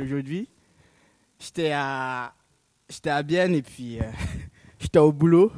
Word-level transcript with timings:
aujourd'hui. 0.00 0.48
J'étais 1.38 1.72
à, 1.72 2.32
Bienne 3.24 3.54
et 3.54 3.62
puis 3.62 4.00
euh, 4.00 4.04
j'étais 4.78 4.98
au 4.98 5.12
boulot. 5.12 5.52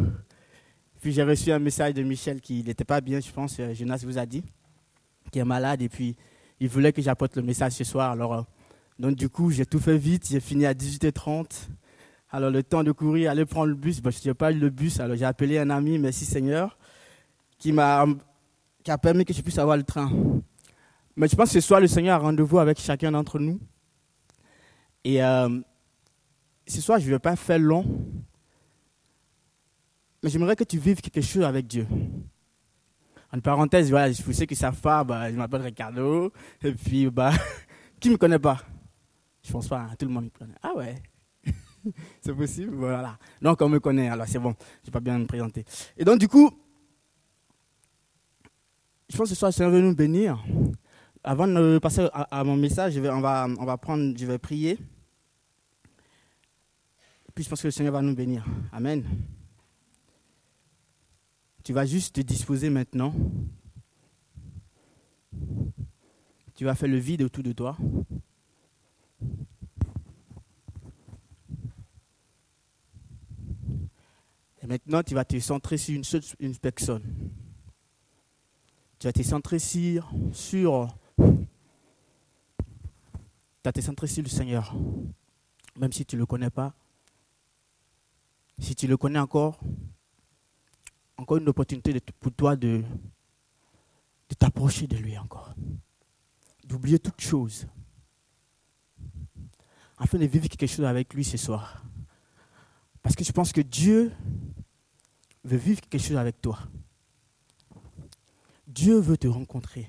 Puis 1.00 1.12
j'ai 1.12 1.22
reçu 1.22 1.52
un 1.52 1.58
message 1.58 1.94
de 1.94 2.02
Michel 2.02 2.40
qui 2.40 2.62
n'était 2.62 2.84
pas 2.84 3.00
bien, 3.00 3.20
je 3.20 3.30
pense, 3.30 3.58
euh, 3.60 3.74
Jonas 3.74 4.02
vous 4.04 4.18
a 4.18 4.26
dit, 4.26 4.42
qui 5.30 5.38
est 5.38 5.44
malade 5.44 5.82
et 5.82 5.88
puis 5.88 6.16
il 6.58 6.68
voulait 6.68 6.92
que 6.92 7.02
j'apporte 7.02 7.36
le 7.36 7.42
message 7.42 7.72
ce 7.72 7.84
soir. 7.84 8.12
Alors, 8.12 8.34
euh, 8.34 8.42
donc 8.98 9.14
du 9.14 9.28
coup, 9.28 9.50
j'ai 9.50 9.66
tout 9.66 9.78
fait 9.78 9.98
vite, 9.98 10.28
j'ai 10.28 10.40
fini 10.40 10.66
à 10.66 10.74
18h30. 10.74 11.68
Alors 12.30 12.50
le 12.50 12.62
temps 12.62 12.82
de 12.82 12.92
courir, 12.92 13.30
aller 13.30 13.44
prendre 13.44 13.66
le 13.66 13.74
bus, 13.74 14.00
je 14.04 14.28
n'ai 14.28 14.34
pas 14.34 14.50
eu 14.50 14.58
le 14.58 14.70
bus, 14.70 14.98
alors 15.00 15.16
j'ai 15.16 15.24
appelé 15.24 15.58
un 15.58 15.70
ami, 15.70 15.98
merci 15.98 16.24
Seigneur, 16.24 16.76
qui 17.58 17.72
m'a 17.72 18.06
qui 18.82 18.90
a 18.90 18.98
permis 18.98 19.24
que 19.24 19.32
je 19.32 19.42
puisse 19.42 19.58
avoir 19.58 19.76
le 19.76 19.82
train. 19.82 20.10
Mais 21.16 21.28
je 21.28 21.34
pense 21.34 21.48
que 21.48 21.60
ce 21.60 21.66
soir, 21.66 21.80
le 21.80 21.86
Seigneur 21.86 22.16
a 22.16 22.18
rendez-vous 22.18 22.58
avec 22.58 22.78
chacun 22.78 23.10
d'entre 23.10 23.38
nous. 23.38 23.58
Et 25.06 25.22
euh, 25.22 25.60
ce 26.66 26.80
soir, 26.80 26.98
je 26.98 27.06
ne 27.06 27.10
vais 27.10 27.20
pas 27.20 27.36
faire 27.36 27.60
long. 27.60 27.84
Mais 30.20 30.30
j'aimerais 30.30 30.56
que 30.56 30.64
tu 30.64 30.78
vives 30.78 31.00
quelque 31.00 31.20
chose 31.20 31.44
avec 31.44 31.68
Dieu. 31.68 31.86
En 33.32 33.38
parenthèse, 33.38 33.88
voilà, 33.88 34.10
je 34.10 34.32
sais 34.32 34.48
que 34.48 34.56
sa 34.56 34.72
femme, 34.72 35.06
bah, 35.06 35.30
je 35.30 35.36
m'appelle 35.36 35.62
Ricardo. 35.62 36.32
Et 36.60 36.72
puis, 36.72 37.08
bah, 37.08 37.30
qui 38.00 38.08
ne 38.08 38.14
me 38.14 38.18
connaît 38.18 38.40
pas? 38.40 38.58
Je 39.44 39.52
pense 39.52 39.68
pas, 39.68 39.82
hein, 39.82 39.94
tout 39.96 40.06
le 40.06 40.12
monde 40.12 40.24
me 40.24 40.30
connaît. 40.30 40.56
Ah 40.60 40.72
ouais? 40.74 40.96
C'est 42.20 42.34
possible? 42.34 42.74
Voilà. 42.74 43.16
Donc, 43.40 43.62
on 43.62 43.68
me 43.68 43.78
connaît, 43.78 44.08
alors 44.08 44.26
c'est 44.26 44.40
bon, 44.40 44.56
je 44.82 44.88
n'ai 44.88 44.92
pas 44.92 44.98
bien 44.98 45.20
me 45.20 45.26
présenter. 45.26 45.64
Et 45.96 46.04
donc, 46.04 46.18
du 46.18 46.26
coup, 46.26 46.50
je 49.08 49.16
pense 49.16 49.28
que 49.28 49.34
ce 49.36 49.38
soir, 49.38 49.52
Seigneur 49.52 49.72
veut 49.72 49.82
nous 49.82 49.94
bénir. 49.94 50.44
Avant 51.22 51.46
de 51.46 51.78
passer 51.78 52.08
à, 52.12 52.42
mon 52.42 52.56
message, 52.56 52.98
on, 52.98 53.20
va, 53.20 53.46
on 53.56 53.64
va 53.64 53.76
prendre, 53.76 54.12
je 54.18 54.26
vais 54.26 54.38
prier. 54.38 54.76
Je 57.38 57.48
pense 57.48 57.60
que 57.60 57.66
le 57.66 57.70
Seigneur 57.70 57.92
va 57.92 58.00
nous 58.00 58.14
bénir. 58.14 58.44
Amen. 58.72 59.04
Tu 61.62 61.72
vas 61.74 61.84
juste 61.84 62.14
te 62.14 62.20
disposer 62.22 62.70
maintenant. 62.70 63.14
Tu 66.54 66.64
vas 66.64 66.74
faire 66.74 66.88
le 66.88 66.96
vide 66.96 67.22
autour 67.22 67.44
de 67.44 67.52
toi. 67.52 67.76
Et 74.62 74.66
maintenant, 74.66 75.02
tu 75.02 75.14
vas 75.14 75.24
te 75.26 75.38
centrer 75.38 75.76
sur 75.76 75.94
une 75.94 76.04
seule 76.04 76.22
personne. 76.60 77.02
Tu 78.98 79.06
vas 79.06 79.12
te 79.12 79.22
centrer 79.22 79.58
sur, 79.58 80.10
sur, 80.32 80.88
tu 81.18 81.24
vas 83.62 83.72
te 83.72 83.80
centrer 83.82 84.06
sur 84.06 84.22
le 84.22 84.28
Seigneur. 84.30 84.74
Même 85.78 85.92
si 85.92 86.06
tu 86.06 86.16
ne 86.16 86.20
le 86.20 86.26
connais 86.26 86.48
pas. 86.48 86.74
Si 88.58 88.74
tu 88.74 88.86
le 88.86 88.96
connais 88.96 89.18
encore, 89.18 89.60
encore 91.16 91.36
une 91.38 91.48
opportunité 91.48 91.98
pour 92.20 92.32
toi 92.32 92.56
de, 92.56 92.82
de 94.28 94.34
t'approcher 94.34 94.86
de 94.86 94.96
lui 94.96 95.16
encore. 95.18 95.54
D'oublier 96.64 96.98
toute 96.98 97.20
chose. 97.20 97.66
Afin 99.98 100.18
de 100.18 100.26
vivre 100.26 100.48
quelque 100.48 100.66
chose 100.66 100.84
avec 100.84 101.14
lui 101.14 101.24
ce 101.24 101.36
soir. 101.36 101.84
Parce 103.02 103.14
que 103.14 103.24
je 103.24 103.32
pense 103.32 103.52
que 103.52 103.60
Dieu 103.60 104.12
veut 105.44 105.56
vivre 105.56 105.80
quelque 105.80 106.02
chose 106.02 106.16
avec 106.16 106.40
toi. 106.40 106.58
Dieu 108.66 108.98
veut 108.98 109.16
te 109.16 109.28
rencontrer. 109.28 109.88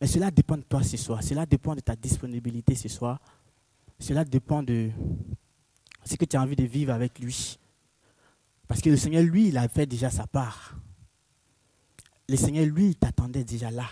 Mais 0.00 0.06
cela 0.06 0.30
dépend 0.30 0.56
de 0.56 0.62
toi 0.62 0.82
ce 0.82 0.96
soir. 0.96 1.22
Cela 1.22 1.46
dépend 1.46 1.74
de 1.74 1.80
ta 1.80 1.94
disponibilité 1.96 2.74
ce 2.74 2.88
soir. 2.88 3.20
Cela 3.98 4.24
dépend 4.24 4.62
de 4.62 4.90
ce 6.04 6.16
que 6.16 6.24
tu 6.24 6.36
as 6.36 6.42
envie 6.42 6.56
de 6.56 6.64
vivre 6.64 6.92
avec 6.92 7.18
lui. 7.18 7.58
Parce 8.68 8.80
que 8.80 8.90
le 8.90 8.96
Seigneur, 8.96 9.22
lui, 9.22 9.48
il 9.48 9.58
a 9.58 9.68
fait 9.68 9.86
déjà 9.86 10.10
sa 10.10 10.26
part. 10.26 10.76
Le 12.28 12.36
Seigneur, 12.36 12.66
lui, 12.66 12.88
il 12.88 12.96
t'attendait 12.96 13.44
déjà 13.44 13.70
là. 13.70 13.88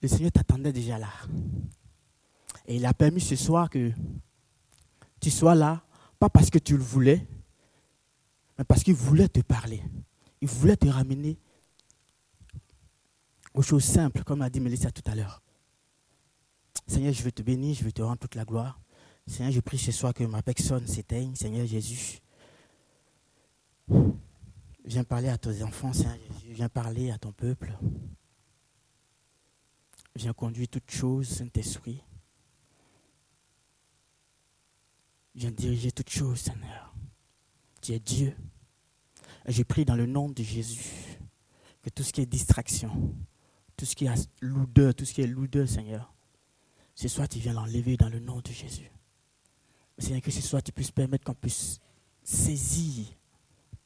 Le 0.00 0.08
Seigneur 0.08 0.30
t'attendait 0.30 0.72
déjà 0.72 0.98
là. 0.98 1.10
Et 2.66 2.76
il 2.76 2.86
a 2.86 2.94
permis 2.94 3.20
ce 3.20 3.34
soir 3.34 3.68
que 3.70 3.90
tu 5.20 5.30
sois 5.30 5.54
là, 5.54 5.82
pas 6.18 6.28
parce 6.28 6.50
que 6.50 6.58
tu 6.58 6.76
le 6.76 6.82
voulais, 6.82 7.26
mais 8.58 8.64
parce 8.64 8.82
qu'il 8.82 8.94
voulait 8.94 9.28
te 9.28 9.40
parler. 9.40 9.82
Il 10.40 10.48
voulait 10.48 10.76
te 10.76 10.86
ramener 10.86 11.38
aux 13.54 13.62
choses 13.62 13.84
simples, 13.84 14.22
comme 14.22 14.42
a 14.42 14.50
dit 14.50 14.60
Mélissa 14.60 14.90
tout 14.90 15.02
à 15.10 15.14
l'heure. 15.14 15.42
Seigneur, 16.86 17.12
je 17.12 17.22
veux 17.22 17.32
te 17.32 17.42
bénir, 17.42 17.74
je 17.74 17.84
veux 17.84 17.92
te 17.92 18.02
rendre 18.02 18.18
toute 18.18 18.34
la 18.34 18.44
gloire. 18.44 18.80
Seigneur, 19.28 19.52
je 19.52 19.60
prie 19.60 19.78
ce 19.78 19.92
soir 19.92 20.14
que 20.14 20.24
ma 20.24 20.42
personne 20.42 20.86
s'éteigne. 20.86 21.34
Seigneur 21.34 21.66
Jésus, 21.66 22.18
viens 24.84 25.04
parler 25.04 25.28
à 25.28 25.36
tes 25.36 25.62
enfants, 25.62 25.92
Seigneur 25.92 26.16
Jésus. 26.16 26.54
Viens 26.54 26.70
parler 26.70 27.10
à 27.10 27.18
ton 27.18 27.32
peuple. 27.32 27.76
Viens 30.16 30.32
conduire 30.32 30.68
toutes 30.68 30.90
choses, 30.90 31.28
Saint-Esprit. 31.28 32.02
Viens 35.34 35.50
diriger 35.50 35.92
toutes 35.92 36.10
choses, 36.10 36.40
Seigneur. 36.40 36.94
Tu 37.82 37.92
es 37.92 38.00
Dieu. 38.00 38.34
Et 39.44 39.52
je 39.52 39.62
prie 39.62 39.84
dans 39.84 39.94
le 39.94 40.06
nom 40.06 40.30
de 40.30 40.42
Jésus 40.42 41.18
que 41.82 41.90
tout 41.90 42.02
ce 42.02 42.12
qui 42.12 42.22
est 42.22 42.26
distraction, 42.26 43.14
tout 43.76 43.84
ce 43.84 43.94
qui 43.94 44.06
est 44.06 44.30
lourdeur, 44.40 44.94
tout 44.94 45.04
ce 45.04 45.12
qui 45.12 45.20
est 45.20 45.26
lourdeur, 45.26 45.68
Seigneur, 45.68 46.14
ce 46.94 47.08
soir 47.08 47.28
tu 47.28 47.38
viens 47.38 47.52
l'enlever 47.52 47.98
dans 47.98 48.08
le 48.08 48.20
nom 48.20 48.40
de 48.40 48.50
Jésus. 48.50 48.90
Seigneur, 49.98 50.22
que 50.22 50.30
ce 50.30 50.40
soir 50.40 50.62
tu 50.62 50.72
puisses 50.72 50.90
permettre 50.90 51.24
qu'on 51.24 51.34
puisse 51.34 51.80
saisir 52.22 53.06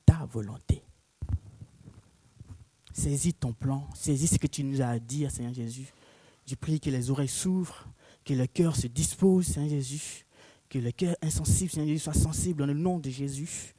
ta 0.05 0.25
volonté. 0.27 0.83
Saisis 2.93 3.33
ton 3.34 3.53
plan, 3.53 3.89
saisis 3.95 4.28
ce 4.28 4.39
que 4.39 4.47
tu 4.47 4.62
nous 4.62 4.83
as 4.83 4.89
à 4.89 4.99
dire, 4.99 5.31
Seigneur 5.31 5.55
Jésus. 5.55 5.93
Je 6.47 6.55
prie 6.55 6.78
que 6.78 6.91
les 6.91 7.11
oreilles 7.11 7.28
s'ouvrent, 7.28 7.87
que 8.25 8.34
le 8.34 8.47
cœur 8.47 8.77
se 8.77 8.87
dispose, 8.87 9.47
Seigneur 9.47 9.71
Jésus. 9.71 10.27
Que 10.69 10.78
le 10.78 10.91
cœur 10.91 11.17
insensible, 11.23 11.71
Seigneur 11.71 11.89
Jésus, 11.89 12.00
soit 12.00 12.15
sensible 12.15 12.61
dans 12.61 12.67
le 12.67 12.75
nom 12.75 12.99
de 12.99 13.09
Jésus. 13.09 13.75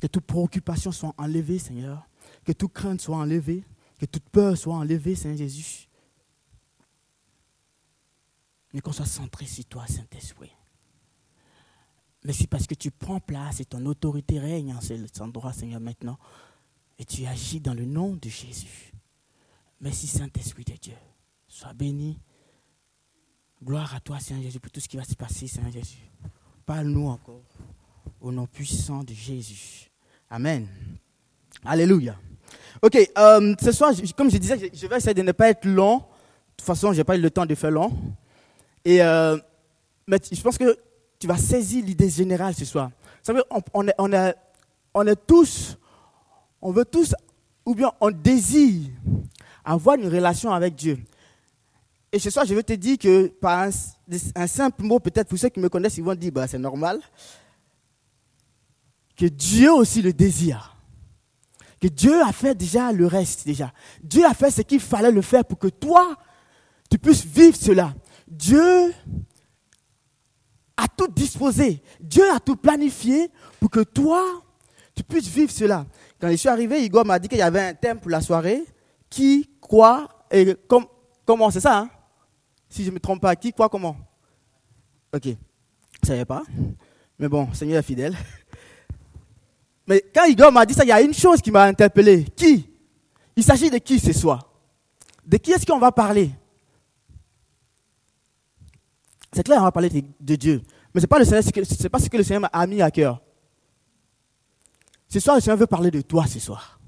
Que 0.00 0.06
toute 0.06 0.24
préoccupation 0.24 0.92
soit 0.92 1.14
enlevée, 1.18 1.58
Seigneur. 1.58 2.08
Que 2.44 2.52
toute 2.52 2.72
crainte 2.72 3.00
soit 3.00 3.16
enlevée. 3.16 3.64
Que 3.98 4.06
toute 4.06 4.28
peur 4.30 4.56
soit 4.56 4.74
enlevée, 4.74 5.14
Seigneur 5.14 5.38
Jésus. 5.38 5.88
Mais 8.72 8.80
qu'on 8.80 8.92
soit 8.92 9.06
centré 9.06 9.46
sur 9.46 9.64
toi, 9.66 9.86
Saint-Esprit. 9.86 10.52
Mais 12.24 12.32
c'est 12.32 12.46
parce 12.46 12.66
que 12.66 12.74
tu 12.74 12.90
prends 12.90 13.20
place 13.20 13.60
et 13.60 13.64
ton 13.64 13.84
autorité 13.86 14.38
règne 14.38 14.74
en 14.74 14.80
cet 14.80 15.20
endroit, 15.20 15.52
Seigneur, 15.52 15.80
maintenant. 15.80 16.18
Et 16.98 17.04
tu 17.04 17.26
agis 17.26 17.60
dans 17.60 17.74
le 17.74 17.84
nom 17.84 18.14
de 18.14 18.28
Jésus. 18.28 18.92
Merci, 19.80 20.06
Saint-Esprit 20.06 20.64
de 20.64 20.74
Dieu. 20.74 20.94
Sois 21.48 21.72
béni. 21.72 22.18
Gloire 23.62 23.94
à 23.94 24.00
toi, 24.00 24.20
Seigneur 24.20 24.44
Jésus, 24.44 24.60
pour 24.60 24.70
tout 24.70 24.80
ce 24.80 24.88
qui 24.88 24.96
va 24.96 25.04
se 25.04 25.14
passer, 25.14 25.48
Seigneur 25.48 25.72
Jésus. 25.72 26.10
Parle-nous 26.64 27.08
encore 27.08 27.42
au 28.20 28.30
nom 28.30 28.46
puissant 28.46 29.02
de 29.02 29.12
Jésus. 29.12 29.90
Amen. 30.30 30.68
Alléluia. 31.64 32.16
Ok, 32.80 32.96
euh, 33.18 33.54
ce 33.60 33.72
soir, 33.72 33.92
comme 34.16 34.30
je 34.30 34.38
disais, 34.38 34.70
je 34.72 34.86
vais 34.86 34.96
essayer 34.96 35.14
de 35.14 35.22
ne 35.22 35.32
pas 35.32 35.50
être 35.50 35.64
long. 35.64 35.98
De 35.98 36.04
toute 36.56 36.66
façon, 36.66 36.92
je 36.92 36.98
n'ai 36.98 37.04
pas 37.04 37.16
eu 37.16 37.20
le 37.20 37.30
temps 37.30 37.46
de 37.46 37.54
faire 37.54 37.70
long. 37.70 37.92
Et, 38.84 39.02
euh, 39.02 39.36
mais 40.06 40.18
je 40.30 40.40
pense 40.40 40.58
que 40.58 40.76
tu 41.22 41.28
vas 41.28 41.36
saisir 41.36 41.84
l'idée 41.84 42.10
générale 42.10 42.52
ce 42.52 42.64
soir. 42.64 42.88
Vous 42.88 43.22
savez, 43.22 43.42
on, 43.72 43.86
est, 43.86 44.34
on, 44.92 45.06
est, 45.06 45.16
tous, 45.24 45.78
on 46.60 46.72
veut 46.72 46.84
tous, 46.84 47.14
ou 47.64 47.76
bien 47.76 47.92
on 48.00 48.10
désire 48.10 48.90
avoir 49.64 49.94
une 49.94 50.08
relation 50.08 50.50
avec 50.50 50.74
Dieu. 50.74 50.98
Et 52.10 52.18
ce 52.18 52.28
soir, 52.28 52.44
je 52.44 52.56
veux 52.56 52.64
te 52.64 52.72
dire 52.72 52.98
que 52.98 53.28
par 53.28 53.68
un, 54.34 54.46
simple 54.48 54.82
mot, 54.82 54.98
peut-être 54.98 55.28
pour 55.28 55.38
ceux 55.38 55.48
qui 55.48 55.60
me 55.60 55.68
connaissent, 55.68 55.96
ils 55.96 56.02
vont 56.02 56.16
dire, 56.16 56.32
bah, 56.32 56.48
c'est 56.48 56.58
normal, 56.58 56.98
que 59.16 59.26
Dieu 59.26 59.72
aussi 59.72 60.02
le 60.02 60.12
désire. 60.12 60.76
Que 61.80 61.86
Dieu 61.86 62.20
a 62.20 62.32
fait 62.32 62.56
déjà 62.56 62.90
le 62.90 63.06
reste, 63.06 63.46
déjà. 63.46 63.72
Dieu 64.02 64.26
a 64.26 64.34
fait 64.34 64.50
ce 64.50 64.62
qu'il 64.62 64.80
fallait 64.80 65.12
le 65.12 65.22
faire 65.22 65.44
pour 65.44 65.60
que 65.60 65.68
toi, 65.68 66.16
tu 66.90 66.98
puisses 66.98 67.24
vivre 67.24 67.56
cela. 67.56 67.94
Dieu 68.26 68.92
a 70.82 70.88
tout 70.88 71.08
disposé. 71.08 71.82
Dieu 72.00 72.24
a 72.30 72.40
tout 72.40 72.56
planifié 72.56 73.30
pour 73.60 73.70
que 73.70 73.80
toi, 73.80 74.24
tu 74.94 75.02
puisses 75.02 75.28
vivre 75.28 75.50
cela. 75.50 75.86
Quand 76.20 76.30
je 76.30 76.36
suis 76.36 76.48
arrivé, 76.48 76.84
Igor 76.84 77.04
m'a 77.04 77.18
dit 77.18 77.28
qu'il 77.28 77.38
y 77.38 77.42
avait 77.42 77.60
un 77.60 77.74
thème 77.74 77.98
pour 77.98 78.10
la 78.10 78.20
soirée. 78.20 78.64
Qui, 79.08 79.50
quoi 79.60 80.08
et 80.30 80.56
comment, 81.26 81.50
c'est 81.50 81.60
ça 81.60 81.78
hein? 81.78 81.90
Si 82.68 82.84
je 82.84 82.88
ne 82.88 82.94
me 82.94 83.00
trompe 83.00 83.20
pas, 83.20 83.36
qui, 83.36 83.52
quoi, 83.52 83.68
comment? 83.68 83.96
Ok. 85.14 85.24
Je 85.24 85.30
ne 85.30 86.06
savais 86.06 86.24
pas. 86.24 86.42
Mais 87.18 87.28
bon, 87.28 87.52
Seigneur 87.52 87.78
est 87.78 87.82
fidèle. 87.82 88.16
Mais 89.86 90.02
quand 90.14 90.24
Igor 90.24 90.50
m'a 90.50 90.64
dit 90.64 90.72
ça, 90.72 90.84
il 90.84 90.88
y 90.88 90.92
a 90.92 91.02
une 91.02 91.12
chose 91.12 91.42
qui 91.42 91.50
m'a 91.50 91.64
interpellé. 91.64 92.24
Qui? 92.34 92.68
Il 93.36 93.44
s'agit 93.44 93.70
de 93.70 93.78
qui 93.78 93.98
ce 93.98 94.12
soir? 94.12 94.50
De 95.26 95.36
qui 95.36 95.52
est-ce 95.52 95.66
qu'on 95.66 95.78
va 95.78 95.92
parler? 95.92 96.30
C'est 99.32 99.42
clair, 99.42 99.60
on 99.60 99.64
va 99.64 99.72
parler 99.72 100.04
de, 100.20 100.36
Dieu. 100.36 100.62
Mais 100.94 101.00
ce 101.00 101.06
n'est 101.06 101.88
pas, 101.88 101.98
ce 101.98 102.08
que 102.08 102.16
le 102.16 102.22
Seigneur 102.22 102.50
a 102.52 102.66
mis 102.66 102.82
à 102.82 102.90
cœur. 102.90 103.20
Ce 105.08 105.20
soir, 105.20 105.36
le 105.36 105.42
Seigneur 105.42 105.56
veut 105.56 105.66
parler 105.66 105.90
de 105.90 106.02
toi 106.02 106.26
ce 106.26 106.38
soir. 106.38 106.78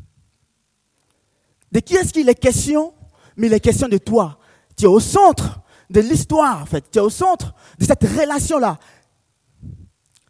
De 1.73 1.81
qui 1.81 1.95
est-ce 1.97 2.13
qu'il 2.13 2.29
est 2.29 2.35
question? 2.35 2.93
Mais 3.37 3.47
il 3.47 3.53
est 3.53 3.61
question 3.61 3.89
de 3.89 3.99
toi. 3.99 4.39
Tu 4.77 4.85
es 4.85 4.89
au 4.89 5.01
centre 5.01 5.61
de 5.89 6.01
l'histoire, 6.01 6.63
en 6.63 6.67
fait. 6.67 6.91
Tu 6.91 6.99
es 6.99 7.03
au 7.03 7.11
centre 7.11 7.55
de 7.79 7.85
cette 7.85 8.03
relation-là. 8.03 8.79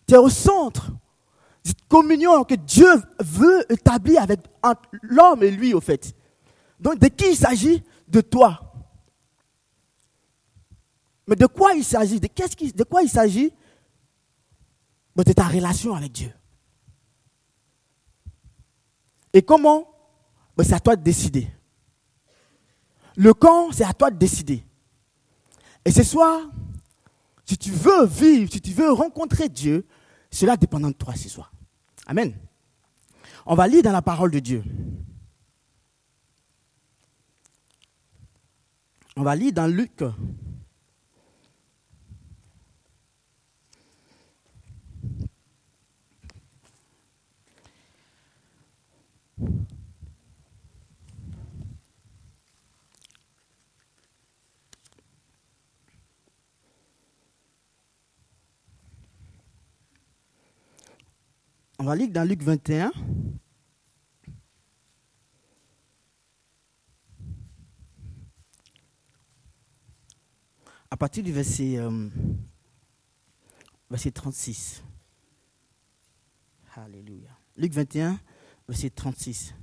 Tu 0.07 0.15
es 0.15 0.19
au 0.19 0.29
centre 0.29 0.91
de 0.91 1.69
cette 1.69 1.89
communion 1.89 2.45
que 2.45 2.55
Dieu 2.55 2.89
veut 3.21 3.71
établir 3.73 4.23
avec 4.23 4.41
l'homme 5.03 5.43
et 5.43 5.51
lui, 5.51 5.75
au 5.75 5.81
fait. 5.81 6.15
Donc, 6.79 6.99
de 6.99 7.09
qui 7.09 7.31
il 7.31 7.37
s'agit? 7.37 7.83
De 8.07 8.21
toi. 8.21 8.74
Mais 11.27 11.37
de 11.37 11.47
quoi 11.47 11.75
il 11.75 11.85
s'agit? 11.85 12.21
De, 12.21 12.27
qui, 12.27 12.73
de 12.73 12.85
quoi 12.85 13.03
il 13.03 13.09
s'agit? 13.09 13.53
De 15.17 15.33
ta 15.33 15.45
relation 15.45 15.95
avec 15.95 16.13
Dieu. 16.13 16.33
Et 19.33 19.43
comment? 19.43 19.89
C'est 20.63 20.75
à 20.75 20.81
toi 20.81 20.97
de 20.97 21.03
décider. 21.03 21.49
Le 23.17 23.33
quand, 23.33 23.73
c'est 23.73 23.85
à 23.85 23.93
toi 23.93 24.11
de 24.11 24.19
décider. 24.19 24.65
Et 25.85 25.91
ce 25.91 26.03
soir, 26.03 26.41
si 27.45 27.57
tu 27.59 27.71
veux 27.71 28.07
vivre, 28.07 28.51
si 28.51 28.61
tu 28.61 28.73
veux 28.73 28.93
rencontrer 28.93 29.49
Dieu, 29.49 29.87
cela 30.31 30.57
dépend 30.57 30.81
de 30.81 30.91
toi 30.93 31.15
ce 31.15 31.29
soir. 31.29 31.53
Amen. 32.07 32.35
On 33.47 33.55
va 33.55 33.69
lire 33.69 33.83
dans 33.83 33.93
la 33.93 34.03
parole 34.03 34.31
de 34.31 34.39
Dieu. 34.41 34.65
On 39.17 39.23
va 39.23 39.37
lire 39.37 39.53
dans 39.53 39.67
Luc. 39.67 40.03
On 61.85 61.89
va 61.89 61.97
lire 61.97 62.09
dans 62.09 62.27
Luc 62.27 62.41
21. 62.41 62.91
À 70.91 70.97
partir 70.97 71.23
du 71.23 71.31
verset, 71.31 71.77
euh, 71.77 72.09
verset 73.91 74.13
36. 74.13 74.83
Alléluia. 76.75 77.29
Luc 77.59 77.75
21, 77.75 78.19
verset 78.69 78.91
36. 78.91 79.55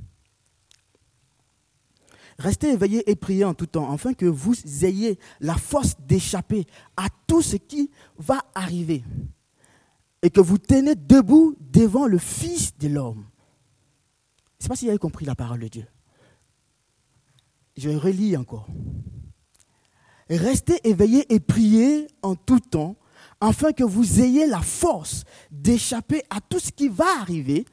Restez 2.38 2.70
éveillés 2.72 3.10
et 3.10 3.16
priez 3.16 3.46
en 3.46 3.54
tout 3.54 3.68
temps, 3.68 3.92
afin 3.92 4.14
que 4.14 4.26
vous 4.26 4.56
ayez 4.84 5.20
la 5.40 5.56
force 5.56 5.96
d'échapper 6.08 6.66
à 6.98 7.08
tout 7.28 7.42
ce 7.42 7.56
qui 7.56 7.92
va 8.18 8.40
arriver 8.56 9.04
et 10.24 10.30
que 10.30 10.42
vous 10.42 10.58
tenez 10.58 10.96
debout 10.96 11.56
devant 11.60 12.08
le 12.08 12.18
Fils 12.18 12.78
de 12.78 12.88
l'homme. 12.88 13.26
Je 14.38 14.44
ne 14.44 14.64
sais 14.64 14.70
pas 14.70 14.76
si 14.76 14.86
vous 14.86 14.92
avez 14.92 15.00
compris 15.00 15.26
la 15.26 15.36
parole 15.36 15.60
de 15.60 15.68
Dieu. 15.68 15.88
Je 17.78 17.90
relis 17.90 18.38
encore. 18.38 18.68
Restez 20.30 20.88
éveillés 20.88 21.32
et 21.34 21.40
priez 21.40 22.08
en 22.22 22.36
tout 22.36 22.60
temps, 22.60 22.96
afin 23.40 23.72
que 23.72 23.84
vous 23.84 24.22
ayez 24.22 24.46
la 24.46 24.62
force 24.62 25.24
d'échapper 25.50 26.24
à 26.30 26.40
tout 26.42 26.60
ce 26.60 26.72
qui 26.72 26.90
va 26.90 27.20
arriver 27.20 27.66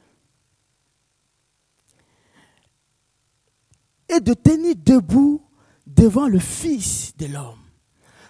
et 4.09 4.19
de 4.19 4.33
tenir 4.33 4.75
debout 4.75 5.41
devant 5.85 6.27
le 6.27 6.39
Fils 6.39 7.15
de 7.17 7.27
l'homme. 7.27 7.59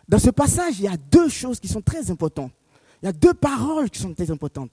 Dans 0.08 0.20
ce 0.20 0.30
passage, 0.30 0.80
il 0.80 0.86
y 0.86 0.88
a 0.88 0.98
deux 0.98 1.30
choses 1.30 1.60
qui 1.60 1.68
sont 1.68 1.82
très 1.82 2.10
importantes. 2.10 2.52
Il 3.02 3.06
y 3.06 3.10
a 3.10 3.14
deux 3.14 3.34
paroles 3.34 3.90
qui 3.90 4.00
sont 4.00 4.14
très 4.14 4.30
importantes. 4.32 4.72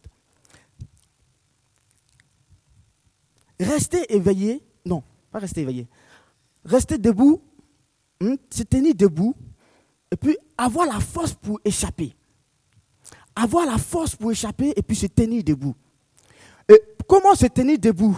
Rester 3.61 4.15
éveillé, 4.15 4.63
non, 4.85 5.03
pas 5.31 5.39
rester 5.39 5.63
éveillé. 5.63 5.87
Rester 6.65 6.99
debout, 6.99 7.41
hmm, 8.21 8.35
se 8.51 8.63
tenir 8.65 8.95
debout, 8.95 9.35
et 10.11 10.17
puis 10.17 10.37
avoir 10.57 10.87
la 10.87 11.01
force 11.01 11.35
pour 11.35 11.61
échapper. 11.65 12.15
Avoir 13.35 13.67
la 13.67 13.79
force 13.79 14.17
pour 14.17 14.33
échapper 14.33 14.73
et 14.77 14.83
puis 14.83 14.97
se 14.97 15.07
tenir 15.07 15.45
debout. 15.45 15.75
Et 16.69 16.81
comment 17.07 17.35
se 17.35 17.47
tenir 17.47 17.79
debout? 17.79 18.17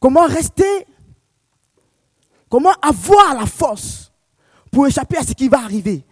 Comment 0.00 0.26
rester 0.26 0.86
Comment 2.52 2.74
avoir 2.82 3.34
la 3.34 3.46
force 3.46 4.12
pour 4.70 4.86
échapper 4.86 5.16
à 5.16 5.22
ce 5.22 5.32
qui 5.32 5.48
va 5.48 5.60
arriver? 5.60 6.04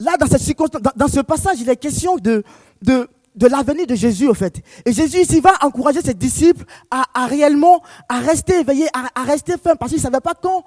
Là, 0.00 0.16
dans, 0.18 0.26
cette 0.26 0.56
dans, 0.96 1.08
ce 1.08 1.20
passage, 1.20 1.60
il 1.60 1.68
est 1.68 1.76
question 1.76 2.16
de, 2.16 2.42
de, 2.80 3.06
de 3.34 3.46
l'avenir 3.48 3.86
de 3.86 3.94
Jésus, 3.94 4.30
en 4.30 4.32
fait. 4.32 4.62
Et 4.86 4.94
Jésus, 4.94 5.18
ici, 5.18 5.40
va 5.40 5.52
encourager 5.60 6.00
ses 6.00 6.14
disciples 6.14 6.64
à, 6.90 7.26
réellement, 7.26 7.82
rester 8.08 8.60
éveillés, 8.60 8.88
à, 8.94 9.24
rester 9.24 9.58
fermes, 9.58 9.76
parce 9.76 9.90
qu'ils 9.90 10.00
ne 10.00 10.04
savaient 10.04 10.22
pas 10.22 10.32
quand 10.32 10.64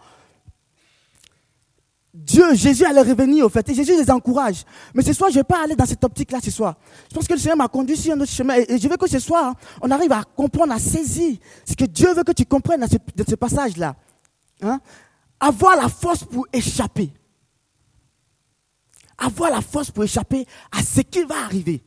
Dieu, 2.13 2.53
Jésus 2.53 2.85
allait 2.85 3.01
revenir, 3.01 3.47
en 3.47 3.49
fait. 3.49 3.67
Et 3.67 3.73
Jésus 3.73 3.97
les 3.97 4.11
encourage. 4.11 4.65
Mais 4.93 5.01
ce 5.01 5.13
soir, 5.13 5.31
je 5.31 5.37
ne 5.37 5.39
vais 5.39 5.45
pas 5.45 5.63
aller 5.63 5.75
dans 5.75 5.87
cette 5.87 6.03
optique-là 6.03 6.37
ce 6.43 6.51
soir. 6.51 6.75
Je 7.09 7.15
pense 7.15 7.27
que 7.27 7.33
le 7.33 7.39
Seigneur 7.39 7.57
m'a 7.57 7.69
conduit 7.69 7.97
sur 7.97 8.13
un 8.13 8.19
autre 8.21 8.31
chemin. 8.31 8.53
Et 8.53 8.77
je 8.77 8.87
veux 8.87 8.97
que 8.97 9.09
ce 9.09 9.17
soir, 9.17 9.55
on 9.81 9.89
arrive 9.89 10.11
à 10.11 10.23
comprendre, 10.35 10.73
à 10.73 10.77
saisir 10.77 11.37
ce 11.67 11.73
que 11.73 11.85
Dieu 11.85 12.13
veut 12.13 12.23
que 12.23 12.33
tu 12.33 12.45
comprennes 12.45 12.81
dans 12.81 12.87
ce, 12.87 12.97
dans 13.15 13.25
ce 13.27 13.33
passage-là. 13.33 13.95
Hein? 14.61 14.79
Avoir 15.39 15.75
la 15.75 15.89
force 15.89 16.23
pour 16.23 16.47
échapper 16.53 17.11
avoir 19.17 19.49
la 19.49 19.61
force 19.61 19.91
pour 19.91 20.03
échapper 20.03 20.45
à 20.71 20.81
ce 20.81 21.01
qui 21.01 21.23
va 21.23 21.35
arriver. 21.45 21.83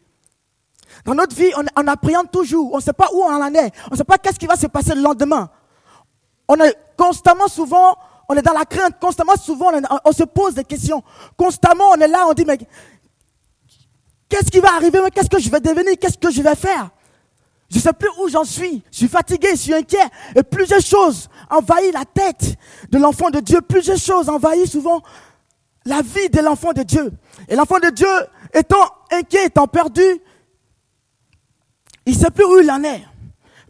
Dans 1.05 1.15
notre 1.15 1.35
vie, 1.37 1.51
on, 1.57 1.65
on 1.77 1.87
appréhende 1.87 2.31
toujours. 2.31 2.73
On 2.73 2.77
ne 2.77 2.83
sait 2.83 2.93
pas 2.93 3.09
où 3.13 3.23
on 3.23 3.31
en 3.31 3.55
est. 3.55 3.73
On 3.89 3.93
ne 3.93 3.97
sait 3.97 4.05
pas 4.05 4.19
qu'est-ce 4.19 4.39
qui 4.39 4.47
va 4.47 4.57
se 4.57 4.67
passer 4.67 4.95
le 4.95 5.03
lendemain. 5.03 5.51
On 6.49 6.57
est 6.57 6.75
constamment, 6.97 7.49
souvent, 7.49 7.97
on 8.29 8.35
est 8.35 8.43
dans 8.43 8.53
la 8.53 8.65
crainte. 8.65 8.99
Constamment, 9.01 9.37
souvent, 9.37 9.71
on, 10.05 10.13
se 10.13 10.25
pose 10.25 10.55
des 10.55 10.65
questions. 10.65 11.03
Constamment, 11.37 11.91
on 11.91 12.01
est 12.01 12.09
là, 12.09 12.27
on 12.27 12.33
dit, 12.33 12.45
mais 12.47 12.59
qu'est-ce 14.29 14.51
qui 14.51 14.61
va 14.61 14.75
arriver? 14.75 14.99
Qu'est-ce 15.15 15.29
que 15.29 15.39
je 15.39 15.51
vais 15.51 15.61
devenir? 15.61 15.95
Qu'est-ce 16.01 16.19
que 16.19 16.31
je 16.31 16.41
vais 16.41 16.55
faire? 16.55 16.91
Je 17.71 17.77
ne 17.77 17.83
sais 17.83 17.93
plus 17.93 18.09
où 18.23 18.29
j'en 18.29 18.45
suis. 18.45 18.83
Je 18.91 18.97
suis 18.97 19.09
fatigué, 19.09 19.49
je 19.51 19.57
suis 19.57 19.75
inquiet. 19.75 19.99
Et 20.35 20.43
plusieurs 20.43 20.81
choses 20.81 21.29
envahissent 21.51 21.93
la 21.93 22.05
tête 22.05 22.57
de 22.91 22.99
l'enfant 22.99 23.31
de 23.31 23.41
Dieu. 23.41 23.61
Plusieurs 23.61 23.99
choses 23.99 24.29
envahissent 24.29 24.73
souvent 24.73 25.03
la 25.85 26.03
vie 26.03 26.29
de 26.31 26.41
l'enfant 26.41 26.73
de 26.73 26.83
Dieu. 26.83 27.13
Et 27.49 27.57
l'enfant 27.57 27.79
de 27.79 27.91
Dieu, 27.91 28.09
étant 28.53 28.85
inquiet, 29.11 29.47
étant 29.47 29.67
perdu, 29.67 30.03
il 32.07 32.15
ne 32.15 32.19
sait 32.19 32.31
plus 32.31 32.45
où 32.45 32.59
il 32.59 32.71
en 32.71 32.83
est. 32.85 33.05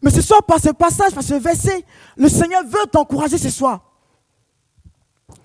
Mais 0.03 0.11
ce 0.11 0.23
soir, 0.23 0.43
par 0.45 0.61
ce 0.61 0.71
passage, 0.71 1.13
par 1.13 1.25
ce 1.25 1.35
verset, 1.35 1.85
le 2.17 2.29
Seigneur 2.29 2.65
veut 2.65 2.87
t'encourager 2.91 3.39
ce 3.39 3.51
soir. 3.51 3.85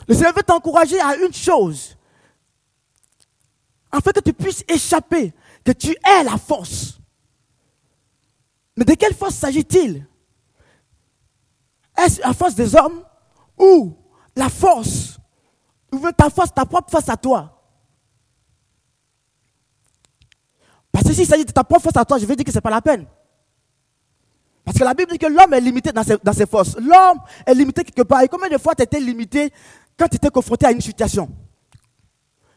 Le 0.07 0.13
Seigneur 0.13 0.33
veut 0.33 0.43
t'encourager 0.43 0.99
à 0.99 1.15
une 1.15 1.33
chose. 1.33 1.97
Afin 3.91 4.11
que 4.11 4.19
tu 4.19 4.33
puisses 4.33 4.63
échapper, 4.67 5.33
que 5.63 5.71
tu 5.71 5.89
aies 5.91 6.23
la 6.23 6.37
force. 6.37 6.99
Mais 8.75 8.85
de 8.85 8.93
quelle 8.95 9.13
force 9.13 9.35
s'agit-il? 9.35 10.05
Est-ce 11.97 12.21
la 12.21 12.33
force 12.33 12.55
des 12.55 12.75
hommes 12.75 13.03
ou 13.57 13.95
la 14.35 14.49
force? 14.49 15.17
Veux 15.91 16.11
ta 16.11 16.29
force, 16.29 16.53
ta 16.53 16.65
propre 16.65 16.89
force 16.89 17.09
à 17.09 17.17
toi. 17.17 17.49
Parce 20.91 21.05
que 21.05 21.13
s'il 21.13 21.25
s'agit 21.25 21.45
de 21.45 21.51
ta 21.51 21.63
propre 21.63 21.83
force 21.83 21.97
à 21.97 22.05
toi, 22.05 22.17
je 22.17 22.25
vais 22.25 22.35
dire 22.35 22.45
que 22.45 22.51
ce 22.51 22.57
n'est 22.57 22.61
pas 22.61 22.69
la 22.69 22.81
peine. 22.81 23.05
Parce 24.63 24.77
que 24.77 24.83
la 24.83 24.93
Bible 24.93 25.11
dit 25.11 25.17
que 25.17 25.27
l'homme 25.27 25.53
est 25.53 25.61
limité 25.61 25.91
dans 25.91 26.33
ses, 26.33 26.45
forces. 26.45 26.75
L'homme 26.77 27.19
est 27.45 27.53
limité 27.53 27.83
quelque 27.83 28.03
part. 28.03 28.21
Et 28.21 28.27
combien 28.27 28.49
de 28.49 28.57
fois 28.57 28.73
tu 28.75 28.83
étais 28.83 28.99
limité 28.99 29.51
quand 29.97 30.07
tu 30.07 30.15
étais 30.15 30.29
confronté 30.29 30.65
à 30.65 30.71
une 30.71 30.81
situation? 30.81 31.29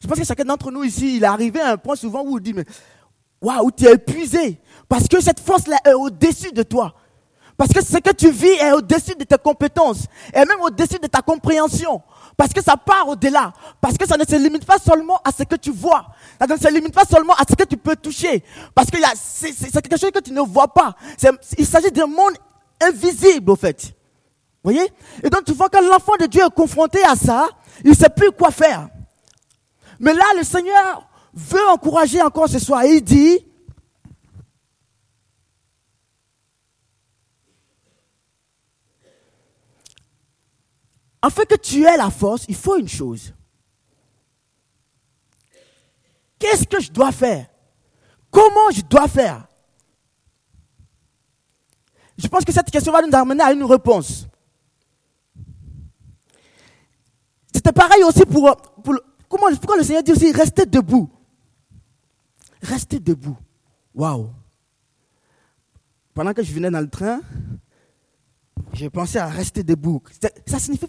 Je 0.00 0.06
pense 0.06 0.18
que 0.18 0.24
chacun 0.24 0.44
d'entre 0.44 0.70
nous 0.70 0.84
ici, 0.84 1.16
il 1.16 1.24
est 1.24 1.26
arrivé 1.26 1.60
à 1.60 1.72
un 1.72 1.76
point 1.76 1.96
souvent 1.96 2.22
où 2.24 2.38
il 2.38 2.42
dit, 2.42 2.52
mais 2.52 2.64
waouh, 3.40 3.70
tu 3.72 3.86
es 3.86 3.94
épuisé. 3.94 4.60
Parce 4.88 5.08
que 5.08 5.20
cette 5.20 5.40
force-là 5.40 5.78
est 5.84 5.94
au-dessus 5.94 6.52
de 6.52 6.62
toi. 6.62 6.94
Parce 7.56 7.72
que 7.72 7.82
ce 7.82 7.96
que 7.98 8.12
tu 8.12 8.30
vis 8.30 8.52
est 8.60 8.72
au-dessus 8.72 9.14
de 9.14 9.24
tes 9.24 9.38
compétences. 9.38 10.04
Et 10.34 10.44
même 10.44 10.60
au-dessus 10.60 10.98
de 10.98 11.06
ta 11.06 11.22
compréhension. 11.22 12.02
Parce 12.36 12.52
que 12.52 12.62
ça 12.62 12.76
part 12.76 13.08
au-delà. 13.08 13.52
Parce 13.80 13.96
que 13.96 14.06
ça 14.06 14.16
ne 14.16 14.24
se 14.24 14.36
limite 14.36 14.66
pas 14.66 14.78
seulement 14.78 15.18
à 15.24 15.32
ce 15.32 15.42
que 15.44 15.56
tu 15.56 15.70
vois. 15.70 16.06
Ça 16.38 16.46
ne 16.46 16.56
se 16.58 16.68
limite 16.68 16.92
pas 16.92 17.04
seulement 17.04 17.34
à 17.34 17.44
ce 17.48 17.54
que 17.54 17.64
tu 17.64 17.78
peux 17.78 17.96
toucher. 17.96 18.44
Parce 18.74 18.90
que 18.90 18.98
c'est 19.14 19.80
quelque 19.80 19.98
chose 19.98 20.10
que 20.10 20.20
tu 20.20 20.32
ne 20.32 20.42
vois 20.42 20.68
pas. 20.68 20.94
Il 21.56 21.66
s'agit 21.66 21.90
d'un 21.90 22.06
monde 22.06 22.34
invisible, 22.80 23.50
au 23.50 23.56
fait. 23.56 23.94
voyez? 24.62 24.92
Et 25.22 25.30
donc 25.30 25.44
tu 25.44 25.52
vois 25.54 25.70
que 25.70 25.78
l'enfant 25.78 26.16
de 26.20 26.26
Dieu 26.26 26.42
est 26.42 26.54
confronté 26.54 27.02
à 27.04 27.16
ça, 27.16 27.48
il 27.82 27.90
ne 27.90 27.96
sait 27.96 28.10
plus 28.10 28.30
quoi 28.32 28.50
faire. 28.50 28.88
Mais 29.98 30.12
là, 30.12 30.24
le 30.36 30.44
Seigneur 30.44 31.08
veut 31.32 31.68
encourager 31.70 32.20
encore 32.20 32.48
ce 32.48 32.58
soir. 32.58 32.84
il 32.84 33.02
dit, 33.02 33.38
afin 41.22 41.44
que 41.44 41.56
tu 41.56 41.84
aies 41.84 41.96
la 41.96 42.10
force, 42.10 42.44
il 42.48 42.54
faut 42.54 42.76
une 42.76 42.88
chose. 42.88 43.32
Qu'est-ce 46.38 46.66
que 46.66 46.80
je 46.80 46.90
dois 46.90 47.12
faire? 47.12 47.46
Comment 48.30 48.70
je 48.70 48.82
dois 48.82 49.08
faire? 49.08 49.46
Je 52.18 52.28
pense 52.28 52.44
que 52.44 52.52
cette 52.52 52.70
question 52.70 52.92
va 52.92 53.02
nous 53.02 53.14
amener 53.14 53.42
à 53.42 53.52
une 53.52 53.64
réponse. 53.64 54.26
C'était 57.52 57.72
pareil 57.72 58.02
aussi 58.04 58.24
pour, 58.24 58.56
comment, 59.28 59.48
pourquoi 59.56 59.76
le 59.76 59.82
Seigneur 59.82 60.02
dit 60.02 60.12
aussi 60.12 60.32
restez 60.32 60.66
debout. 60.66 61.10
Restez 62.62 62.98
debout. 62.98 63.36
Waouh. 63.94 64.30
Pendant 66.14 66.32
que 66.32 66.42
je 66.42 66.52
venais 66.52 66.70
dans 66.70 66.80
le 66.80 66.88
train, 66.88 67.20
j'ai 68.76 68.90
pensé 68.90 69.18
à 69.18 69.26
rester 69.26 69.62
debout. 69.62 70.02
Ça 70.46 70.58
signifie, 70.58 70.86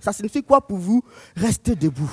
ça 0.00 0.12
signifie 0.12 0.42
quoi 0.42 0.66
pour 0.66 0.78
vous 0.78 1.02
rester 1.36 1.76
debout? 1.76 2.10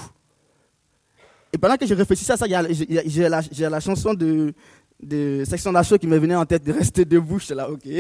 Et 1.54 1.58
pendant 1.58 1.78
que 1.78 1.86
je 1.86 1.94
réfléchissais 1.94 2.34
à 2.34 2.38
ça, 2.38 2.46
j'ai 2.48 3.30
la, 3.70 3.80
chanson 3.80 4.14
de, 4.14 4.54
de 5.02 5.44
Section 5.46 5.72
d'Assaut 5.72 5.98
qui 5.98 6.08
me 6.08 6.18
venait 6.18 6.36
en 6.36 6.46
tête 6.46 6.64
de 6.64 6.74
rester 6.74 7.06
debout. 7.06 7.40
J'étais 7.40 7.56
là, 7.56 7.70
ok. 7.70 7.88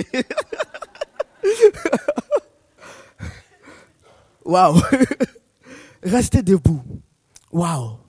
Waouh 4.45 4.81
Rester 6.03 6.41
debout. 6.41 6.83
Waouh 7.51 8.00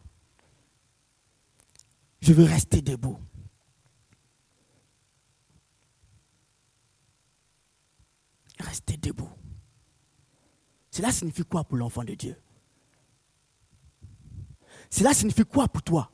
Je 2.20 2.32
veux 2.32 2.44
rester 2.44 2.80
debout. 2.80 3.18
Rester 8.60 8.96
Cela 10.90 11.12
signifie 11.12 11.44
quoi 11.44 11.64
pour 11.64 11.76
l'enfant 11.76 12.04
de 12.04 12.14
Dieu? 12.14 12.36
Cela 14.90 15.12
signifie 15.12 15.44
quoi 15.44 15.68
pour 15.68 15.82
toi? 15.82 16.10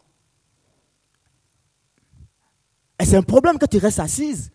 Est-ce 2.99 3.17
un 3.17 3.23
problème 3.23 3.59
que 3.59 3.67
tu 3.67 3.79
restes 3.79 4.01
assise? 4.01 4.53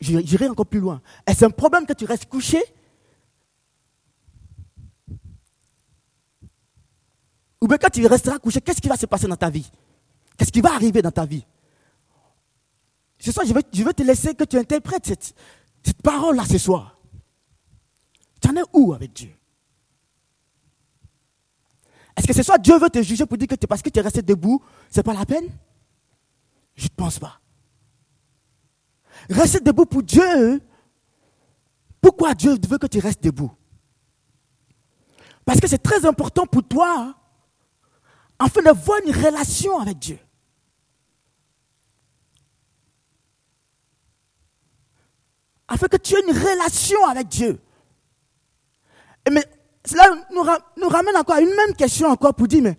J'irai 0.00 0.48
encore 0.48 0.66
plus 0.66 0.80
loin. 0.80 1.00
Est-ce 1.26 1.44
un 1.44 1.50
problème 1.50 1.86
que 1.86 1.92
tu 1.94 2.04
restes 2.04 2.26
couché 2.26 2.62
Ou 7.60 7.66
bien 7.66 7.78
quand 7.78 7.90
tu 7.90 8.06
resteras 8.06 8.38
couché, 8.38 8.60
qu'est-ce 8.60 8.80
qui 8.80 8.88
va 8.88 8.96
se 8.96 9.06
passer 9.06 9.26
dans 9.26 9.36
ta 9.36 9.50
vie? 9.50 9.70
Qu'est-ce 10.36 10.52
qui 10.52 10.60
va 10.60 10.74
arriver 10.74 11.00
dans 11.00 11.10
ta 11.10 11.24
vie? 11.24 11.44
Ce 13.18 13.32
soir, 13.32 13.46
je 13.46 13.82
veux, 13.82 13.94
te 13.94 14.02
laisser 14.02 14.34
que 14.34 14.44
tu 14.44 14.58
interprètes 14.58 15.06
cette 15.06 16.02
parole-là 16.02 16.44
ce 16.44 16.58
soir. 16.58 16.95
Tu 18.46 18.52
en 18.52 18.56
es 18.56 18.64
où 18.72 18.92
avec 18.94 19.12
Dieu? 19.12 19.34
Est-ce 22.16 22.28
que 22.28 22.32
ce 22.32 22.44
soir 22.44 22.60
Dieu 22.60 22.78
veut 22.78 22.88
te 22.88 23.02
juger 23.02 23.26
pour 23.26 23.36
dire 23.36 23.48
que 23.48 23.66
parce 23.66 23.82
que 23.82 23.90
tu 23.90 23.98
es 23.98 24.02
resté 24.02 24.22
debout, 24.22 24.62
ce 24.88 24.98
n'est 24.98 25.02
pas 25.02 25.14
la 25.14 25.26
peine? 25.26 25.50
Je 26.76 26.84
ne 26.84 26.88
pense 26.90 27.18
pas. 27.18 27.40
Rester 29.28 29.58
debout 29.58 29.86
pour 29.86 30.04
Dieu, 30.04 30.62
pourquoi 32.00 32.34
Dieu 32.34 32.56
veut 32.68 32.78
que 32.78 32.86
tu 32.86 33.00
restes 33.00 33.24
debout? 33.24 33.50
Parce 35.44 35.58
que 35.58 35.66
c'est 35.66 35.82
très 35.82 36.06
important 36.06 36.46
pour 36.46 36.62
toi, 36.62 37.16
afin 38.38 38.62
d'avoir 38.62 39.00
une 39.04 39.12
relation 39.12 39.80
avec 39.80 39.98
Dieu. 39.98 40.20
Afin 45.66 45.88
que 45.88 45.96
tu 45.96 46.14
aies 46.14 46.22
une 46.28 46.38
relation 46.38 47.04
avec 47.06 47.26
Dieu. 47.26 47.60
Mais 49.32 49.44
cela 49.84 50.04
nous, 50.32 50.88
ramène 50.88 51.16
encore 51.16 51.36
à 51.36 51.40
une 51.40 51.54
même 51.54 51.74
question 51.76 52.08
encore 52.08 52.34
pour 52.34 52.48
dire, 52.48 52.62
mais 52.62 52.76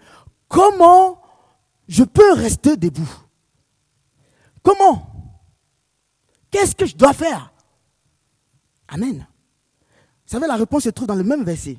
comment 0.47 1.21
je 1.87 2.03
peux 2.03 2.33
rester 2.33 2.77
debout? 2.77 3.09
Comment? 4.63 5.07
Qu'est-ce 6.51 6.75
que 6.75 6.85
je 6.85 6.95
dois 6.95 7.13
faire? 7.13 7.53
Amen. 8.87 9.27
Vous 10.25 10.31
savez, 10.31 10.47
la 10.47 10.55
réponse 10.55 10.83
se 10.83 10.89
trouve 10.89 11.07
dans 11.07 11.15
le 11.15 11.23
même 11.23 11.43
verset. 11.43 11.77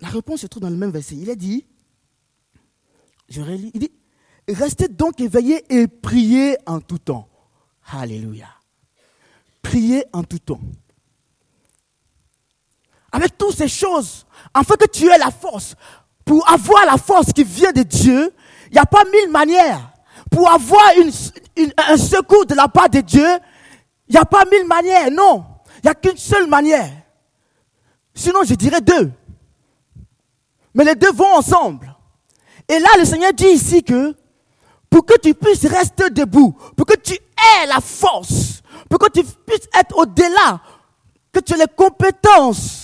La 0.00 0.08
réponse 0.08 0.40
se 0.40 0.46
trouve 0.46 0.62
dans 0.62 0.70
le 0.70 0.76
même 0.76 0.90
verset. 0.90 1.16
Il 1.16 1.28
est 1.28 1.36
dit, 1.36 1.66
je 3.28 3.40
relis, 3.42 3.70
il 3.74 3.80
dit, 3.80 3.92
restez 4.48 4.88
donc 4.88 5.20
éveillés 5.20 5.64
et 5.74 5.86
priez 5.88 6.56
en 6.66 6.80
tout 6.80 6.98
temps. 6.98 7.28
Alléluia. 7.90 8.48
Priez 9.62 10.04
en 10.12 10.22
tout 10.22 10.38
temps 10.38 10.60
avec 13.12 13.36
toutes 13.38 13.56
ces 13.56 13.68
choses, 13.68 14.26
afin 14.52 14.74
que 14.76 14.86
tu 14.86 15.08
aies 15.08 15.18
la 15.18 15.30
force. 15.30 15.74
Pour 16.24 16.48
avoir 16.50 16.84
la 16.84 16.98
force 16.98 17.32
qui 17.32 17.44
vient 17.44 17.72
de 17.72 17.82
Dieu, 17.82 18.32
il 18.66 18.72
n'y 18.72 18.78
a 18.78 18.86
pas 18.86 19.04
mille 19.04 19.30
manières. 19.30 19.80
Pour 20.30 20.50
avoir 20.50 20.90
un 21.88 21.96
secours 21.96 22.44
de 22.44 22.54
la 22.54 22.68
part 22.68 22.90
de 22.90 23.00
Dieu, 23.00 23.26
il 24.08 24.12
n'y 24.12 24.18
a 24.18 24.24
pas 24.24 24.44
mille 24.44 24.66
manières. 24.66 25.10
Non, 25.10 25.44
il 25.76 25.80
n'y 25.84 25.90
a 25.90 25.94
qu'une 25.94 26.18
seule 26.18 26.48
manière. 26.48 26.90
Sinon, 28.14 28.40
je 28.44 28.54
dirais 28.54 28.80
deux. 28.80 29.10
Mais 30.74 30.84
les 30.84 30.94
deux 30.94 31.12
vont 31.12 31.34
ensemble. 31.34 31.94
Et 32.68 32.78
là, 32.78 32.88
le 32.98 33.04
Seigneur 33.04 33.32
dit 33.32 33.46
ici 33.46 33.82
que 33.82 34.14
pour 34.90 35.06
que 35.06 35.18
tu 35.18 35.34
puisses 35.34 35.64
rester 35.64 36.10
debout, 36.10 36.54
pour 36.76 36.84
que 36.84 36.96
tu 36.96 37.14
aies 37.14 37.66
la 37.66 37.80
force, 37.80 38.62
pour 38.88 38.98
que 38.98 39.10
tu 39.10 39.24
puisses 39.24 39.68
être 39.78 39.96
au-delà, 39.96 40.60
que 41.32 41.40
tu 41.40 41.54
aies 41.54 41.58
les 41.58 41.74
compétences 41.74 42.77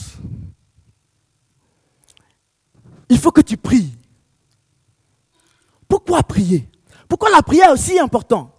il 3.15 3.21
faut 3.21 3.31
que 3.31 3.41
tu 3.41 3.57
pries. 3.57 3.97
Pourquoi 5.87 6.25
prier? 6.25 6.69
Pourquoi 7.09 7.31
la 7.31 7.43
prière 7.43 7.69
est 7.69 7.73
aussi 7.73 7.97
importante? 7.99 8.51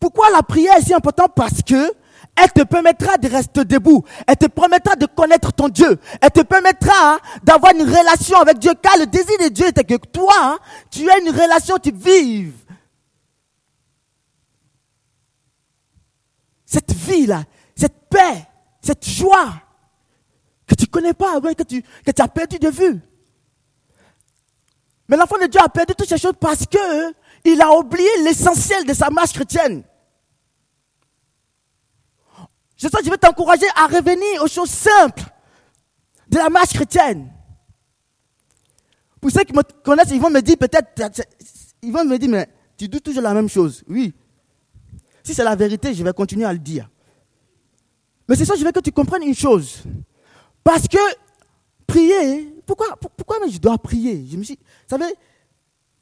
Pourquoi 0.00 0.30
la 0.30 0.42
prière 0.42 0.76
est 0.76 0.82
si 0.82 0.92
importante? 0.92 1.32
Parce 1.36 1.62
que 1.62 1.94
elle 2.34 2.50
te 2.50 2.62
permettra 2.64 3.16
de 3.18 3.28
rester 3.28 3.64
debout. 3.64 4.02
Elle 4.26 4.36
te 4.36 4.46
permettra 4.46 4.96
de 4.96 5.06
connaître 5.06 5.52
ton 5.52 5.68
Dieu. 5.68 6.00
Elle 6.20 6.32
te 6.32 6.40
permettra 6.40 7.18
d'avoir 7.44 7.72
une 7.72 7.82
relation 7.82 8.38
avec 8.38 8.58
Dieu. 8.58 8.72
Car 8.82 8.98
le 8.98 9.06
désir 9.06 9.38
de 9.40 9.48
Dieu 9.48 9.68
était 9.68 9.84
que 9.84 9.94
toi, 9.94 10.58
tu 10.90 11.08
aies 11.08 11.20
une 11.24 11.30
relation, 11.30 11.76
tu 11.80 11.92
vives. 11.92 12.64
Cette 16.66 16.92
vie-là, 16.92 17.44
cette 17.76 18.08
paix, 18.10 18.44
cette 18.82 19.08
joie, 19.08 19.52
que 20.66 20.74
tu 20.74 20.84
ne 20.84 20.90
connais 20.90 21.14
pas, 21.14 21.40
que 21.40 21.62
tu, 21.62 21.82
que 21.82 22.22
as 22.22 22.28
perdu 22.28 22.58
de 22.58 22.68
vue. 22.68 23.00
Mais 25.08 25.16
l'enfant 25.16 25.38
de 25.38 25.46
Dieu 25.46 25.60
a 25.60 25.68
perdu 25.68 25.94
toutes 25.94 26.08
ces 26.08 26.18
choses 26.18 26.34
parce 26.40 26.66
que 26.66 27.12
il 27.44 27.60
a 27.60 27.70
oublié 27.72 28.08
l'essentiel 28.22 28.86
de 28.86 28.94
sa 28.94 29.10
marche 29.10 29.32
chrétienne. 29.32 29.82
Je 32.76 32.88
je 32.88 33.10
vais 33.10 33.18
t'encourager 33.18 33.66
à 33.76 33.86
revenir 33.86 34.42
aux 34.42 34.48
choses 34.48 34.70
simples 34.70 35.22
de 36.28 36.38
la 36.38 36.48
marche 36.48 36.72
chrétienne. 36.72 37.30
Pour 39.20 39.30
ceux 39.30 39.44
qui 39.44 39.52
me 39.52 39.62
connaissent, 39.82 40.10
ils 40.10 40.20
vont 40.20 40.30
me 40.30 40.40
dire 40.40 40.56
peut-être, 40.58 41.22
ils 41.82 41.92
vont 41.92 42.04
me 42.04 42.18
dire, 42.18 42.28
mais 42.28 42.48
tu 42.76 42.88
dis 42.88 43.00
toujours 43.00 43.22
la 43.22 43.32
même 43.32 43.48
chose. 43.48 43.84
Oui. 43.88 44.12
Si 45.22 45.32
c'est 45.32 45.44
la 45.44 45.56
vérité, 45.56 45.94
je 45.94 46.02
vais 46.04 46.12
continuer 46.12 46.44
à 46.44 46.52
le 46.52 46.58
dire. 46.58 46.90
Mais 48.28 48.36
c'est 48.36 48.44
ça, 48.44 48.54
je 48.56 48.64
veux 48.64 48.72
que 48.72 48.80
tu 48.80 48.92
comprennes 48.92 49.22
une 49.22 49.34
chose. 49.34 49.82
Parce 50.64 50.88
que 50.88 50.98
prier, 51.86 52.54
pourquoi, 52.66 52.96
pourquoi 52.96 53.36
je 53.46 53.58
dois 53.58 53.76
prier? 53.76 54.26
Je 54.26 54.36
me 54.38 54.42
suis, 54.42 54.56
vous 54.56 54.88
savez, 54.88 55.14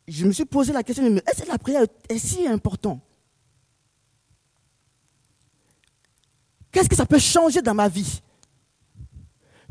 je 0.07 0.25
me 0.25 0.33
suis 0.33 0.45
posé 0.45 0.73
la 0.73 0.85
question, 0.85 1.05
est-ce 1.05 1.43
que 1.43 1.49
la 1.49 1.59
prière 1.59 1.83
est 2.09 2.19
si 2.19 2.47
importante 2.47 3.01
Qu'est-ce 6.71 6.89
que 6.89 6.97
ça 6.97 7.05
peut 7.05 7.19
changer 7.19 7.61
dans 7.61 7.75
ma 7.75 7.89
vie? 7.89 8.23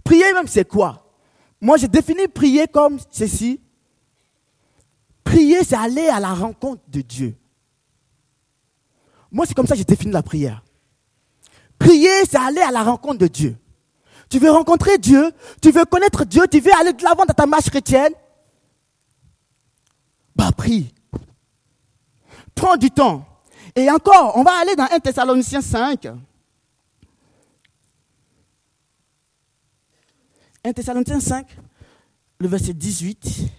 Prier 0.03 0.31
même, 0.33 0.47
c'est 0.47 0.67
quoi? 0.67 1.11
Moi, 1.59 1.77
j'ai 1.77 1.87
défini 1.87 2.27
prier 2.27 2.67
comme 2.67 2.99
ceci. 3.09 3.59
Prier, 5.23 5.63
c'est 5.63 5.75
aller 5.75 6.07
à 6.07 6.19
la 6.19 6.33
rencontre 6.33 6.83
de 6.87 7.01
Dieu. 7.01 7.35
Moi, 9.31 9.45
c'est 9.47 9.55
comme 9.55 9.65
ça 9.65 9.73
que 9.73 9.79
j'ai 9.79 9.85
défini 9.85 10.11
la 10.11 10.21
prière. 10.21 10.63
Prier, 11.79 12.25
c'est 12.29 12.37
aller 12.37 12.61
à 12.61 12.69
la 12.69 12.83
rencontre 12.83 13.17
de 13.17 13.27
Dieu. 13.27 13.57
Tu 14.31 14.39
veux 14.39 14.49
rencontrer 14.49 14.97
Dieu, 14.97 15.33
tu 15.61 15.71
veux 15.71 15.83
connaître 15.83 16.23
Dieu, 16.23 16.43
tu 16.49 16.61
veux 16.61 16.71
aller 16.79 16.93
de 16.93 17.03
l'avant 17.03 17.25
dans 17.25 17.33
ta 17.33 17.45
marche 17.45 17.69
chrétienne? 17.69 18.13
Bah 20.33 20.53
prie. 20.55 20.93
Prends 22.55 22.77
du 22.77 22.89
temps. 22.89 23.25
Et 23.75 23.91
encore, 23.91 24.37
on 24.37 24.43
va 24.43 24.53
aller 24.61 24.73
dans 24.77 24.87
1 24.89 24.99
Thessaloniciens 25.01 25.61
5. 25.61 26.07
1 30.63 30.73
Thessaloniciens 30.73 31.19
5, 31.19 31.57
le 32.39 32.47
verset 32.47 32.73
18. 32.73 33.51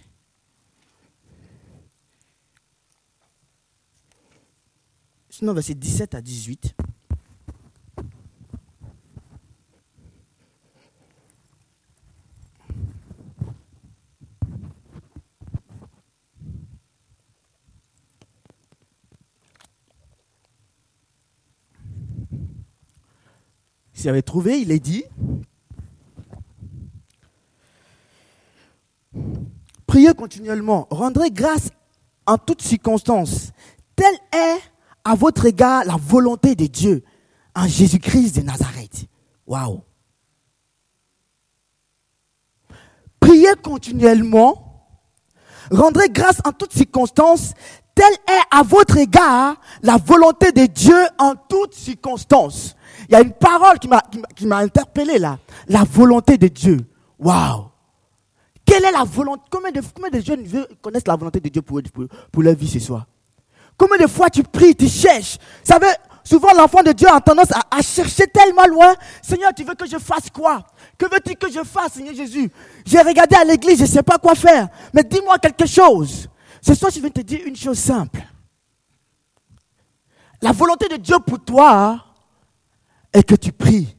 Sinon, 5.29 5.53
verset 5.53 5.75
17 5.75 6.15
à 6.15 6.21
18. 6.21 6.75
Avez 24.07 24.23
trouvé, 24.23 24.59
il 24.59 24.71
est 24.71 24.79
dit 24.79 25.03
Priez 29.87 30.13
continuellement, 30.13 30.87
rendrez 30.89 31.29
grâce 31.29 31.69
en 32.25 32.37
toutes 32.37 32.61
circonstances. 32.61 33.51
Telle 33.95 34.15
est 34.33 34.59
à 35.03 35.15
votre 35.15 35.45
égard 35.45 35.83
la 35.85 35.97
volonté 35.97 36.55
de 36.55 36.65
Dieu 36.65 37.03
en 37.55 37.67
Jésus-Christ 37.67 38.37
de 38.37 38.41
Nazareth. 38.41 39.05
Waouh! 39.45 39.81
Priez 43.19 43.53
continuellement, 43.61 44.87
rendrez 45.71 46.09
grâce 46.09 46.39
en 46.45 46.51
toutes 46.51 46.73
circonstances. 46.73 47.53
Telle 47.95 48.13
est 48.27 48.41
à 48.49 48.63
votre 48.63 48.97
égard 48.97 49.57
la 49.83 49.97
volonté 49.97 50.51
de 50.51 50.65
Dieu 50.65 50.97
en 51.19 51.35
toutes 51.35 51.75
circonstances. 51.75 52.75
Il 53.09 53.13
y 53.13 53.15
a 53.15 53.21
une 53.21 53.33
parole 53.33 53.79
qui 53.79 53.87
m'a, 53.87 54.57
interpellé 54.57 55.19
là. 55.19 55.37
La 55.67 55.83
volonté 55.83 56.37
de 56.37 56.47
Dieu. 56.47 56.77
Waouh! 57.19 57.65
Quelle 58.65 58.85
est 58.85 58.91
la 58.91 59.03
volonté 59.03 59.43
Combien 59.49 59.71
de, 59.71 59.81
combien 59.93 60.09
de 60.09 60.19
jeunes 60.23 60.45
connaissent 60.81 61.07
la 61.07 61.15
volonté 61.15 61.39
de 61.39 61.49
Dieu 61.49 61.61
pour, 61.61 61.81
pour, 62.31 62.43
leur 62.43 62.55
vie 62.55 62.69
ce 62.69 62.79
soir? 62.79 63.05
Combien 63.77 63.97
de 63.97 64.07
fois 64.07 64.29
tu 64.29 64.43
pries, 64.43 64.75
tu 64.75 64.87
cherches? 64.87 65.37
Vous 65.37 65.71
savez, 65.71 65.87
souvent 66.23 66.53
l'enfant 66.53 66.81
de 66.81 66.91
Dieu 66.91 67.07
a 67.09 67.19
tendance 67.19 67.51
à, 67.51 67.61
à, 67.69 67.81
chercher 67.81 68.27
tellement 68.27 68.65
loin. 68.67 68.93
Seigneur, 69.21 69.51
tu 69.53 69.63
veux 69.63 69.75
que 69.75 69.85
je 69.85 69.97
fasse 69.97 70.29
quoi? 70.29 70.63
Que 70.97 71.05
veux-tu 71.05 71.35
que 71.35 71.51
je 71.51 71.63
fasse, 71.63 71.93
Seigneur 71.93 72.15
Jésus? 72.15 72.49
J'ai 72.85 73.01
regardé 73.01 73.35
à 73.35 73.43
l'église, 73.43 73.79
je 73.79 73.83
ne 73.83 73.87
sais 73.87 74.03
pas 74.03 74.17
quoi 74.17 74.35
faire. 74.35 74.69
Mais 74.93 75.03
dis-moi 75.03 75.37
quelque 75.39 75.65
chose. 75.65 76.29
Ce 76.61 76.73
soir, 76.73 76.91
je 76.95 77.01
vais 77.01 77.09
te 77.09 77.21
dire 77.21 77.41
une 77.45 77.57
chose 77.57 77.77
simple. 77.77 78.21
La 80.41 80.51
volonté 80.51 80.87
de 80.87 80.97
Dieu 80.97 81.17
pour 81.25 81.39
toi 81.39 82.03
est 83.13 83.23
que 83.23 83.35
tu 83.35 83.51
pries. 83.51 83.95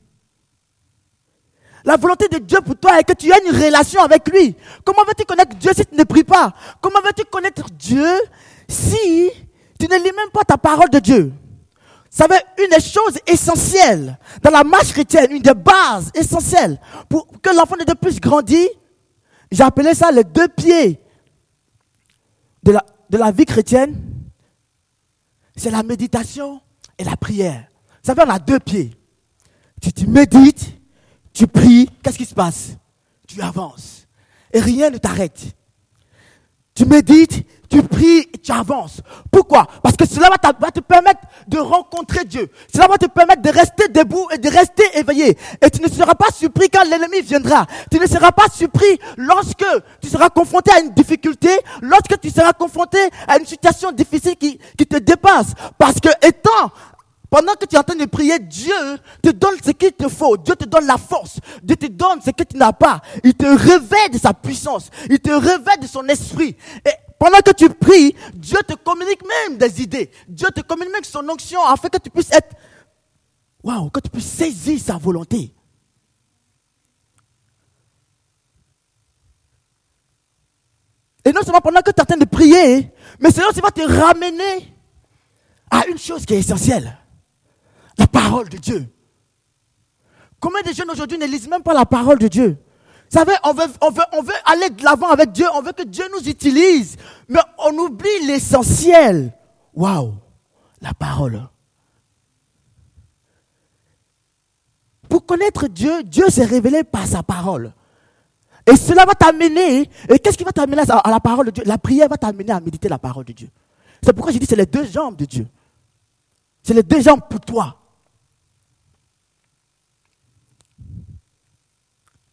La 1.85 1.97
volonté 1.97 2.28
de 2.28 2.38
Dieu 2.38 2.61
pour 2.62 2.76
toi 2.76 2.99
est 2.99 3.04
que 3.04 3.12
tu 3.12 3.30
aies 3.30 3.47
une 3.47 3.54
relation 3.54 4.00
avec 4.02 4.28
lui. 4.28 4.56
Comment 4.85 5.04
veux-tu 5.06 5.25
connaître 5.25 5.54
Dieu 5.56 5.71
si 5.76 5.85
tu 5.85 5.94
ne 5.94 6.04
pries 6.04 6.25
pas? 6.25 6.54
Comment 6.80 7.00
veux-tu 7.04 7.25
connaître 7.25 7.71
Dieu 7.71 8.06
si 8.68 9.30
tu 9.78 9.87
ne 9.87 9.97
lis 9.97 10.12
même 10.16 10.30
pas 10.33 10.44
ta 10.44 10.56
parole 10.56 10.88
de 10.88 10.99
Dieu? 10.99 11.33
Vous 12.11 12.23
savez, 12.23 12.37
une 12.59 12.71
des 12.71 12.83
choses 12.83 13.18
essentielles 13.26 14.18
dans 14.42 14.50
la 14.50 14.64
marche 14.64 14.92
chrétienne, 14.92 15.33
une 15.33 15.42
des 15.42 15.52
bases 15.52 16.11
essentielles 16.14 16.80
pour 17.09 17.26
que 17.42 17.50
l'enfant 17.54 17.76
de 17.76 17.85
Dieu 17.85 17.94
puisse 18.00 18.21
grandir, 18.21 18.68
appelé 19.61 19.94
ça 19.94 20.11
les 20.11 20.25
deux 20.25 20.49
pieds 20.49 21.00
de 22.62 22.73
la, 22.73 22.85
de 23.11 23.18
la 23.18 23.30
vie 23.30 23.44
chrétienne, 23.44 24.00
c'est 25.54 25.71
la 25.71 25.83
méditation 25.83 26.61
et 26.99 27.04
la 27.04 27.16
prière. 27.16 27.66
Ça 28.02 28.12
veut 28.12 28.16
dire 28.16 28.26
on 28.26 28.35
a 28.35 28.38
deux 28.38 28.59
pieds. 28.59 28.97
Tu, 29.81 30.07
médites 30.07 30.75
tu 31.35 31.49
pries, 31.49 31.90
qu'est-ce 32.02 32.16
qui 32.16 32.25
se 32.25 32.35
passe? 32.35 32.76
Tu 33.26 33.43
avances. 33.43 34.07
Et 34.52 34.61
rien 34.61 34.88
ne 34.88 34.99
t'arrête. 34.99 35.43
Tu 36.76 36.87
médites, 36.87 37.45
tu 37.69 37.82
pries 37.82 38.28
et 38.32 38.39
tu 38.39 38.52
avances. 38.52 39.00
Pourquoi? 39.32 39.67
Parce 39.82 39.97
que 39.97 40.06
cela 40.06 40.28
va, 40.28 40.71
te 40.71 40.80
permettre 40.80 41.21
de 41.49 41.58
rencontrer 41.58 42.25
Dieu. 42.25 42.49
Cela 42.73 42.87
va 42.87 42.99
te 42.99 43.06
permettre 43.06 43.43
de 43.43 43.50
rester 43.50 43.89
debout 43.89 44.28
et 44.32 44.39
de 44.39 44.49
rester 44.49 44.84
éveillé. 44.95 45.37
Et 45.60 45.71
tu 45.71 45.82
ne 45.82 45.89
seras 45.89 46.15
pas 46.15 46.30
surpris 46.32 46.69
quand 46.69 46.84
l'ennemi 46.84 47.21
viendra. 47.23 47.67
Tu 47.91 47.99
ne 47.99 48.06
seras 48.06 48.30
pas 48.30 48.47
surpris 48.52 48.99
lorsque 49.17 49.67
tu 50.00 50.08
seras 50.08 50.30
confronté 50.30 50.71
à 50.73 50.80
une 50.80 50.91
difficulté, 50.91 51.50
lorsque 51.80 52.21
tu 52.21 52.30
seras 52.30 52.52
confronté 52.52 52.99
à 53.26 53.39
une 53.39 53.47
situation 53.47 53.91
difficile 53.91 54.37
qui 54.37 54.87
te 54.87 54.97
dépasse. 54.97 55.52
Parce 55.78 55.99
que 56.00 56.10
étant 56.25 56.71
pendant 57.34 57.54
que 57.54 57.66
tu 57.66 57.75
es 57.75 57.78
en 57.80 57.82
train 57.82 57.97
de 57.97 58.04
prier, 58.04 58.38
Dieu 58.38 58.73
te 59.20 59.30
donne 59.30 59.56
ce 59.60 59.73
qu'il 59.73 59.90
te 59.90 60.08
faut. 60.08 60.36
Dieu 60.36 60.54
te 60.54 60.66
donne 60.66 60.86
la 60.86 60.97
force. 60.97 61.40
Dieu 61.64 61.75
te 61.75 61.86
donne 61.86 62.23
ce 62.23 62.30
que 62.30 62.44
tu 62.44 62.56
n'as 62.56 62.73
pas. 62.73 63.02
Il 63.25 63.34
te 63.34 63.44
révèle 63.44 64.12
de 64.12 64.18
sa 64.18 64.32
puissance. 64.32 64.88
Il 65.10 65.18
te 65.18 65.32
révèle 65.32 65.80
de 65.82 65.88
son 65.88 66.06
esprit. 66.06 66.56
Et 66.86 66.92
pendant 67.18 67.40
que 67.40 67.50
tu 67.50 67.68
pries, 67.70 68.14
Dieu 68.34 68.58
te 68.64 68.75
communique 68.75 69.23
même 69.26 69.58
des 69.58 69.82
idées. 69.82 70.12
Dieu 70.28 70.47
te 70.54 70.60
communique 70.60 71.04
son 71.04 71.28
onction 71.28 71.60
afin 71.64 71.88
que 71.88 71.99
tu 71.99 72.08
puisses 72.08 72.30
être, 72.30 72.54
waouh, 73.64 73.90
que 73.90 73.99
tu 73.99 74.10
puisses 74.10 74.30
saisir 74.30 74.78
sa 74.78 74.97
volonté. 74.97 75.52
Et 81.25 81.32
non 81.32 81.42
seulement 81.42 81.60
pendant 81.60 81.80
que 81.80 81.90
tu 81.90 81.97
es 81.97 82.00
en 82.00 82.06
train 82.06 82.16
de 82.16 82.26
prier, 82.26 82.92
mais 83.18 83.32
c'est 83.32 83.44
aussi 83.44 83.58
va 83.58 83.73
te 83.73 83.82
ramener 83.82 84.73
à 85.68 85.84
une 85.88 85.99
chose 85.99 86.25
qui 86.25 86.34
est 86.34 86.38
essentielle 86.38 86.97
la 87.99 88.07
parole 88.07 88.49
de 88.49 88.59
Dieu. 88.59 88.87
Combien 90.41 90.63
de 90.63 90.73
jeunes 90.73 90.91
aujourd'hui 90.91 91.19
ne 91.19 91.26
lisent 91.26 91.49
même 91.49 91.63
pas 91.63 91.75
la 91.75 91.87
parole 91.87 92.19
de 92.19 92.28
Dieu? 92.28 92.59
Vous 93.11 93.19
savez, 93.19 93.35
on 93.45 93.52
veut, 93.52 93.67
on 93.80 93.91
veut, 93.91 94.02
on 94.13 94.23
veut 94.23 94.35
aller 94.45 94.71
de 94.71 94.83
l'avant 94.83 95.09
avec 95.09 95.33
Dieu, 95.33 95.47
on 95.54 95.63
veut 95.63 95.73
que 95.73 95.85
Dieu 95.85 96.04
nous 96.13 96.28
utilise, 96.28 96.97
mais 97.28 97.41
on 97.59 97.76
oublie 97.78 98.26
l'essentiel. 98.26 99.33
Waouh, 99.75 100.15
la 100.80 100.95
parole. 100.95 101.49
Pour 105.09 105.25
connaître 105.25 105.69
Dieu, 105.69 106.02
Dieu 106.02 106.28
s'est 106.28 106.45
révélé 106.45 106.83
par 106.83 107.07
sa 107.07 107.23
parole. 107.23 107.73
Et 108.67 108.76
cela 108.76 109.04
va 109.04 109.15
t'amener, 109.15 109.89
et 110.09 110.19
qu'est-ce 110.19 110.37
qui 110.39 110.45
va 110.45 110.52
t'amener 110.52 110.83
à 110.89 111.11
la 111.11 111.21
parole 111.21 111.47
de 111.47 111.50
Dieu? 111.52 111.65
La 111.67 111.78
prière 111.78 112.09
va 112.09 112.17
t'amener 112.17 112.50
à 112.50 112.61
méditer 112.61 112.89
la 112.89 112.99
parole 112.99 113.25
de 113.25 113.33
Dieu. 113.33 113.49
C'est 114.02 114.13
pourquoi 114.13 114.33
je 114.33 114.39
dis 114.39 114.47
c'est 114.47 114.57
les 114.57 114.67
deux 114.67 114.87
jambes 114.87 115.17
de 115.17 115.25
Dieu. 115.25 115.47
C'est 116.63 116.75
les 116.75 116.83
deux 116.83 117.00
jambes 117.00 117.21
pour 117.28 117.41
toi. 117.41 117.83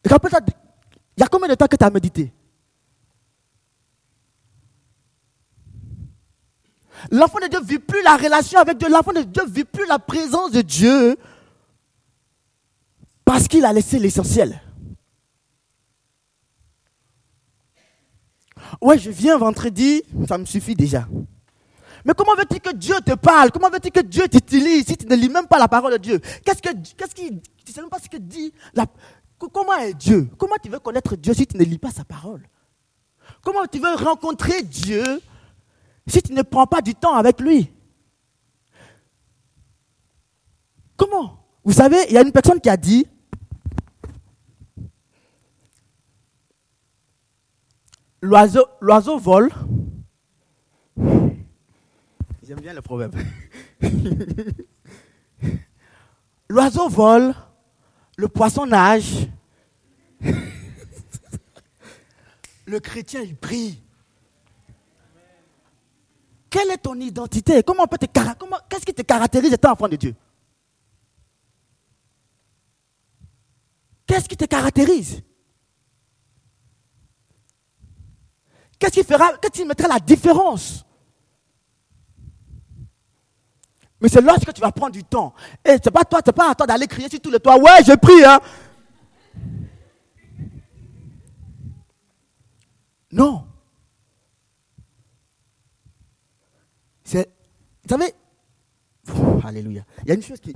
Il 0.03 0.11
y 1.17 1.23
a 1.23 1.27
combien 1.27 1.47
de 1.47 1.55
temps 1.55 1.67
que 1.67 1.75
tu 1.75 1.83
as 1.83 1.89
médité? 1.89 2.33
L'enfant 7.09 7.39
de 7.39 7.47
Dieu 7.47 7.59
ne 7.59 7.65
vit 7.65 7.79
plus 7.79 8.03
la 8.03 8.17
relation 8.17 8.59
avec 8.59 8.77
Dieu. 8.77 8.89
L'enfant 8.89 9.13
de 9.13 9.21
Dieu 9.21 9.43
ne 9.43 9.49
vit 9.51 9.63
plus 9.63 9.87
la 9.87 9.97
présence 9.97 10.51
de 10.51 10.61
Dieu 10.61 11.17
parce 13.25 13.47
qu'il 13.47 13.65
a 13.65 13.73
laissé 13.73 13.97
l'essentiel. 13.97 14.61
Ouais, 18.81 18.97
je 18.97 19.09
viens 19.09 19.37
vendredi, 19.37 20.03
ça 20.27 20.37
me 20.37 20.45
suffit 20.45 20.75
déjà. 20.75 21.07
Mais 22.05 22.13
comment 22.15 22.35
veux-tu 22.35 22.59
que 22.59 22.73
Dieu 22.73 22.95
te 23.05 23.13
parle? 23.13 23.51
Comment 23.51 23.69
veux-tu 23.69 23.91
que 23.91 23.99
Dieu 23.99 24.27
t'utilise 24.27 24.85
si 24.85 24.97
tu 24.97 25.05
ne 25.05 25.15
lis 25.15 25.29
même 25.29 25.47
pas 25.47 25.59
la 25.59 25.67
parole 25.67 25.93
de 25.93 25.97
Dieu? 25.97 26.19
Qu'est-ce 26.43 26.61
que, 26.61 26.69
qu'est-ce 26.97 27.13
qui, 27.13 27.29
tu 27.29 27.71
ne 27.71 27.73
sais 27.73 27.81
même 27.81 27.89
pas 27.89 27.99
ce 27.99 28.09
que 28.09 28.17
dit 28.17 28.53
la, 28.73 28.85
Comment 29.49 29.73
est 29.75 29.93
Dieu? 29.93 30.29
Comment 30.37 30.55
tu 30.61 30.69
veux 30.69 30.79
connaître 30.79 31.15
Dieu 31.15 31.33
si 31.33 31.47
tu 31.47 31.57
ne 31.57 31.63
lis 31.63 31.77
pas 31.77 31.91
sa 31.91 32.03
parole? 32.03 32.47
Comment 33.43 33.65
tu 33.65 33.79
veux 33.79 33.95
rencontrer 33.95 34.61
Dieu 34.63 35.03
si 36.07 36.21
tu 36.21 36.33
ne 36.33 36.41
prends 36.41 36.67
pas 36.67 36.81
du 36.81 36.93
temps 36.95 37.15
avec 37.15 37.39
lui? 37.39 37.71
Comment? 40.95 41.45
Vous 41.63 41.73
savez, 41.73 41.97
il 42.09 42.13
y 42.13 42.17
a 42.17 42.21
une 42.21 42.31
personne 42.31 42.59
qui 42.59 42.69
a 42.69 42.77
dit, 42.77 43.07
l'oiseau, 48.21 48.65
l'oiseau 48.79 49.17
vole. 49.17 49.49
J'aime 52.43 52.59
bien 52.61 52.73
le 52.73 52.81
proverbe. 52.81 53.15
l'oiseau 56.49 56.89
vole, 56.89 57.33
le 58.21 58.27
poisson 58.27 58.67
nage, 58.67 59.27
le 62.65 62.79
chrétien 62.79 63.21
il 63.21 63.35
prie. 63.35 63.81
Quelle 66.47 66.69
est 66.69 66.77
ton 66.77 66.99
identité? 66.99 67.63
Comment 67.63 67.87
peut 67.87 67.97
te 67.97 68.05
Qu'est-ce 68.05 68.85
qui 68.85 68.93
te 68.93 69.01
caractérise 69.01 69.53
étant 69.53 69.71
enfant 69.71 69.87
de 69.87 69.95
Dieu? 69.95 70.15
Qu'est-ce 74.05 74.29
qui 74.29 74.37
te 74.37 74.45
caractérise? 74.45 75.23
Qu'est-ce 78.77 78.93
qui 78.93 79.03
fera, 79.03 79.35
qu'est-ce 79.37 79.53
qui 79.53 79.65
mettra 79.65 79.87
la 79.87 79.99
différence? 79.99 80.85
Mais 84.01 84.09
c'est 84.09 84.21
lorsque 84.21 84.51
tu 84.51 84.61
vas 84.61 84.71
prendre 84.71 84.93
du 84.93 85.03
temps. 85.03 85.33
Et 85.63 85.77
c'est 85.81 85.91
pas 85.91 86.03
toi, 86.03 86.19
c'est 86.25 86.33
pas 86.33 86.51
à 86.51 86.55
toi 86.55 86.65
d'aller 86.65 86.87
crier 86.87 87.07
sur 87.07 87.21
tous 87.21 87.29
les 87.29 87.39
toits. 87.39 87.57
Ouais, 87.57 87.83
je 87.85 87.93
prie, 87.93 88.25
hein. 88.25 88.39
Non. 93.11 93.45
C'est, 97.03 97.29
vous 97.83 97.89
savez, 97.89 98.13
alléluia. 99.45 99.83
Il 100.03 100.07
y 100.07 100.11
a 100.11 100.15
une 100.15 100.23
chose 100.23 100.39
qui, 100.39 100.53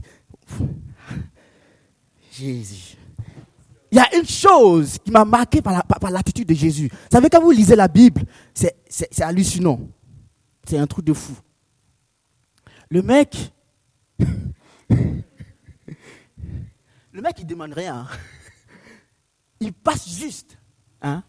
Jésus. 2.32 2.98
Il 3.92 3.98
y 3.98 4.02
a 4.02 4.16
une 4.18 4.26
chose 4.26 4.98
qui 5.04 5.12
m'a 5.12 5.24
marqué 5.24 5.62
par, 5.62 5.84
l'attitude 6.10 6.48
de 6.48 6.54
Jésus. 6.54 6.90
Vous 6.92 6.98
savez, 7.12 7.30
quand 7.30 7.42
vous 7.42 7.52
lisez 7.52 7.76
la 7.76 7.88
Bible, 7.88 8.24
c'est 8.54 9.22
hallucinant. 9.22 9.80
C'est 10.68 10.78
un 10.78 10.88
truc 10.88 11.06
de 11.06 11.14
fou. 11.14 11.34
Le 12.90 13.02
mec, 13.02 13.52
le 17.16 17.22
mec, 17.22 17.38
il 17.40 17.48
demande 17.48 17.74
rien. 17.74 18.08
Il 19.60 19.74
passe 19.74 20.08
juste. 20.10 20.58
Hein? 21.02 21.24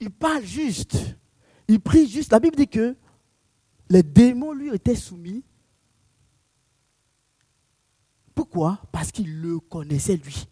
Il 0.00 0.10
parle 0.10 0.44
juste. 0.44 0.96
Il 1.68 1.80
prie 1.80 2.08
juste. 2.08 2.32
La 2.32 2.40
Bible 2.40 2.56
dit 2.56 2.68
que 2.68 2.96
les 3.88 4.02
démons 4.02 4.52
lui 4.52 4.74
étaient 4.74 4.94
soumis. 4.94 5.44
Pourquoi? 8.34 8.80
Parce 8.92 9.10
qu'il 9.10 9.40
le 9.40 9.58
connaissait 9.58 10.16
lui. 10.16 10.46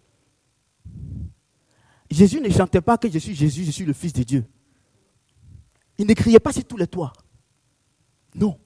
Jésus 2.11 2.40
ne 2.40 2.48
chantait 2.50 2.81
pas 2.81 2.98
que 2.98 3.11
je 3.11 3.18
suis 3.18 3.35
Jésus, 3.35 3.64
je 3.64 3.70
suis 3.70 3.85
le 3.85 3.92
Fils 3.92 4.12
de 4.12 4.22
Dieu. 4.22 4.44
Il 5.98 6.07
ne 6.07 6.14
criait 6.14 6.40
pas 6.40 6.53
sur 6.53 6.64
tous 6.64 6.77
les 6.77 6.87
toits. 6.87 7.12
Non. 8.35 8.59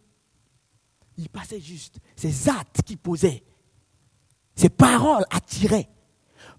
Il 1.19 1.29
passait 1.29 1.61
juste. 1.61 1.97
Ses 2.17 2.49
actes 2.49 2.83
qu'il 2.83 2.97
posait, 2.97 3.43
ses 4.55 4.69
paroles 4.69 5.25
attiraient. 5.31 5.89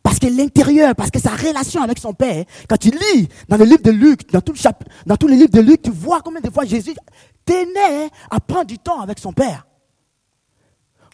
Parce 0.04 0.20
que 0.20 0.28
l'intérieur, 0.28 0.96
parce 0.96 1.12
que 1.12 1.20
sa 1.20 1.36
relation 1.36 1.82
avec 1.82 1.98
son 1.98 2.14
Père, 2.14 2.46
quand 2.70 2.78
tu 2.78 2.92
lis 2.92 3.28
dans 3.48 3.58
le 3.58 3.66
livre 3.66 3.82
de 3.82 3.92
Luc, 3.92 4.32
dans 4.32 4.42
tous 4.42 5.28
les 5.28 5.36
livres 5.36 5.52
de 5.52 5.62
Luc, 5.62 5.82
tu 5.82 5.92
vois 5.92 6.22
combien 6.22 6.42
de 6.42 6.50
fois 6.50 6.66
Jésus 6.66 6.94
tenait 7.46 8.10
à 8.30 8.40
prendre 8.40 8.66
du 8.66 8.80
temps 8.80 9.02
avec 9.02 9.20
son 9.20 9.34
Père. 9.34 9.66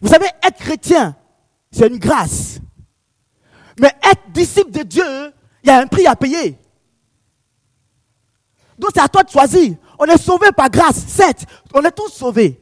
Vous 0.02 0.08
savez, 0.08 0.26
être 0.42 0.58
chrétien, 0.58 1.16
c'est 1.70 1.86
une 1.86 1.98
grâce. 1.98 2.60
Mais 3.80 3.92
être 4.02 4.30
disciple 4.32 4.70
de 4.70 4.82
Dieu, 4.82 5.32
il 5.62 5.68
y 5.68 5.70
a 5.70 5.80
un 5.80 5.86
prix 5.86 6.06
à 6.06 6.16
payer. 6.16 6.58
Donc 8.78 8.90
c'est 8.94 9.02
à 9.02 9.08
toi 9.08 9.22
de 9.22 9.30
choisir. 9.30 9.76
On 9.98 10.04
est 10.04 10.18
sauvé 10.18 10.48
par 10.56 10.68
grâce, 10.68 11.06
certes, 11.06 11.46
on 11.72 11.82
est 11.82 11.92
tous 11.92 12.10
sauvés. 12.10 12.60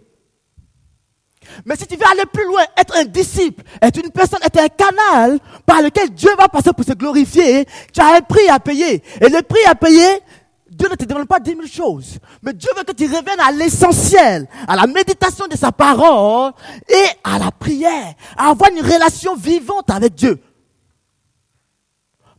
Mais 1.65 1.77
si 1.77 1.87
tu 1.87 1.97
veux 1.97 2.07
aller 2.11 2.27
plus 2.33 2.47
loin, 2.47 2.63
être 2.77 2.97
un 2.97 3.05
disciple, 3.05 3.63
être 3.81 3.99
une 4.03 4.11
personne, 4.11 4.41
être 4.43 4.59
un 4.59 4.69
canal 4.69 5.39
par 5.67 5.83
lequel 5.83 6.11
Dieu 6.11 6.31
va 6.39 6.49
passer 6.49 6.73
pour 6.73 6.85
se 6.85 6.93
glorifier, 6.93 7.67
tu 7.93 8.01
as 8.01 8.17
un 8.17 8.21
prix 8.21 8.49
à 8.49 8.59
payer. 8.59 9.03
Et 9.21 9.29
le 9.29 9.43
prix 9.43 9.65
à 9.67 9.75
payer, 9.75 10.21
Dieu 10.69 10.89
ne 10.89 10.97
te 10.97 11.05
demande 11.05 11.29
pas 11.29 11.39
dix 11.39 11.55
mille 11.55 11.71
choses. 11.71 12.19
Mais 12.43 12.53
Dieu 12.53 12.71
veut 12.77 12.85
que 12.85 12.93
tu 12.93 13.05
reviennes 13.05 13.41
à 13.41 13.53
l'essentiel, 13.53 14.49
à 14.67 14.75
la 14.75 14.87
méditation 14.87 15.47
de 15.47 15.57
sa 15.57 15.71
parole 15.71 16.53
et 16.89 17.07
à 17.23 17.39
la 17.39 17.51
prière, 17.51 18.15
à 18.37 18.51
avoir 18.51 18.71
une 18.71 18.81
relation 18.81 19.37
vivante 19.37 19.91
avec 19.91 20.15
Dieu. 20.15 20.41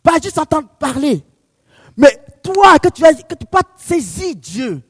Pas 0.04 0.20
juste 0.22 0.38
entendre 0.38 0.68
parler. 0.78 1.24
Mais 1.98 2.20
toi, 2.44 2.78
que 2.80 2.90
tu, 2.90 3.06
as, 3.06 3.14
que 3.14 3.36
tu 3.36 3.46
pas 3.46 3.62
saisi 3.78 4.36
Dieu. 4.36 4.84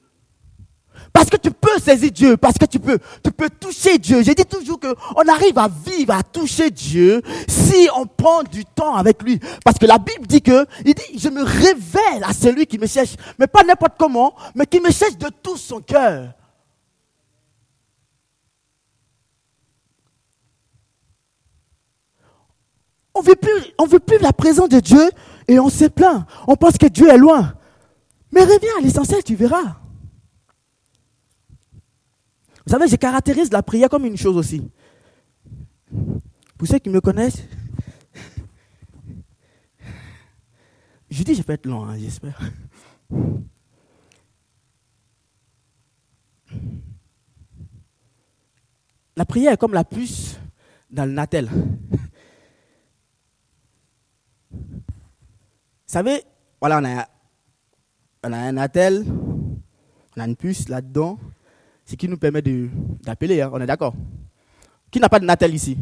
Parce 1.15 1.29
que 1.29 1.37
tu 1.37 1.49
peux 1.49 1.79
saisir 1.79 2.11
Dieu, 2.11 2.35
parce 2.35 2.57
que 2.57 2.65
tu 2.65 2.77
peux, 2.77 2.99
tu 3.23 3.31
peux 3.31 3.49
toucher 3.49 3.97
Dieu. 3.97 4.21
J'ai 4.21 4.35
dit 4.35 4.43
toujours 4.43 4.77
qu'on 4.77 5.27
arrive 5.29 5.57
à 5.57 5.69
vivre, 5.69 6.13
à 6.13 6.21
toucher 6.21 6.69
Dieu 6.69 7.21
si 7.47 7.87
on 7.95 8.05
prend 8.05 8.43
du 8.43 8.65
temps 8.65 8.95
avec 8.95 9.23
lui. 9.23 9.39
Parce 9.63 9.79
que 9.79 9.85
la 9.85 9.97
Bible 9.97 10.27
dit 10.27 10.41
que, 10.41 10.65
il 10.83 10.93
dit, 10.93 11.17
je 11.17 11.29
me 11.29 11.41
révèle 11.41 12.21
à 12.21 12.33
celui 12.33 12.67
qui 12.67 12.77
me 12.77 12.85
cherche, 12.85 13.15
mais 13.39 13.47
pas 13.47 13.63
n'importe 13.63 13.93
comment, 13.97 14.35
mais 14.55 14.65
qui 14.65 14.81
me 14.81 14.91
cherche 14.91 15.17
de 15.17 15.29
tout 15.41 15.55
son 15.55 15.79
cœur. 15.79 16.33
On 23.13 23.21
veut 23.21 23.35
plus, 23.35 23.73
on 23.79 23.85
veut 23.85 23.99
plus 23.99 24.17
la 24.17 24.33
présence 24.33 24.67
de 24.67 24.81
Dieu 24.81 25.09
et 25.47 25.61
on 25.61 25.69
se 25.69 25.85
plaint. 25.85 26.25
On 26.45 26.57
pense 26.57 26.77
que 26.77 26.87
Dieu 26.87 27.07
est 27.07 27.17
loin. 27.17 27.53
Mais 28.33 28.41
reviens 28.41 28.71
à 28.77 28.81
l'essentiel, 28.81 29.23
tu 29.23 29.35
verras. 29.35 29.77
Vous 32.65 32.71
savez, 32.71 32.87
je 32.87 32.95
caractérise 32.95 33.51
la 33.51 33.61
prière 33.61 33.89
comme 33.89 34.05
une 34.05 34.17
chose 34.17 34.37
aussi. 34.37 34.67
Pour 36.57 36.67
ceux 36.67 36.79
qui 36.79 36.89
me 36.89 36.99
connaissent, 36.99 37.43
je 41.09 41.23
dis 41.23 41.35
je 41.35 41.43
vais 41.43 41.53
être 41.53 41.67
long, 41.67 41.85
hein, 41.85 41.97
j'espère. 41.97 42.39
La 49.15 49.25
prière 49.25 49.53
est 49.53 49.57
comme 49.57 49.73
la 49.73 49.83
puce 49.83 50.39
dans 50.89 51.05
le 51.05 51.11
natel. 51.11 51.49
Vous 54.51 54.81
savez, 55.85 56.23
voilà, 56.59 56.79
on 56.79 56.85
a, 56.85 57.07
on 58.23 58.33
a 58.33 58.37
un 58.37 58.51
natel, 58.53 59.05
on 60.17 60.19
a 60.19 60.25
une 60.25 60.35
puce 60.35 60.67
là-dedans, 60.67 61.19
ce 61.85 61.95
qui 61.95 62.09
nous 62.09 62.17
permet 62.17 62.41
d'appeler, 62.41 63.41
hein, 63.41 63.51
on 63.53 63.61
est 63.61 63.67
d'accord? 63.67 63.93
Qui 64.89 64.99
n'a 64.99 65.09
pas 65.09 65.19
de 65.19 65.25
natel 65.25 65.53
ici? 65.53 65.77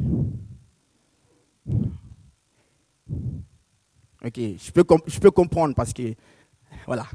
Ok, 4.26 4.38
je 4.38 4.72
peux, 4.72 4.86
je 5.08 5.20
peux 5.20 5.32
comprendre 5.32 5.74
parce 5.76 5.94
que, 5.94 6.14
voilà. 6.86 7.06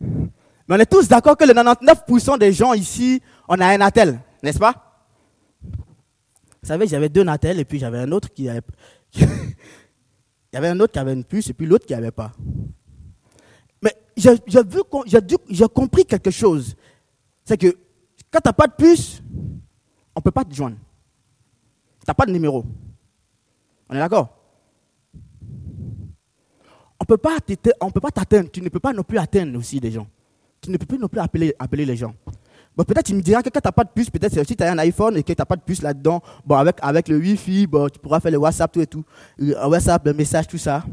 Mais 0.00 0.76
on 0.76 0.78
est 0.78 0.90
tous 0.90 1.08
d'accord 1.08 1.36
que 1.36 1.44
le 1.44 1.52
99% 1.52 2.38
des 2.38 2.52
gens 2.52 2.74
ici, 2.74 3.20
on 3.48 3.60
a 3.60 3.66
un 3.66 3.78
natel, 3.78 4.20
n'est-ce 4.42 4.58
pas? 4.58 5.06
Vous 6.62 6.68
savez, 6.68 6.86
j'avais 6.86 7.08
deux 7.08 7.24
natels 7.24 7.58
et 7.58 7.64
puis 7.64 7.78
j'avais 7.78 7.98
un 7.98 8.12
autre 8.12 8.32
qui 8.32 8.48
avait... 8.48 8.60
Il 10.52 10.56
y 10.56 10.56
avait 10.56 10.68
un 10.68 10.80
autre 10.80 10.92
qui 10.92 10.98
avait 10.98 11.12
une 11.12 11.24
puce 11.24 11.48
et 11.48 11.52
puis 11.52 11.64
l'autre 11.64 11.86
qui 11.86 11.92
n'avait 11.92 12.10
pas. 12.10 12.32
Mais 13.82 13.94
j'ai 14.16 15.68
compris 15.72 16.04
quelque 16.04 16.32
chose. 16.32 16.74
C'est 17.44 17.56
que 17.56 17.76
quand 18.32 18.40
tu 18.40 18.48
n'as 18.48 18.52
pas 18.52 18.66
de 18.66 18.72
puce, 18.72 19.22
on 20.14 20.20
ne 20.20 20.22
peut 20.22 20.30
pas 20.30 20.44
te 20.44 20.54
joindre. 20.54 20.76
Tu 22.00 22.04
n'as 22.06 22.14
pas 22.14 22.26
de 22.26 22.32
numéro. 22.32 22.64
On 23.88 23.94
est 23.94 23.98
d'accord? 23.98 24.28
On 27.00 27.02
ne 27.02 27.06
peut 27.06 27.16
pas 27.16 27.40
t'atteindre. 28.10 28.50
Tu 28.50 28.60
ne 28.60 28.68
peux 28.68 28.80
pas 28.80 28.92
non 28.92 29.02
plus 29.02 29.18
atteindre 29.18 29.58
aussi 29.58 29.80
des 29.80 29.90
gens. 29.90 30.06
Tu 30.60 30.70
ne 30.70 30.76
peux 30.76 30.86
plus 30.86 30.98
non 30.98 31.08
plus 31.08 31.20
appeler, 31.20 31.54
appeler 31.58 31.84
les 31.84 31.96
gens. 31.96 32.14
Bon, 32.76 32.84
peut-être 32.84 33.06
tu 33.06 33.14
me 33.14 33.20
diras 33.20 33.42
que 33.42 33.48
quand 33.48 33.60
tu 33.60 33.66
n'as 33.66 33.72
pas 33.72 33.84
de 33.84 33.90
puce, 33.90 34.10
peut-être 34.10 34.46
si 34.46 34.54
tu 34.54 34.62
as 34.62 34.70
un 34.70 34.78
iPhone 34.78 35.16
et 35.16 35.22
que 35.22 35.32
tu 35.32 35.40
n'as 35.40 35.44
pas 35.44 35.56
de 35.56 35.62
puce 35.62 35.82
là-dedans, 35.82 36.22
bon, 36.46 36.56
avec, 36.56 36.76
avec 36.82 37.08
le 37.08 37.16
Wi-Fi, 37.16 37.66
bon, 37.66 37.88
tu 37.88 37.98
pourras 37.98 38.20
faire 38.20 38.30
le 38.30 38.38
WhatsApp, 38.38 38.70
tout 38.70 38.80
et 38.80 38.86
tout. 38.86 39.04
Le 39.38 39.54
WhatsApp, 39.66 40.06
le 40.06 40.12
message, 40.12 40.46
tout 40.46 40.58
ça. 40.58 40.84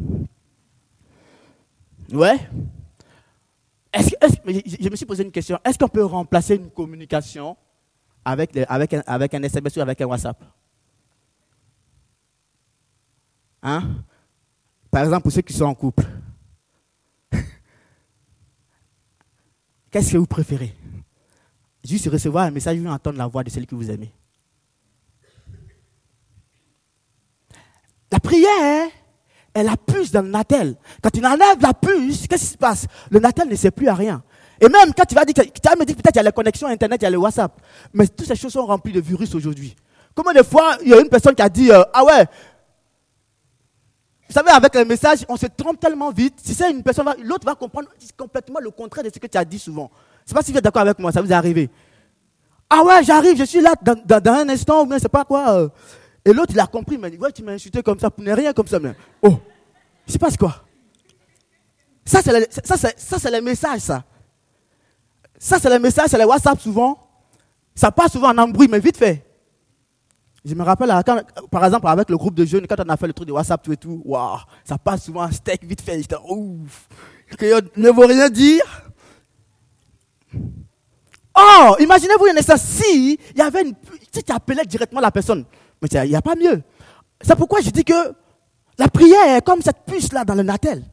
Ouais? 2.12 2.40
Je 3.94 4.90
me 4.90 4.96
suis 4.96 5.06
posé 5.06 5.24
une 5.24 5.32
question. 5.32 5.60
Est-ce 5.64 5.78
qu'on 5.78 5.88
peut 5.88 6.06
remplacer 6.06 6.56
une 6.56 6.70
communication 6.70 7.56
avec, 8.24 8.56
avec, 8.68 8.94
un, 8.94 9.04
avec 9.06 9.34
un 9.34 9.44
SMS 9.44 9.76
ou 9.78 9.82
avec 9.82 10.02
un 10.02 10.06
WhatsApp? 10.06 10.44
Hein? 13.64 14.04
Par 14.92 15.04
exemple, 15.04 15.24
pour 15.24 15.32
ceux 15.32 15.42
qui 15.42 15.54
sont 15.54 15.66
en 15.66 15.76
couple. 15.76 16.06
Qu'est-ce 19.92 20.14
que 20.14 20.18
vous 20.18 20.28
préférez? 20.28 20.74
Juste 21.84 22.08
recevoir 22.10 22.46
un 22.46 22.52
message 22.52 22.80
ou 22.80 22.88
entendre 22.88 23.18
la 23.18 23.28
voix 23.28 23.44
de 23.44 23.50
celui 23.50 23.66
que 23.66 23.76
vous 23.76 23.90
aimez? 23.90 24.12
La 28.12 28.20
prière 28.20 28.90
et 29.56 29.64
la 29.64 29.76
puce 29.78 30.12
dans 30.12 30.22
le 30.22 30.30
natel. 30.30 30.76
Quand 31.02 31.10
tu 31.10 31.26
enlèves 31.26 31.62
la 31.62 31.74
puce, 31.74 32.28
qu'est-ce 32.28 32.44
qui 32.44 32.52
se 32.52 32.58
passe? 32.58 32.86
Le 33.10 33.20
natel 33.20 33.48
ne 33.48 33.56
sert 33.56 33.72
plus 33.72 33.88
à 33.88 33.94
rien. 33.94 34.24
Et 34.60 34.70
même 34.70 34.94
quand 34.96 35.06
tu 35.06 35.16
vas 35.16 35.26
dire, 35.26 35.34
tu 35.36 35.62
vas 35.64 35.76
me 35.76 35.86
dire 35.86 35.96
peut-être 35.96 36.16
il 36.16 36.18
y 36.18 36.20
a 36.20 36.24
la 36.24 36.32
connexion 36.32 36.68
Internet, 36.68 37.02
il 37.02 37.06
y 37.06 37.08
a 37.08 37.12
le 37.12 37.18
WhatsApp. 37.18 37.52
Mais 37.94 38.08
toutes 38.08 38.28
ces 38.28 38.36
choses 38.36 38.54
sont 38.54 38.66
remplies 38.66 38.94
de 38.94 39.02
virus 39.02 39.34
aujourd'hui. 39.36 39.76
Comment 40.16 40.34
des 40.34 40.44
fois, 40.44 40.78
il 40.84 40.90
y 40.90 40.94
a 40.94 41.00
une 41.00 41.10
personne 41.10 41.36
qui 41.36 41.42
a 41.44 41.50
dit, 41.50 41.72
euh, 41.72 41.84
ah 41.94 42.04
ouais, 42.04 42.26
vous 44.28 44.34
savez, 44.34 44.50
avec 44.50 44.76
un 44.76 44.84
message, 44.84 45.20
on 45.30 45.38
se 45.38 45.46
trompe 45.46 45.80
tellement 45.80 46.12
vite. 46.12 46.36
Si 46.44 46.54
c'est 46.54 46.70
une 46.70 46.84
personne, 46.84 47.06
l'autre 47.24 47.46
va 47.46 47.56
comprendre 47.56 47.88
complètement 48.18 48.60
le 48.60 48.72
contraire 48.72 49.06
de 49.06 49.10
ce 49.14 49.20
que 49.20 49.28
tu 49.28 49.38
as 49.38 49.46
dit 49.46 49.60
souvent. 49.60 49.90
Je 50.20 50.24
ne 50.24 50.28
sais 50.30 50.36
pas 50.36 50.42
si 50.42 50.52
vous 50.52 50.58
êtes 50.58 50.64
d'accord 50.64 50.82
avec 50.82 51.00
moi, 51.00 51.12
ça 51.12 51.22
vous 51.22 51.32
est 51.32 51.36
arrivé. 51.36 51.70
Ah 52.70 52.84
ouais, 52.84 53.04
j'arrive, 53.04 53.38
je 53.38 53.46
suis 53.46 53.62
là 53.62 53.74
dans, 53.82 54.34
un 54.34 54.50
instant, 54.50 54.86
mais 54.86 55.00
c'est 55.00 55.08
pas 55.08 55.24
quoi. 55.24 55.54
Euh, 55.54 55.70
et 56.28 56.34
l'autre, 56.34 56.52
il 56.54 56.60
a 56.60 56.68
compris, 56.68 56.98
mais 56.98 57.18
ouais, 57.18 57.32
tu 57.32 57.42
m'as 57.42 57.54
insulté 57.54 57.82
comme 57.82 57.98
ça, 57.98 58.12
pour 58.12 58.22
ne 58.22 58.34
rien 58.34 58.52
comme 58.52 58.68
ça. 58.68 58.80
Mais, 58.80 58.94
oh, 59.22 59.40
il 60.06 60.12
se 60.12 60.18
passe 60.18 60.36
quoi? 60.36 60.62
Ça, 62.04 62.22
c'est 62.22 62.38
le, 62.38 62.46
ça, 62.50 62.76
ça, 62.78 63.42
message, 63.42 63.80
ça. 63.80 64.04
Ça, 65.40 65.58
c'est 65.58 65.70
le 65.70 65.80
message, 65.80 66.08
c'est 66.10 66.18
le 66.18 66.26
WhatsApp 66.26 66.60
souvent. 66.60 67.00
Ça 67.74 67.94
passe 67.94 68.12
souvent 68.12 68.32
en 68.32 68.38
embrouille, 68.40 68.68
mais 68.68 68.82
vite 68.82 68.98
fait. 68.98 69.26
Je 70.44 70.54
me 70.54 70.64
rappelle, 70.64 70.90
par 71.50 71.64
exemple, 71.64 71.88
avec 71.88 72.10
le 72.10 72.18
groupe 72.18 72.36
de 72.36 72.44
jeunes, 72.44 72.68
quand 72.68 72.80
on 72.86 72.90
a 72.90 72.98
fait 72.98 73.08
le 73.08 73.14
truc 73.14 73.30
de 73.30 73.34
WhatsApp, 73.34 73.64
tout 73.64 73.72
et 73.72 73.78
tout, 73.78 74.02
waouh, 74.04 74.40
ça 74.66 74.78
passe 74.78 75.06
souvent 75.06 75.24
en 75.24 75.32
steak, 75.32 75.64
vite 75.64 75.80
fait. 75.80 76.02
J'étais, 76.02 76.18
ouf, 76.28 76.90
que 77.38 77.80
ne 77.80 77.90
veut 77.90 78.06
rien 78.06 78.30
dire. 78.30 78.66
Oh, 81.40 81.76
imaginez-vous 81.80 82.26
un 82.26 82.38
instant, 82.38 82.58
si 82.58 83.18
il 83.32 83.38
y 83.38 83.42
avait 83.42 83.62
une, 83.62 83.76
si 84.12 84.24
tu 84.24 84.32
appelais 84.34 84.66
directement 84.66 85.00
la 85.00 85.12
personne, 85.12 85.46
mais 85.82 85.88
il 85.92 86.10
n'y 86.10 86.16
a 86.16 86.22
pas 86.22 86.36
mieux. 86.36 86.62
C'est 87.22 87.36
pourquoi 87.36 87.62
je 87.62 87.70
dis 87.70 87.84
que 87.84 88.14
la 88.78 88.88
prière 88.88 89.36
est 89.36 89.42
comme 89.42 89.62
cette 89.62 89.86
puce-là 89.86 90.24
dans 90.24 90.36
le 90.36 90.44
natel. 90.44 90.84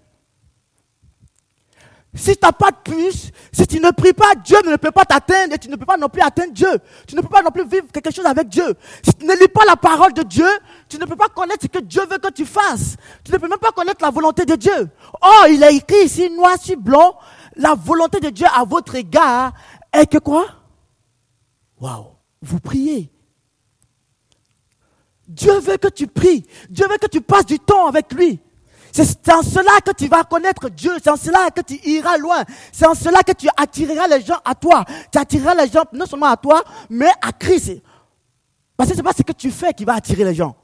Si 2.17 2.37
tu 2.37 2.39
n'as 2.45 2.53
pas 2.53 2.71
de 2.71 2.77
puce, 2.85 3.31
si 3.53 3.67
tu 3.67 3.81
ne 3.81 3.91
pries 3.91 4.13
pas, 4.13 4.37
Dieu 4.37 4.57
ne 4.65 4.77
peut 4.77 4.93
pas 4.93 5.05
t'atteindre 5.05 5.55
et 5.55 5.59
tu 5.59 5.69
ne 5.69 5.75
peux 5.75 5.85
pas 5.85 5.97
non 5.97 6.09
plus 6.09 6.23
atteindre 6.23 6.53
Dieu. 6.53 6.71
Tu 7.09 7.17
ne 7.17 7.21
peux 7.21 7.29
pas 7.29 7.43
non 7.43 7.51
plus 7.51 7.67
vivre 7.67 7.87
quelque 7.93 8.15
chose 8.15 8.25
avec 8.25 8.49
Dieu. 8.49 8.75
Si 9.03 9.13
tu 9.15 9.27
ne 9.27 9.33
lis 9.33 9.49
pas 9.49 9.65
la 9.67 9.75
parole 9.75 10.13
de 10.13 10.23
Dieu, 10.23 10.49
tu 10.89 10.97
ne 10.99 11.07
peux 11.07 11.17
pas 11.17 11.29
connaître 11.29 11.63
ce 11.63 11.67
que 11.67 11.81
Dieu 11.81 12.03
veut 12.09 12.19
que 12.19 12.31
tu 12.31 12.47
fasses. 12.47 12.97
Tu 13.25 13.33
ne 13.33 13.39
peux 13.39 13.49
même 13.49 13.59
pas 13.59 13.73
connaître 13.73 14.01
la 14.01 14.11
volonté 14.11 14.45
de 14.45 14.55
Dieu. 14.55 14.89
Oh, 15.21 15.47
il 15.51 15.61
est 15.65 15.75
écrit 15.75 16.05
ici, 16.05 16.31
noir 16.31 16.57
sur 16.61 16.77
blanc, 16.77 17.19
la 17.57 17.75
volonté 17.75 18.21
de 18.21 18.31
Dieu 18.31 18.47
à 18.55 18.65
votre 18.65 18.95
égard 18.95 19.53
est 19.93 20.07
que 20.07 20.19
quoi? 20.19 20.47
Waouh, 21.81 22.07
vous 22.43 22.61
priez. 22.61 23.11
Dieu 25.27 25.59
veut 25.59 25.77
que 25.77 25.89
tu 25.89 26.07
pries. 26.07 26.47
Dieu 26.69 26.87
veut 26.89 26.99
que 26.99 27.07
tu 27.07 27.21
passes 27.21 27.47
du 27.47 27.59
temps 27.59 27.87
avec 27.87 28.13
lui. 28.13 28.41
C'est 28.93 29.33
en 29.33 29.43
cela 29.43 29.81
que 29.85 29.91
tu 29.91 30.07
vas 30.07 30.23
connaître 30.23 30.69
Dieu. 30.69 30.93
C'est 31.03 31.11
en 31.11 31.17
cela 31.17 31.51
que 31.51 31.63
tu 31.63 31.75
iras 31.89 32.17
loin. 32.17 32.45
C'est 32.73 32.87
en 32.87 32.95
cela 32.95 33.23
que 33.23 33.33
tu 33.33 33.49
attireras 33.57 34.07
les 34.07 34.23
gens 34.23 34.39
à 34.45 34.55
toi. 34.55 34.85
Tu 35.11 35.19
attireras 35.19 35.55
les 35.55 35.69
gens 35.69 35.85
non 35.93 36.07
seulement 36.07 36.27
à 36.27 36.37
toi, 36.37 36.63
mais 36.89 37.11
à 37.21 37.33
Christ. 37.33 37.83
Parce 38.77 38.91
que 38.91 38.95
ce 38.95 39.01
n'est 39.01 39.05
pas 39.05 39.13
ce 39.13 39.23
que 39.23 39.33
tu 39.33 39.51
fais 39.51 39.73
qui 39.73 39.85
va 39.85 39.95
attirer 39.95 40.25
les 40.25 40.35
gens. 40.35 40.57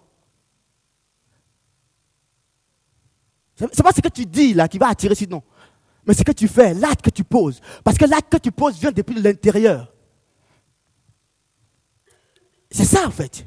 Ce 3.57 3.65
n'est 3.65 3.71
pas 3.71 3.93
ce 3.93 4.01
que 4.01 4.09
tu 4.09 4.27
dis 4.27 4.55
là 4.55 4.69
qui 4.69 4.79
va 4.79 4.89
attirer 4.89 5.15
sinon. 5.15 5.43
Mais 6.07 6.15
ce 6.15 6.23
que 6.23 6.33
tu 6.33 6.49
fais, 6.49 6.73
l'acte 6.73 7.03
que 7.03 7.11
tu 7.11 7.25
poses. 7.25 7.61
Parce 7.83 7.99
que 7.99 8.05
l'acte 8.05 8.31
que 8.31 8.39
tu 8.39 8.53
poses 8.53 8.79
vient 8.79 8.93
depuis 8.93 9.21
l'intérieur. 9.21 9.93
C'est 12.71 12.85
ça 12.85 13.07
en 13.07 13.11
fait. 13.11 13.45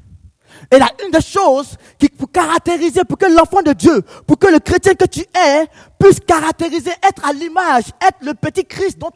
Et 0.72 0.78
là, 0.78 0.88
une 1.04 1.12
des 1.12 1.22
choses 1.22 1.78
qui 1.98 2.10
pour 2.10 2.32
caractériser, 2.32 3.04
pour 3.04 3.18
que 3.18 3.26
l'enfant 3.26 3.62
de 3.62 3.74
Dieu, 3.74 4.02
pour 4.26 4.38
que 4.38 4.48
le 4.48 4.60
chrétien 4.60 4.96
que 4.96 5.06
tu 5.06 5.22
es, 5.22 5.68
puisse 6.00 6.20
caractériser, 6.20 6.92
être 7.08 7.26
à 7.26 7.34
l'image, 7.34 7.86
être 8.02 8.20
le 8.22 8.34
petit 8.34 8.66
Christ 8.66 8.98
dont, 8.98 9.12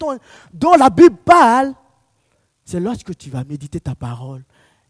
dont 0.53 0.73
la 0.73 0.89
Bible 0.89 1.17
parle, 1.23 1.73
c'est 2.65 2.79
lorsque 2.79 3.15
tu 3.17 3.29
vas 3.29 3.43
méditer 3.43 3.79
ta 3.79 3.95
parole 3.95 4.43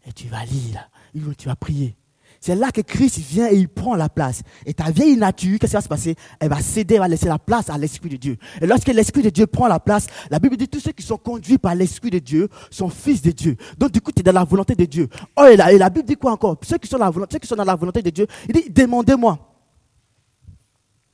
et 0.04 0.12
tu 0.12 0.28
vas 0.28 0.44
lire, 0.44 0.90
tu 1.36 1.48
vas 1.48 1.56
prier. 1.56 1.96
C'est 2.40 2.54
là 2.54 2.70
que 2.70 2.80
Christ 2.80 3.18
vient 3.18 3.50
et 3.50 3.56
il 3.56 3.68
prend 3.68 3.96
la 3.96 4.08
place. 4.08 4.42
Et 4.64 4.72
ta 4.72 4.90
vieille 4.90 5.16
nature, 5.16 5.58
qu'est-ce 5.58 5.72
qui 5.72 5.76
va 5.76 5.80
se 5.80 5.88
passer? 5.88 6.14
Elle 6.38 6.50
va 6.50 6.60
céder, 6.60 6.94
elle 6.94 7.00
va 7.00 7.08
laisser 7.08 7.26
la 7.26 7.38
place 7.38 7.68
à 7.68 7.76
l'Esprit 7.76 8.10
de 8.10 8.16
Dieu. 8.16 8.36
Et 8.60 8.66
lorsque 8.66 8.88
l'Esprit 8.88 9.22
de 9.22 9.30
Dieu 9.30 9.46
prend 9.46 9.66
la 9.66 9.80
place, 9.80 10.06
la 10.30 10.38
Bible 10.38 10.56
dit 10.56 10.68
tous 10.68 10.80
ceux 10.80 10.92
qui 10.92 11.02
sont 11.02 11.16
conduits 11.16 11.58
par 11.58 11.74
l'Esprit 11.74 12.10
de 12.10 12.20
Dieu 12.20 12.48
sont 12.70 12.88
fils 12.88 13.22
de 13.22 13.32
Dieu. 13.32 13.56
Donc 13.76 13.90
du 13.90 14.00
coup, 14.00 14.12
tu 14.12 14.20
es 14.20 14.22
dans 14.22 14.32
la 14.32 14.44
volonté 14.44 14.74
de 14.74 14.84
Dieu. 14.84 15.08
Oh, 15.36 15.44
et 15.44 15.56
la, 15.56 15.90
Bible 15.90 16.06
dit 16.06 16.16
quoi 16.16 16.32
encore? 16.32 16.56
Ceux 16.62 16.78
qui, 16.78 16.88
sont 16.88 16.98
dans 16.98 17.06
la 17.06 17.10
volonté, 17.10 17.34
ceux 17.34 17.38
qui 17.40 17.48
sont 17.48 17.56
dans 17.56 17.64
la 17.64 17.74
volonté 17.74 18.02
de 18.02 18.10
Dieu, 18.10 18.26
il 18.48 18.54
dit, 18.54 18.70
demandez-moi. 18.70 19.38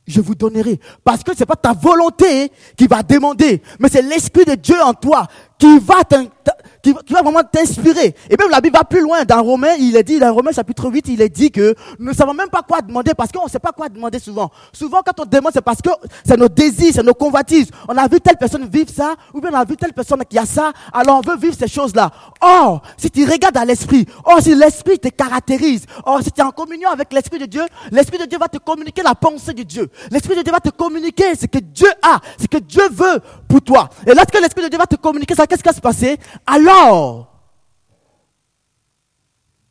Je 0.07 0.21
vous 0.21 0.35
donnerai. 0.35 0.79
Parce 1.03 1.23
que 1.23 1.35
ce 1.35 1.41
n'est 1.41 1.47
pas 1.47 1.57
ta 1.57 1.73
volonté 1.73 2.53
qui 2.77 2.87
va 2.87 3.03
demander, 3.03 3.63
mais 3.79 3.89
c'est 3.89 4.03
l'Esprit 4.03 4.45
de 4.45 4.55
Dieu 4.55 4.77
en 4.83 4.93
toi 4.93 5.27
qui 5.59 7.13
va 7.13 7.23
vraiment 7.23 7.43
t'inspirer. 7.43 8.15
Et 8.29 8.37
même 8.39 8.51
la 8.51 8.61
Bible 8.61 8.77
va 8.77 8.85
plus 8.85 9.01
loin. 9.01 9.25
Dans 9.25 9.43
Romains, 9.43 9.75
il 9.79 9.97
est 9.97 10.03
dit, 10.03 10.19
dans 10.19 10.33
Romains 10.33 10.53
chapitre 10.53 10.91
8, 10.91 11.09
il 11.09 11.23
est 11.23 11.29
dit 11.29 11.51
que 11.51 11.75
nous 11.99 12.11
ne 12.11 12.15
savons 12.15 12.35
même 12.35 12.51
pas 12.51 12.63
quoi 12.63 12.83
demander 12.83 13.13
parce 13.15 13.33
qu'on 13.33 13.45
ne 13.45 13.51
sait 13.51 13.59
pas 13.59 13.73
quoi 13.73 13.89
demander 13.89 14.19
souvent. 14.19 14.51
Souvent, 14.73 15.01
quand 15.05 15.19
on 15.21 15.25
demande, 15.25 15.53
c'est 15.55 15.63
parce 15.65 15.81
que 15.81 15.91
c'est 16.25 16.37
nos 16.37 16.49
désirs, 16.49 16.93
c'est 16.95 17.03
nos 17.03 17.15
convoitises. 17.15 17.69
On 17.89 17.97
a 17.97 18.07
vu 18.09 18.21
telle 18.21 18.37
personne 18.37 18.67
vivre 18.67 18.91
ça, 18.95 19.15
ou 19.33 19.41
bien 19.41 19.51
on 19.53 19.57
a 19.57 19.65
vu 19.65 19.77
telle 19.77 19.93
personne 19.93 20.23
qui 20.29 20.39
a 20.39 20.47
ça, 20.47 20.73
alors 20.93 21.21
on 21.25 21.31
veut 21.31 21.39
vivre 21.39 21.57
ces 21.59 21.69
choses-là. 21.69 22.11
Or, 22.41 22.83
si 22.97 23.11
tu 23.11 23.25
regardes 23.25 23.57
à 23.57 23.65
l'esprit, 23.65 24.07
or 24.25 24.41
si 24.41 24.55
l'esprit 24.55 24.99
te 24.99 25.09
caractérise, 25.09 25.87
or 26.05 26.21
si 26.23 26.31
tu 26.31 26.41
es 26.41 26.45
en 26.45 26.51
communion 26.51 26.91
avec 26.91 27.13
l'esprit 27.13 27.39
de 27.39 27.47
Dieu, 27.47 27.63
l'esprit 27.91 28.19
de 28.19 28.27
Dieu 28.27 28.39
va 28.39 28.49
te 28.49 28.59
communiquer 28.59 29.03
la 29.03 29.15
pensée 29.15 29.55
de 29.55 29.63
Dieu. 29.63 29.89
L'esprit 30.11 30.37
de 30.37 30.43
Dieu 30.43 30.53
va 30.53 30.61
te 30.61 30.71
communiquer 30.71 31.35
ce 31.35 31.47
que 31.47 31.59
Dieu 31.59 31.89
a, 32.03 32.21
ce 32.41 32.47
que 32.47 32.59
Dieu 32.59 32.83
veut 32.91 33.21
pour 33.49 33.63
toi. 33.63 33.89
Et 34.07 34.15
lorsque 34.15 34.39
l'esprit 34.41 34.65
de 34.65 34.69
Dieu 34.69 34.79
va 34.79 34.87
te 34.87 34.97
communiquer 34.97 35.35
qu'est-ce 35.47 35.63
qui 35.63 35.69
va 35.69 35.75
se 35.75 35.81
passer? 35.81 36.19
Alors, 36.47 37.31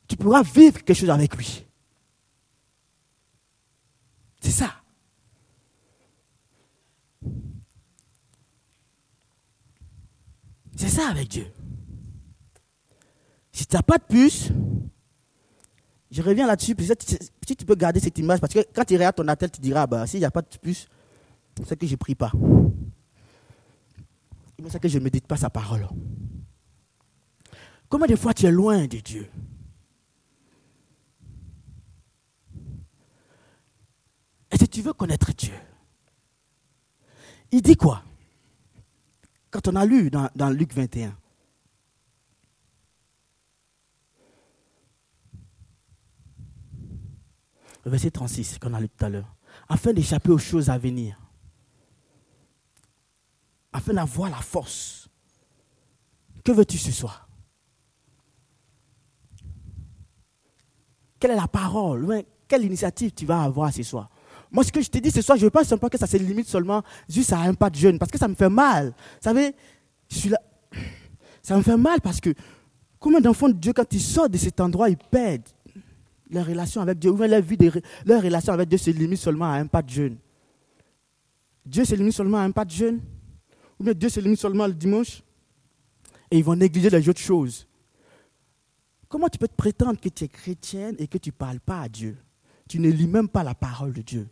tu 0.08 0.16
pourras 0.16 0.44
vivre 0.44 0.84
quelque 0.84 0.98
chose 0.98 1.10
avec 1.10 1.36
lui. 1.36 1.66
C'est 4.42 4.52
ça. 4.52 4.76
C'est 10.76 10.90
ça 10.90 11.10
avec 11.10 11.30
Dieu. 11.30 11.48
Si 13.52 13.66
tu 13.66 13.76
n'as 13.76 13.84
pas 13.84 13.98
de 13.98 14.04
puce, 14.04 14.50
je 16.12 16.22
reviens 16.22 16.48
là-dessus, 16.48 16.76
si 17.48 17.56
tu 17.56 17.66
peux 17.66 17.76
garder 17.76 18.00
cette 18.00 18.18
image, 18.18 18.40
parce 18.40 18.54
que 18.54 18.60
quand 18.74 18.84
tu 18.84 18.96
regardes 18.96 19.16
ton 19.16 19.28
attel, 19.28 19.50
tu 19.50 19.62
diras, 19.62 19.88
bah, 19.88 20.06
s'il 20.06 20.20
n'y 20.20 20.26
a 20.26 20.32
pas 20.32 20.42
de 20.42 20.48
puce, 20.62 20.88
c'est 21.66 21.78
que 21.78 21.88
je 21.88 21.92
ne 21.92 21.98
prie 21.98 22.16
pas. 22.16 22.32
C'est 24.70 24.80
que 24.80 24.88
je 24.88 24.98
ne 24.98 25.04
médite 25.04 25.28
pas 25.28 25.38
sa 25.38 25.50
parole? 25.50 25.88
Combien 27.90 28.08
de 28.08 28.16
fois 28.16 28.34
tu 28.34 28.46
es 28.46 28.52
loin 28.52 28.88
de 28.88 28.98
Dieu? 28.98 29.30
Et 34.52 34.58
si 34.58 34.68
tu 34.68 34.82
veux 34.82 34.94
connaître 34.94 35.32
Dieu, 35.34 35.54
il 37.52 37.62
dit 37.62 37.76
quoi? 37.76 38.04
Quand 39.52 39.68
on 39.68 39.76
a 39.76 39.86
lu 39.86 40.10
dans, 40.10 40.30
dans 40.36 40.50
Luc 40.50 40.74
21, 40.74 41.16
le 47.86 47.92
verset 47.92 48.12
36 48.12 48.60
qu'on 48.60 48.74
a 48.74 48.80
lu 48.80 48.90
tout 48.90 49.06
à 49.06 49.10
l'heure, 49.10 49.36
afin 49.70 49.94
d'échapper 49.94 50.32
aux 50.32 50.38
choses 50.38 50.70
à 50.70 50.78
venir, 50.78 51.23
afin 53.74 53.94
d'avoir 53.94 54.30
la 54.30 54.38
force. 54.38 55.10
Que 56.44 56.52
veux-tu 56.52 56.78
ce 56.78 56.92
soir? 56.92 57.28
Quelle 61.20 61.32
est 61.32 61.36
la 61.36 61.48
parole? 61.48 62.24
Quelle 62.48 62.66
initiative 62.66 63.12
tu 63.12 63.26
vas 63.26 63.44
avoir 63.44 63.74
ce 63.74 63.84
soir? 63.84 64.10
Moi, 64.52 64.64
ce 64.64 64.72
que 64.72 64.82
je 64.82 64.90
te 64.90 65.00
dis 65.00 65.10
ce 65.10 65.22
soir, 65.22 65.38
je 65.38 65.42
ne 65.42 65.48
veux 65.48 65.52
pas 65.52 65.64
simplement 65.64 65.90
que 65.90 65.98
ça 65.98 66.06
se 66.06 66.18
limite 66.18 66.48
seulement 66.48 66.84
juste 67.10 67.34
à 67.34 67.40
un 67.40 67.56
pas 67.56 67.72
de 67.72 67.76
jeune, 67.76 67.98
parce 67.98 68.12
que 68.12 68.20
ça 68.20 68.28
me 68.28 68.36
fait 68.36 68.50
mal. 68.50 68.88
Vous 68.88 69.22
savez, 69.22 69.56
je 70.10 70.16
suis 70.16 70.30
là. 70.30 70.40
Ça 71.42 71.58
me 71.58 71.62
fait 71.62 71.76
mal 71.76 72.00
parce 72.00 72.22
que 72.22 72.34
combien 73.00 73.20
d'enfants 73.20 73.50
de 73.50 73.54
Dieu, 73.54 73.74
quand 73.74 73.92
ils 73.92 74.00
sortent 74.00 74.32
de 74.32 74.38
cet 74.38 74.62
endroit, 74.62 74.90
ils 74.90 74.96
perdent 74.96 75.50
leur 76.30 76.46
relation 76.46 76.82
avec 76.82 77.00
Dieu, 77.00 77.12
ou 77.12 77.18
leur, 77.18 77.42
vie 77.42 77.58
leur 78.06 78.22
relation 78.22 78.54
avec 78.54 78.70
Dieu 78.70 78.78
se 78.78 78.92
limite 78.92 79.20
seulement 79.20 79.52
à 79.52 79.56
un 79.56 79.68
pas 79.68 79.82
de 79.82 79.90
jeûne. 79.90 80.18
Dieu 81.66 81.84
se 81.84 81.96
limite 81.96 82.14
seulement 82.14 82.38
à 82.38 82.44
un 82.44 82.52
pas 82.52 82.64
de 82.64 82.72
jeûne, 82.72 83.02
ou 83.84 83.86
bien 83.86 83.94
Dieu 83.94 84.08
se 84.08 84.22
limite 84.22 84.40
seulement 84.40 84.66
le 84.66 84.74
dimanche, 84.74 85.22
et 86.32 86.38
ils 86.38 86.44
vont 86.44 86.56
négliger 86.56 86.90
les 86.90 87.10
autres 87.10 87.20
choses. 87.20 87.68
Comment 89.10 89.28
tu 89.28 89.38
peux 89.38 89.50
te 89.50 89.56
prétendre 89.56 90.00
que 90.00 90.08
tu 90.08 90.24
es 90.24 90.30
chrétienne 90.30 90.96
et 91.00 91.06
que 91.06 91.18
tu 91.18 91.30
ne 91.30 91.34
parles 91.34 91.60
pas 91.60 91.82
à 91.82 91.90
Dieu? 91.90 92.18
Tu 92.70 92.80
ne 92.80 92.90
lis 92.90 93.08
même 93.08 93.28
pas 93.28 93.44
la 93.44 93.54
parole 93.54 93.92
de 93.92 94.02
Dieu. 94.02 94.30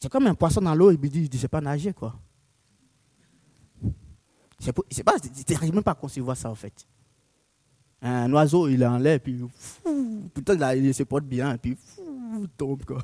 C'est 0.00 0.10
comme 0.10 0.26
un 0.26 0.34
poisson 0.34 0.60
dans 0.60 0.74
l'eau, 0.74 0.90
il 0.90 1.00
me 1.00 1.08
dit, 1.08 1.24
je 1.24 1.36
ne 1.36 1.40
sais 1.40 1.48
pas 1.48 1.62
nager, 1.62 1.94
quoi. 1.94 2.14
Je 4.60 5.52
n'arrive 5.52 5.74
même 5.74 5.82
pas 5.82 5.92
à 5.92 5.94
concevoir 5.94 6.36
ça, 6.36 6.50
en 6.50 6.54
fait. 6.54 6.86
Un 8.02 8.30
oiseau, 8.32 8.68
il 8.68 8.82
est 8.82 8.86
en 8.86 8.98
l'air, 8.98 9.20
puis 9.20 9.40
il 9.86 10.94
se 10.94 11.02
porte 11.02 11.24
bien, 11.24 11.56
puis 11.56 11.78
il 12.38 12.48
tombe, 12.58 12.84
quoi. 12.84 13.02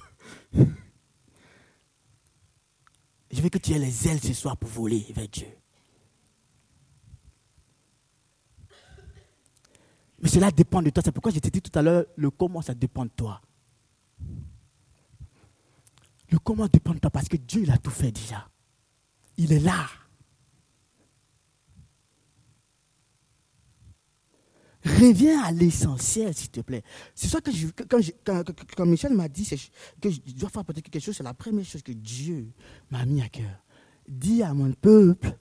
Je 3.30 3.40
veux 3.40 3.48
que 3.48 3.58
tu 3.58 3.72
aies 3.72 3.78
les 3.78 4.08
ailes 4.08 4.20
ce 4.20 4.32
soir 4.32 4.56
pour 4.56 4.70
voler 4.70 5.06
vers 5.10 5.28
Dieu. 5.28 5.48
Mais 10.20 10.28
cela 10.28 10.50
dépend 10.50 10.82
de 10.82 10.90
toi. 10.90 11.02
C'est 11.04 11.12
pourquoi 11.12 11.32
je 11.32 11.38
t'ai 11.38 11.50
dit 11.50 11.62
tout 11.62 11.76
à 11.78 11.82
l'heure, 11.82 12.06
le 12.16 12.30
comment, 12.30 12.62
ça 12.62 12.74
dépend 12.74 13.04
de 13.04 13.10
toi. 13.10 13.40
Le 16.30 16.38
comment 16.38 16.66
dépend 16.66 16.94
de 16.94 16.98
toi 16.98 17.10
parce 17.10 17.28
que 17.28 17.36
Dieu, 17.36 17.62
il 17.62 17.70
a 17.70 17.78
tout 17.78 17.90
fait 17.90 18.12
déjà. 18.12 18.48
Il 19.36 19.52
est 19.52 19.60
là. 19.60 19.86
Reviens 24.96 25.42
à 25.42 25.52
l'essentiel, 25.52 26.35
s'il 26.35 26.50
te 26.50 26.61
plaît. 26.61 26.82
C'est 27.14 27.28
ça 27.28 27.40
que 27.42 27.50
quand, 27.85 28.87
Michel 28.87 29.12
m'a 29.12 29.28
dit 29.28 29.46
que 30.00 30.11
je 30.11 30.32
dois 30.32 30.48
faire 30.48 30.64
peut-être 30.64 30.88
quelque 30.88 31.02
chose, 31.02 31.14
c'est 31.14 31.22
la 31.22 31.35
première 31.35 31.66
chose 31.66 31.82
que 31.82 31.92
Dieu 31.92 32.50
m'a 32.90 33.04
mis 33.04 33.20
à 33.20 33.28
cœur. 33.28 33.62
Dis 34.09 34.42
à 34.42 34.54
mon 34.54 34.72
peuple 34.72 35.37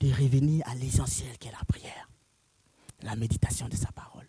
de 0.00 0.08
revenir 0.08 0.68
à 0.68 0.74
l'essentiel 0.74 1.38
qui 1.38 1.48
est 1.48 1.52
la 1.52 1.64
prière, 1.66 2.10
la 3.02 3.16
méditation 3.16 3.68
de 3.68 3.76
sa 3.76 3.90
parole. 3.92 4.26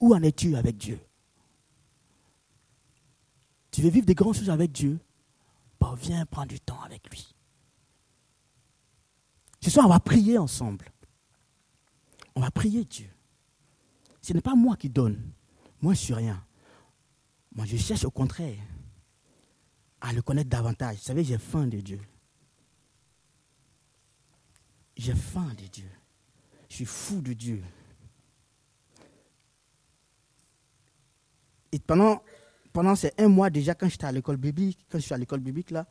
Où 0.00 0.14
en 0.14 0.22
es-tu 0.22 0.56
avec 0.56 0.78
Dieu? 0.78 0.98
Tu 3.70 3.82
veux 3.82 3.90
vivre 3.90 4.06
des 4.06 4.14
grandes 4.14 4.34
choses 4.34 4.50
avec 4.50 4.72
Dieu? 4.72 4.98
Bah, 5.78 5.94
Viens 5.98 6.24
prendre 6.24 6.48
du 6.48 6.60
temps 6.60 6.80
avec 6.82 7.08
lui. 7.10 7.34
Ce 9.60 9.70
soir, 9.70 9.86
on 9.86 9.90
va 9.90 10.00
prier 10.00 10.38
ensemble. 10.38 10.86
On 12.34 12.40
va 12.40 12.50
prier 12.50 12.84
Dieu. 12.84 13.10
Ce 14.28 14.34
n'est 14.34 14.42
pas 14.42 14.54
moi 14.54 14.76
qui 14.76 14.90
donne. 14.90 15.32
Moi, 15.80 15.94
je 15.94 16.00
ne 16.00 16.04
suis 16.04 16.12
rien. 16.12 16.44
Moi, 17.54 17.64
je 17.64 17.78
cherche 17.78 18.04
au 18.04 18.10
contraire 18.10 18.58
à 20.02 20.12
le 20.12 20.20
connaître 20.20 20.50
davantage. 20.50 20.96
Vous 20.96 21.02
savez, 21.02 21.24
j'ai 21.24 21.38
faim 21.38 21.66
de 21.66 21.80
Dieu. 21.80 21.98
J'ai 24.98 25.14
faim 25.14 25.50
de 25.56 25.66
Dieu. 25.68 25.88
Je 26.68 26.74
suis 26.74 26.84
fou 26.84 27.22
de 27.22 27.32
Dieu. 27.32 27.64
Et 31.72 31.78
pendant, 31.78 32.22
pendant 32.74 32.96
ces 32.96 33.12
un 33.16 33.28
mois 33.28 33.48
déjà, 33.48 33.74
quand 33.74 33.88
j'étais 33.88 34.04
à 34.04 34.12
l'école 34.12 34.36
biblique, 34.36 34.84
quand 34.90 34.98
je 34.98 35.04
suis 35.04 35.14
à 35.14 35.18
l'école 35.18 35.40
biblique 35.40 35.70
là, 35.70 35.86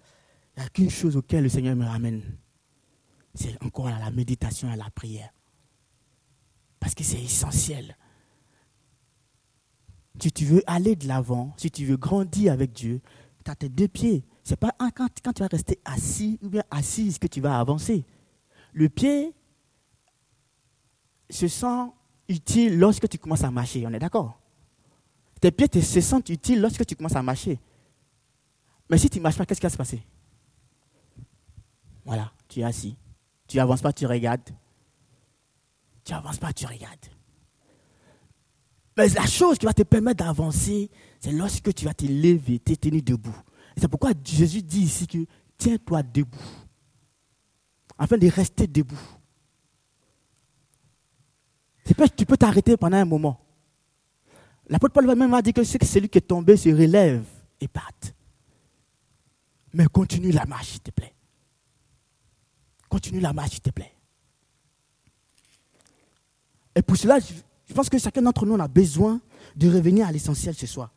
il 0.56 0.60
n'y 0.60 0.65
a 0.67 0.69
qu'une 0.69 0.91
chose 0.91 1.17
auquel 1.17 1.41
le 1.41 1.50
Seigneur 1.50 1.76
me 1.76 1.86
ramène. 1.86 2.21
C'est 3.34 3.60
encore 3.63 3.89
la 3.89 4.12
méditation 4.12 4.71
et 4.71 4.76
la 4.76 4.91
prière. 4.91 5.34
Parce 6.80 6.93
que 6.93 7.04
c'est 7.04 7.23
essentiel. 7.23 7.97
Si 10.20 10.32
tu 10.32 10.46
veux 10.46 10.64
aller 10.66 10.96
de 10.96 11.08
l'avant, 11.08 11.54
si 11.58 11.70
tu 11.70 11.86
veux 11.86 11.98
grandir 11.98 12.52
avec 12.52 12.74
Dieu, 12.74 13.02
tu 13.44 13.52
as 13.52 13.56
tes 13.56 13.70
deux 13.70 13.88
pieds. 13.88 14.24
C'est 14.44 14.56
pas 14.56 14.74
quand, 14.96 15.08
quand 15.24 15.34
tu 15.34 15.42
vas 15.42 15.48
rester 15.48 15.80
assis 15.86 16.40
ou 16.42 16.50
bien 16.50 16.64
assise 16.72 17.20
que 17.20 17.28
tu 17.28 17.42
vas 17.42 17.60
avancer. 17.60 18.06
Le 18.74 18.90
pied 18.90 19.34
se 21.30 21.48
sent 21.48 21.92
utile 22.30 22.80
lorsque 22.80 23.08
tu 23.10 23.18
commences 23.18 23.44
à 23.44 23.52
marcher, 23.52 23.86
on 23.86 23.94
est 23.94 24.00
d'accord? 24.00 24.40
Tes 25.40 25.52
pieds 25.52 25.82
se 25.82 26.02
sentent 26.02 26.30
utiles 26.30 26.62
lorsque 26.62 26.86
tu 26.86 26.96
commences 26.96 27.16
à 27.16 27.22
marcher. 27.22 27.60
Mais 28.90 28.98
si 28.98 29.10
tu 29.10 29.20
ne 29.20 29.24
marches 29.24 29.38
pas, 29.38 29.46
qu'est-ce 29.46 29.60
qui 29.60 29.66
va 29.66 29.72
se 29.72 29.78
passer? 29.78 30.02
Voilà, 32.06 32.32
tu 32.48 32.62
es 32.62 32.64
assis. 32.64 32.98
Tu 33.48 33.58
n'avances 33.58 33.82
pas, 33.82 33.94
tu 33.94 34.06
regardes. 34.06 34.50
Tu 36.04 36.14
n'avances 36.14 36.38
pas, 36.38 36.54
tu 36.54 36.66
regardes. 36.66 37.06
Mais 38.98 39.10
la 39.10 39.28
chose 39.28 39.60
qui 39.60 39.68
va 39.68 39.74
te 39.74 39.84
permettre 39.84 40.26
d'avancer, 40.26 40.90
c'est 41.20 41.32
lorsque 41.32 41.72
tu 41.74 41.86
vas 41.86 41.94
te 41.94 42.06
lever, 42.06 42.58
te 42.58 42.74
tenir 42.74 43.04
debout. 43.04 43.36
c'est 43.78 43.88
pourquoi 43.88 44.12
Jésus 44.24 44.64
dit 44.64 44.82
ici 44.82 45.06
que 45.06 45.20
tiens-toi 45.56 46.02
debout, 46.02 46.38
afin 47.96 48.18
de 48.18 48.28
rester 48.28 48.66
debout. 48.66 48.98
Tu 51.86 52.26
peux 52.26 52.38
t'arrêter 52.38 52.76
pendant 52.76 52.98
un 52.98 53.06
moment. 53.06 53.40
L'apôtre 54.68 54.94
Paul 54.94 55.16
même 55.16 55.42
dire 55.42 55.54
que 55.54 55.64
c'est 55.64 55.82
celui 55.84 56.10
qui 56.10 56.18
est 56.18 56.22
tombé 56.22 56.58
se 56.58 56.70
relève 56.70 57.26
et 57.62 57.68
parte. 57.68 58.14
Mais 59.74 59.86
continue 59.86 60.32
la 60.32 60.46
marche, 60.46 60.72
s'il 60.72 60.82
te 60.82 60.92
plaît. 60.92 61.14
Continue 62.90 63.20
la 63.20 63.32
marche, 63.32 63.52
s'il 63.52 63.62
te 63.62 63.70
plaît. 63.70 63.94
Et 66.76 66.82
pour 66.82 66.98
cela, 66.98 67.20
je 67.68 67.74
pense 67.74 67.90
que 67.90 67.98
chacun 67.98 68.22
d'entre 68.22 68.46
nous 68.46 68.56
a 68.56 68.68
besoin 68.68 69.20
de 69.56 69.70
revenir 69.70 70.08
à 70.08 70.12
l'essentiel 70.12 70.56
ce 70.56 70.66
soir. 70.66 70.94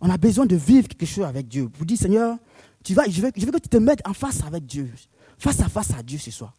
On 0.00 0.08
a 0.10 0.16
besoin 0.16 0.46
de 0.46 0.56
vivre 0.56 0.88
quelque 0.88 1.06
chose 1.06 1.24
avec 1.24 1.48
Dieu. 1.48 1.68
Vous 1.74 1.84
dites, 1.84 2.00
Seigneur, 2.00 2.38
tu 2.84 2.94
vas, 2.94 3.08
je, 3.08 3.20
veux, 3.20 3.32
je 3.36 3.44
veux 3.44 3.52
que 3.52 3.58
tu 3.58 3.68
te 3.68 3.76
mettes 3.76 4.06
en 4.06 4.12
face 4.12 4.42
avec 4.44 4.64
Dieu, 4.66 4.90
face 5.38 5.60
à 5.60 5.68
face 5.68 5.92
à 5.92 6.02
Dieu 6.02 6.18
ce 6.18 6.30
soir. 6.30 6.56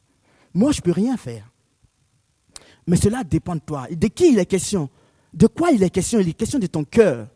Moi, 0.53 0.71
je 0.71 0.79
ne 0.79 0.83
peux 0.83 0.91
rien 0.91 1.15
faire. 1.17 1.49
Mais 2.85 2.97
cela 2.97 3.23
dépend 3.23 3.55
de 3.55 3.61
toi. 3.61 3.87
De 3.89 4.07
qui 4.07 4.31
il 4.31 4.39
est 4.39 4.45
question? 4.45 4.89
De 5.33 5.47
quoi 5.47 5.71
il 5.71 5.83
est 5.83 5.89
question? 5.89 6.19
Il 6.19 6.29
est 6.29 6.33
question 6.33 6.59
de 6.59 6.67
ton 6.67 6.83
cœur. 6.83 7.27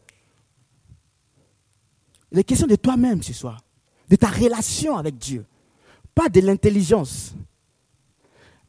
Il 2.31 2.39
est 2.39 2.43
question 2.43 2.67
de 2.67 2.75
toi-même 2.75 3.21
ce 3.21 3.33
soir. 3.33 3.61
De 4.09 4.15
ta 4.15 4.29
relation 4.29 4.97
avec 4.97 5.17
Dieu. 5.17 5.45
Pas 6.15 6.29
de 6.29 6.41
l'intelligence. 6.41 7.35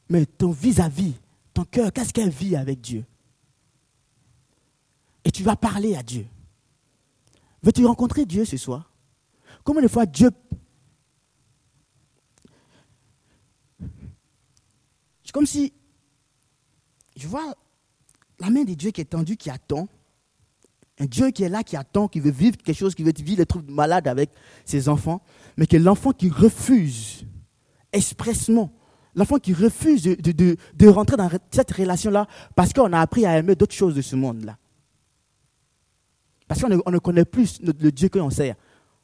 Mais 0.09 0.27
ton 0.27 0.51
vis-à-vis, 0.51 1.15
ton 1.55 1.65
cœur, 1.65 1.93
qu'est-ce 1.93 2.13
qu'elle 2.13 2.31
vit 2.31 2.57
avec 2.57 2.81
Dieu? 2.81 3.05
Et 5.25 5.31
tu 5.31 5.43
vas 5.43 5.57
parler 5.57 5.95
à 5.95 6.03
Dieu. 6.03 6.27
Veux-tu 7.63 7.85
rencontrer 7.87 8.27
Dieu 8.27 8.45
ce 8.45 8.57
soir? 8.57 8.93
Combien 9.65 9.83
de 9.83 9.89
fois 9.89 10.07
Dieu... 10.07 10.31
C'est 15.25 15.33
comme 15.33 15.47
si 15.47 15.73
je 17.17 17.27
vois 17.27 17.55
la 18.39 18.51
main 18.51 18.65
de 18.65 18.75
Dieu 18.75 18.91
qui 18.91 19.01
est 19.01 19.07
tendue, 19.07 19.37
qui 19.37 19.51
attend. 19.51 19.89
Un 20.99 21.07
Dieu 21.07 21.31
qui 21.31 21.43
est 21.43 21.49
là, 21.49 21.63
qui 21.63 21.77
attend, 21.77 22.09
qui 22.09 22.21
veut 22.21 22.31
vivre 22.31 22.57
quelque 22.59 22.77
chose, 22.77 22.95
qui 22.95 23.03
veut 23.03 23.13
vivre 23.17 23.39
des 23.39 23.47
trucs 23.47 23.69
malades 23.69 24.09
avec 24.09 24.31
ses 24.65 24.89
enfants, 24.89 25.23
mais 25.57 25.67
que 25.67 25.77
l'enfant 25.77 26.13
qui 26.13 26.29
refuse 26.29 27.25
expressement, 27.93 28.73
l'enfant 29.15 29.39
qui 29.39 29.55
refuse 29.55 30.03
de, 30.03 30.89
rentrer 30.89 31.17
dans 31.17 31.31
cette 31.51 31.71
relation-là 31.71 32.27
parce 32.55 32.73
qu'on 32.73 32.93
a 32.93 33.01
appris 33.01 33.25
à 33.27 33.39
aimer 33.39 33.55
d'autres 33.55 33.75
choses 33.75 33.95
de 33.95 34.03
ce 34.03 34.17
monde-là. 34.17 34.59
Parce 36.53 36.61
qu'on 36.61 36.91
ne, 36.91 36.99
connaît 36.99 37.25
plus 37.25 37.63
le, 37.63 37.73
Dieu 37.73 38.11
qu'on 38.11 38.29
sert. 38.29 38.57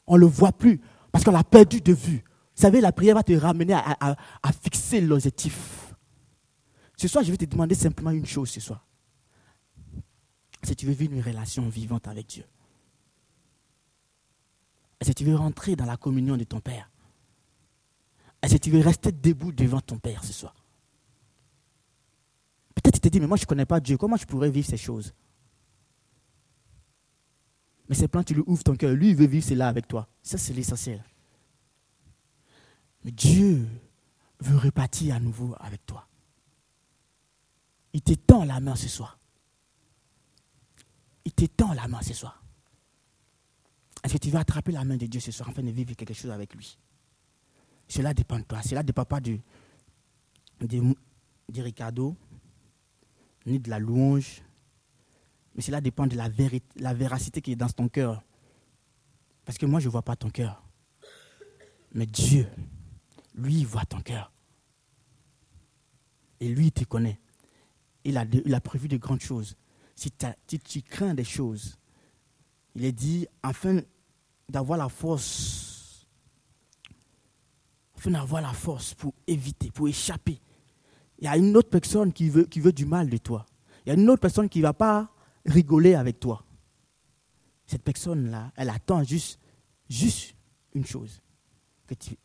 On 0.06 0.16
ne 0.16 0.20
le 0.20 0.26
voit 0.26 0.52
plus 0.52 0.82
parce 1.10 1.24
qu'on 1.24 1.30
l'a 1.30 1.42
perdu 1.42 1.80
de 1.80 1.94
vue. 1.94 2.22
Vous 2.54 2.60
savez, 2.60 2.82
la 2.82 2.92
prière 2.92 3.14
va 3.14 3.22
te 3.22 3.32
ramener 3.32 3.72
à, 3.72 4.16
fixer 4.62 5.00
l'objectif. 5.00 5.94
Ce 6.98 7.08
soir, 7.08 7.24
je 7.24 7.30
vais 7.30 7.38
te 7.38 7.46
demander 7.46 7.74
simplement 7.74 8.10
une 8.10 8.26
chose 8.26 8.50
ce 8.50 8.60
soir. 8.60 8.84
Si 10.62 10.76
tu 10.76 10.84
veux 10.84 10.92
vivre 10.92 11.14
une 11.14 11.22
relation 11.22 11.66
vivante 11.70 12.06
avec 12.06 12.26
Dieu. 12.26 12.44
Que 15.00 15.10
tu 15.10 15.24
veux 15.24 15.36
rentrer 15.36 15.74
dans 15.74 15.86
la 15.86 15.96
communion 15.96 16.36
de 16.36 16.44
ton 16.44 16.60
Père 16.60 16.90
que 18.42 18.56
tu 18.58 18.70
veux 18.70 18.80
rester 18.80 19.10
debout 19.10 19.52
devant 19.52 19.80
ton 19.80 19.98
Père 19.98 20.22
ce 20.22 20.34
soir 20.34 20.54
Peut-être 22.74 22.94
tu 22.94 23.00
te 23.00 23.08
dis, 23.08 23.20
mais 23.20 23.26
moi 23.26 23.38
je 23.38 23.44
ne 23.44 23.46
connais 23.46 23.64
pas 23.66 23.80
Dieu, 23.80 23.96
comment 23.96 24.16
je 24.16 24.26
pourrais 24.26 24.50
vivre 24.50 24.68
ces 24.68 24.76
choses? 24.76 25.14
Mais 27.88 27.94
c'est 27.94 28.02
simplement, 28.02 28.24
tu 28.24 28.34
lui 28.34 28.42
ouvres 28.46 28.62
ton 28.62 28.76
cœur. 28.76 28.92
Lui, 28.92 29.10
il 29.10 29.16
veut 29.16 29.26
vivre 29.26 29.46
cela 29.46 29.68
avec 29.68 29.88
toi. 29.88 30.08
Ça, 30.22 30.36
c'est 30.36 30.52
l'essentiel. 30.52 31.02
Mais 33.04 33.10
Dieu 33.10 33.66
veut 34.40 34.58
repartir 34.58 35.14
à 35.14 35.20
nouveau 35.20 35.54
avec 35.58 35.84
toi. 35.86 36.06
Il 37.94 38.02
t'étend 38.02 38.44
la 38.44 38.60
main 38.60 38.76
ce 38.76 38.88
soir. 38.88 39.18
Il 41.24 41.32
t'étend 41.32 41.72
la 41.72 41.88
main 41.88 42.02
ce 42.02 42.12
soir. 42.12 42.42
Est-ce 44.04 44.12
que 44.12 44.18
tu 44.18 44.30
vas 44.30 44.40
attraper 44.40 44.72
la 44.72 44.84
main 44.84 44.96
de 44.96 45.06
Dieu 45.06 45.20
ce 45.20 45.32
soir 45.32 45.48
afin 45.48 45.62
de 45.62 45.70
vivre 45.70 45.94
quelque 45.94 46.14
chose 46.14 46.30
avec 46.30 46.54
lui? 46.54 46.78
Cela 47.88 48.12
dépend 48.12 48.38
de 48.38 48.44
toi. 48.44 48.62
Cela 48.62 48.82
ne 48.82 48.86
dépend 48.86 49.06
pas 49.06 49.20
du, 49.20 49.40
du, 50.60 50.82
du 51.48 51.62
Ricardo, 51.62 52.14
ni 53.46 53.58
de 53.58 53.70
la 53.70 53.78
louange, 53.78 54.42
mais 55.58 55.62
cela 55.62 55.80
dépend 55.80 56.06
de 56.06 56.14
la, 56.14 56.28
vérité, 56.28 56.64
la 56.76 56.94
véracité 56.94 57.42
qui 57.42 57.50
est 57.50 57.56
dans 57.56 57.68
ton 57.68 57.88
cœur. 57.88 58.22
Parce 59.44 59.58
que 59.58 59.66
moi, 59.66 59.80
je 59.80 59.86
ne 59.86 59.90
vois 59.90 60.02
pas 60.02 60.14
ton 60.14 60.30
cœur. 60.30 60.62
Mais 61.92 62.06
Dieu, 62.06 62.46
lui, 63.34 63.56
il 63.56 63.66
voit 63.66 63.84
ton 63.84 64.00
cœur. 64.00 64.30
Et 66.38 66.48
lui, 66.48 66.66
il 66.66 66.70
te 66.70 66.84
connaît. 66.84 67.18
Il 68.04 68.16
a, 68.18 68.24
il 68.44 68.54
a 68.54 68.60
prévu 68.60 68.86
de 68.86 68.98
grandes 68.98 69.20
choses. 69.20 69.56
Si, 69.96 70.12
tu 70.46 70.80
crains 70.82 71.14
des 71.14 71.24
choses, 71.24 71.76
il 72.76 72.84
est 72.84 72.92
dit, 72.92 73.26
afin 73.42 73.80
d'avoir 74.48 74.78
la 74.78 74.88
force, 74.88 76.06
afin 77.96 78.12
d'avoir 78.12 78.42
la 78.42 78.52
force 78.52 78.94
pour 78.94 79.12
éviter, 79.26 79.72
pour 79.72 79.88
échapper. 79.88 80.40
Il 81.18 81.24
y 81.24 81.26
a 81.26 81.36
une 81.36 81.56
autre 81.56 81.70
personne 81.70 82.12
qui 82.12 82.28
veut, 82.28 82.44
qui 82.44 82.60
veut 82.60 82.72
du 82.72 82.86
mal 82.86 83.10
de 83.10 83.16
toi. 83.16 83.44
Il 83.84 83.88
y 83.88 83.90
a 83.90 84.00
une 84.00 84.08
autre 84.08 84.20
personne 84.20 84.48
qui 84.48 84.60
ne 84.60 84.62
va 84.62 84.72
pas 84.72 85.12
rigoler 85.46 85.94
avec 85.94 86.20
toi. 86.20 86.44
Cette 87.66 87.82
personne-là, 87.82 88.52
elle 88.56 88.70
attend 88.70 89.02
juste, 89.04 89.38
juste 89.88 90.34
une 90.74 90.86
chose, 90.86 91.20
que 91.86 91.94
tu 91.94 92.16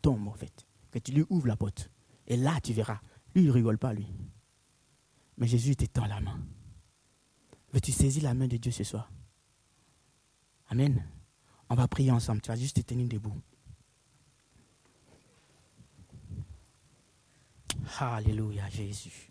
tombes 0.00 0.28
en 0.28 0.34
fait, 0.34 0.66
que 0.90 0.98
tu 0.98 1.12
lui 1.12 1.24
ouvres 1.28 1.46
la 1.46 1.56
porte. 1.56 1.90
Et 2.26 2.36
là, 2.36 2.60
tu 2.60 2.72
verras. 2.72 3.00
Lui, 3.34 3.42
il 3.42 3.48
ne 3.48 3.52
rigole 3.52 3.78
pas, 3.78 3.92
lui. 3.92 4.06
Mais 5.36 5.46
Jésus 5.46 5.76
t'étend 5.76 6.06
la 6.06 6.20
main. 6.20 6.40
Veux-tu 7.72 7.92
saisir 7.92 8.22
la 8.22 8.34
main 8.34 8.48
de 8.48 8.56
Dieu 8.56 8.72
ce 8.72 8.84
soir? 8.84 9.10
Amen. 10.68 11.06
On 11.68 11.74
va 11.74 11.86
prier 11.88 12.10
ensemble. 12.10 12.40
Tu 12.40 12.48
vas 12.48 12.56
juste 12.56 12.76
te 12.76 12.82
tenir 12.82 13.08
debout. 13.08 13.40
Alléluia, 17.98 18.68
Jésus. 18.68 19.27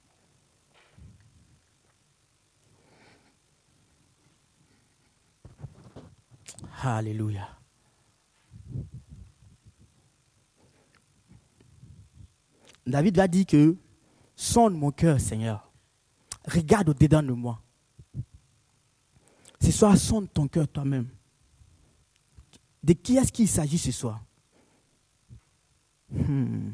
David 12.85 13.17
va 13.17 13.27
dire 13.27 13.45
que 13.45 13.75
sonde 14.35 14.75
mon 14.75 14.91
cœur, 14.91 15.19
Seigneur. 15.19 15.71
Regarde 16.47 16.89
au-dedans 16.89 17.21
de 17.21 17.33
moi. 17.33 17.61
Ce 19.59 19.71
soir, 19.71 19.97
sonde 19.97 20.31
ton 20.31 20.47
cœur 20.47 20.67
toi-même. 20.67 21.09
De 22.83 22.93
qui 22.93 23.17
est-ce 23.17 23.31
qu'il 23.31 23.49
s'agit 23.49 23.77
ce 23.77 23.91
soir? 23.91 24.23
Hmm. 26.09 26.71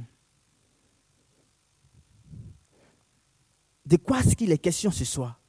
De 3.86 3.97
quoi 3.97 4.19
est-ce 4.19 4.36
qu'il 4.36 4.51
est 4.51 4.57
question 4.57 4.91
ce 4.91 5.05
soir? 5.05 5.39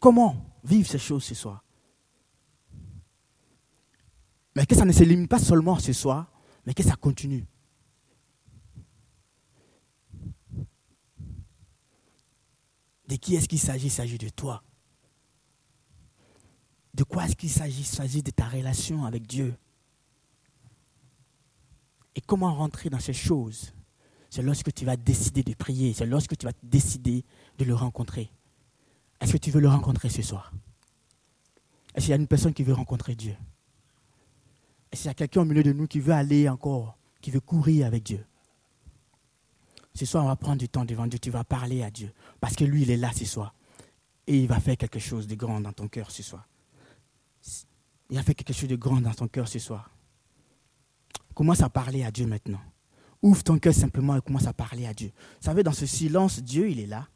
Comment 0.00 0.36
vivre 0.64 0.88
ces 0.88 0.98
choses 0.98 1.24
ce 1.24 1.34
soir? 1.34 1.64
Mais 4.56 4.66
que 4.66 4.74
ça 4.74 4.84
ne 4.84 4.92
se 4.92 5.02
limite 5.02 5.28
pas 5.28 5.38
seulement 5.38 5.78
ce 5.78 5.92
soir, 5.92 6.30
mais 6.64 6.74
que 6.74 6.82
ça 6.82 6.94
continue. 6.94 7.46
De 13.08 13.16
qui 13.16 13.34
est-ce 13.34 13.48
qu'il 13.48 13.58
s'agit? 13.58 13.88
Il 13.88 13.90
s'agit 13.90 14.18
de 14.18 14.28
toi. 14.28 14.62
De 16.94 17.02
quoi 17.02 17.26
est-ce 17.26 17.36
qu'il 17.36 17.50
s'agit? 17.50 17.80
Il 17.80 17.86
s'agit 17.86 18.22
de 18.22 18.30
ta 18.30 18.48
relation 18.48 19.04
avec 19.04 19.26
Dieu. 19.26 19.56
Et 22.14 22.20
comment 22.20 22.54
rentrer 22.54 22.88
dans 22.88 23.00
ces 23.00 23.12
choses? 23.12 23.74
C'est 24.30 24.42
lorsque 24.42 24.72
tu 24.72 24.84
vas 24.84 24.96
décider 24.96 25.42
de 25.42 25.54
prier, 25.54 25.92
c'est 25.92 26.06
lorsque 26.06 26.36
tu 26.36 26.46
vas 26.46 26.52
décider 26.62 27.24
de 27.58 27.64
le 27.64 27.74
rencontrer. 27.74 28.30
Est-ce 29.24 29.32
que 29.32 29.38
tu 29.38 29.50
veux 29.50 29.60
le 29.60 29.70
rencontrer 29.70 30.10
ce 30.10 30.20
soir? 30.20 30.52
Est-ce 31.94 32.04
qu'il 32.04 32.10
y 32.10 32.12
a 32.12 32.16
une 32.16 32.26
personne 32.26 32.52
qui 32.52 32.62
veut 32.62 32.74
rencontrer 32.74 33.14
Dieu? 33.14 33.34
Est-ce 34.92 35.00
qu'il 35.00 35.08
y 35.08 35.12
a 35.12 35.14
quelqu'un 35.14 35.40
au 35.40 35.44
milieu 35.46 35.62
de 35.62 35.72
nous 35.72 35.86
qui 35.86 35.98
veut 35.98 36.12
aller 36.12 36.46
encore, 36.46 36.98
qui 37.22 37.30
veut 37.30 37.40
courir 37.40 37.86
avec 37.86 38.02
Dieu? 38.02 38.22
Ce 39.94 40.04
soir, 40.04 40.24
on 40.24 40.28
va 40.28 40.36
prendre 40.36 40.58
du 40.58 40.68
temps 40.68 40.84
devant 40.84 41.06
Dieu, 41.06 41.18
tu 41.18 41.30
vas 41.30 41.42
parler 41.42 41.82
à 41.82 41.90
Dieu, 41.90 42.12
parce 42.38 42.54
que 42.54 42.64
lui, 42.64 42.82
il 42.82 42.90
est 42.90 42.98
là 42.98 43.12
ce 43.14 43.24
soir. 43.24 43.54
Et 44.26 44.40
il 44.40 44.46
va 44.46 44.60
faire 44.60 44.76
quelque 44.76 44.98
chose 44.98 45.26
de 45.26 45.34
grand 45.36 45.62
dans 45.62 45.72
ton 45.72 45.88
cœur 45.88 46.10
ce 46.10 46.22
soir. 46.22 46.46
Il 48.10 48.18
a 48.18 48.22
fait 48.22 48.34
quelque 48.34 48.52
chose 48.52 48.68
de 48.68 48.76
grand 48.76 49.00
dans 49.00 49.14
ton 49.14 49.28
cœur 49.28 49.48
ce 49.48 49.58
soir. 49.58 49.90
Commence 51.34 51.62
à 51.62 51.70
parler 51.70 52.04
à 52.04 52.10
Dieu 52.10 52.26
maintenant. 52.26 52.60
Ouvre 53.22 53.42
ton 53.42 53.58
cœur 53.58 53.72
simplement 53.72 54.16
et 54.16 54.20
commence 54.20 54.46
à 54.46 54.52
parler 54.52 54.84
à 54.84 54.92
Dieu. 54.92 55.12
Vous 55.40 55.46
savez, 55.46 55.62
dans 55.62 55.72
ce 55.72 55.86
silence, 55.86 56.42
Dieu, 56.42 56.68
il 56.68 56.78
est 56.78 56.86
là. 56.86 57.08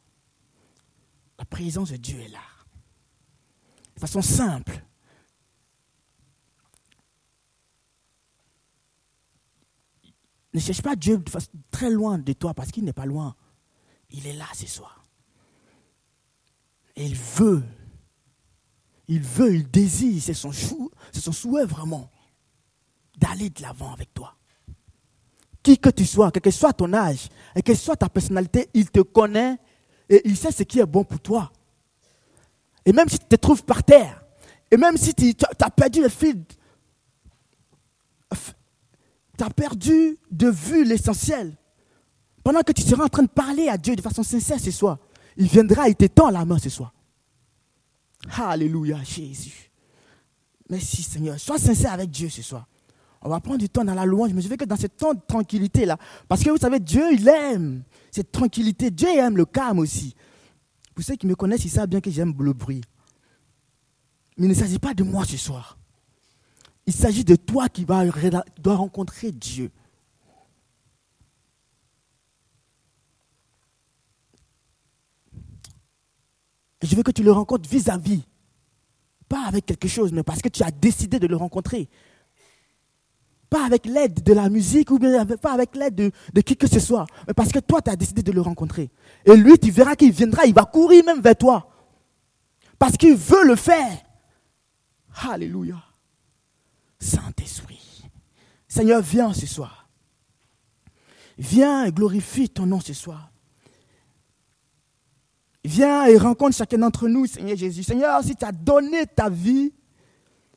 La 1.39 1.45
présence 1.45 1.91
de 1.91 1.97
Dieu 1.97 2.19
est 2.19 2.27
là. 2.27 2.43
De 3.95 3.99
façon 4.01 4.21
simple. 4.21 4.83
Ne 10.53 10.59
cherche 10.59 10.81
pas 10.81 10.97
Dieu 10.97 11.23
très 11.71 11.89
loin 11.89 12.19
de 12.19 12.33
toi 12.33 12.53
parce 12.53 12.71
qu'il 12.71 12.83
n'est 12.83 12.93
pas 12.93 13.05
loin. 13.05 13.35
Il 14.09 14.27
est 14.27 14.33
là 14.33 14.47
ce 14.53 14.67
soir. 14.67 15.05
Il 16.97 17.15
veut. 17.15 17.63
Il 19.07 19.21
veut, 19.21 19.55
il 19.55 19.71
désire. 19.71 20.21
C'est 20.21 20.33
son, 20.33 20.51
c'est 20.51 21.21
son 21.21 21.31
souhait 21.31 21.65
vraiment 21.65 22.11
d'aller 23.17 23.49
de 23.49 23.61
l'avant 23.61 23.93
avec 23.93 24.13
toi. 24.13 24.35
Qui 25.63 25.77
que 25.77 25.89
tu 25.89 26.05
sois, 26.05 26.31
quel 26.31 26.41
que 26.41 26.51
soit 26.51 26.73
ton 26.73 26.93
âge, 26.93 27.29
et 27.55 27.61
quelle 27.61 27.77
soit 27.77 27.95
ta 27.95 28.09
personnalité, 28.09 28.69
il 28.73 28.89
te 28.91 29.01
connaît 29.01 29.57
et 30.09 30.21
il 30.25 30.35
sait 30.35 30.51
ce 30.51 30.63
qui 30.63 30.79
est 30.79 30.85
bon 30.85 31.03
pour 31.03 31.19
toi. 31.19 31.51
Et 32.85 32.91
même 32.91 33.07
si 33.07 33.19
tu 33.19 33.25
te 33.25 33.35
trouves 33.35 33.63
par 33.63 33.83
terre, 33.83 34.23
et 34.71 34.77
même 34.77 34.97
si 34.97 35.13
tu 35.13 35.33
as 35.61 35.69
perdu 35.69 36.01
le 36.01 36.09
fil, 36.09 36.43
tu 38.31 39.43
as 39.43 39.49
perdu 39.49 40.17
de 40.31 40.49
vue 40.49 40.83
l'essentiel, 40.83 41.55
pendant 42.43 42.61
que 42.61 42.71
tu 42.71 42.81
seras 42.81 43.05
en 43.05 43.09
train 43.09 43.23
de 43.23 43.29
parler 43.29 43.67
à 43.67 43.77
Dieu 43.77 43.95
de 43.95 44.01
façon 44.01 44.23
sincère 44.23 44.59
ce 44.59 44.71
soir, 44.71 44.97
il 45.37 45.47
viendra, 45.47 45.87
il 45.87 45.95
te 45.95 46.05
tend 46.05 46.29
la 46.29 46.45
main 46.45 46.57
ce 46.57 46.69
soir. 46.69 46.93
Alléluia, 48.37 49.01
Jésus. 49.03 49.71
Merci 50.69 51.01
Seigneur. 51.03 51.39
Sois 51.39 51.57
sincère 51.57 51.93
avec 51.93 52.09
Dieu 52.09 52.29
ce 52.29 52.41
soir. 52.41 52.67
On 53.21 53.29
va 53.29 53.39
prendre 53.39 53.59
du 53.59 53.69
temps 53.69 53.83
dans 53.83 53.93
la 53.93 54.05
louange, 54.05 54.33
mais 54.33 54.41
je 54.41 54.47
veux 54.47 54.55
que 54.55 54.65
dans 54.65 54.77
ce 54.77 54.87
temps 54.87 55.13
de 55.13 55.19
tranquillité-là, 55.27 55.97
parce 56.27 56.41
que 56.43 56.49
vous 56.49 56.57
savez, 56.57 56.79
Dieu, 56.79 57.03
il 57.11 57.27
aime 57.27 57.83
cette 58.11 58.31
tranquillité. 58.31 58.91
Dieu 58.91 59.09
aime 59.09 59.35
le 59.35 59.45
calme 59.45 59.79
aussi. 59.79 60.15
Pour 60.95 61.03
ceux 61.03 61.15
qui 61.15 61.27
me 61.27 61.35
connaissent, 61.35 61.65
ils 61.65 61.69
savent 61.69 61.89
bien 61.89 62.01
que 62.01 62.09
j'aime 62.09 62.33
le 62.39 62.53
bruit. 62.53 62.81
Mais 64.37 64.45
il 64.45 64.49
ne 64.49 64.53
s'agit 64.53 64.79
pas 64.79 64.93
de 64.93 65.03
moi 65.03 65.25
ce 65.25 65.37
soir. 65.37 65.77
Il 66.85 66.93
s'agit 66.93 67.25
de 67.25 67.35
toi 67.35 67.67
qui 67.67 67.85
dois 67.85 68.75
rencontrer 68.75 69.31
Dieu. 69.31 69.69
Je 76.81 76.95
veux 76.95 77.03
que 77.03 77.11
tu 77.11 77.23
le 77.23 77.31
rencontres 77.31 77.69
vis-à-vis. 77.69 78.19
-vis. 78.19 78.23
Pas 79.27 79.45
avec 79.45 79.65
quelque 79.65 79.87
chose, 79.87 80.11
mais 80.11 80.23
parce 80.23 80.41
que 80.41 80.49
tu 80.49 80.63
as 80.63 80.71
décidé 80.71 81.19
de 81.19 81.27
le 81.27 81.35
rencontrer. 81.35 81.89
Pas 83.49 83.65
avec 83.65 83.85
l'aide 83.85 84.21
de 84.23 84.33
la 84.33 84.47
musique 84.49 84.91
ou 84.91 84.99
bien 84.99 85.25
pas 85.25 85.53
avec 85.53 85.75
l'aide 85.75 85.95
de, 85.95 86.41
qui 86.41 86.55
que 86.55 86.67
ce 86.67 86.79
soit. 86.79 87.07
Mais 87.27 87.33
parce 87.33 87.51
que 87.51 87.59
toi, 87.59 87.81
tu 87.81 87.89
as 87.89 87.95
décidé 87.95 88.21
de 88.21 88.31
le 88.31 88.41
rencontrer. 88.41 88.89
Et 89.25 89.35
lui, 89.35 89.57
tu 89.57 89.71
verras 89.71 89.95
qu'il 89.95 90.11
viendra, 90.11 90.45
il 90.45 90.53
va 90.53 90.65
courir 90.65 91.03
même 91.03 91.21
vers 91.21 91.35
toi. 91.35 91.71
Parce 92.77 92.95
qu'il 92.95 93.15
veut 93.15 93.45
le 93.45 93.55
faire. 93.55 93.97
Alléluia. 95.29 95.81
Saint-Esprit. 96.99 98.03
Seigneur, 98.67 99.01
viens 99.01 99.33
ce 99.33 99.47
soir. 99.47 99.89
Viens 101.37 101.85
et 101.85 101.91
glorifie 101.91 102.49
ton 102.49 102.65
nom 102.65 102.79
ce 102.79 102.93
soir. 102.93 103.31
Viens 105.63 106.05
et 106.05 106.17
rencontre 106.17 106.55
chacun 106.55 106.77
d'entre 106.77 107.07
nous, 107.07 107.25
Seigneur 107.25 107.57
Jésus. 107.57 107.83
Seigneur, 107.83 108.23
si 108.23 108.35
tu 108.35 108.45
as 108.45 108.51
donné 108.51 109.05
ta 109.07 109.29
vie, 109.29 109.73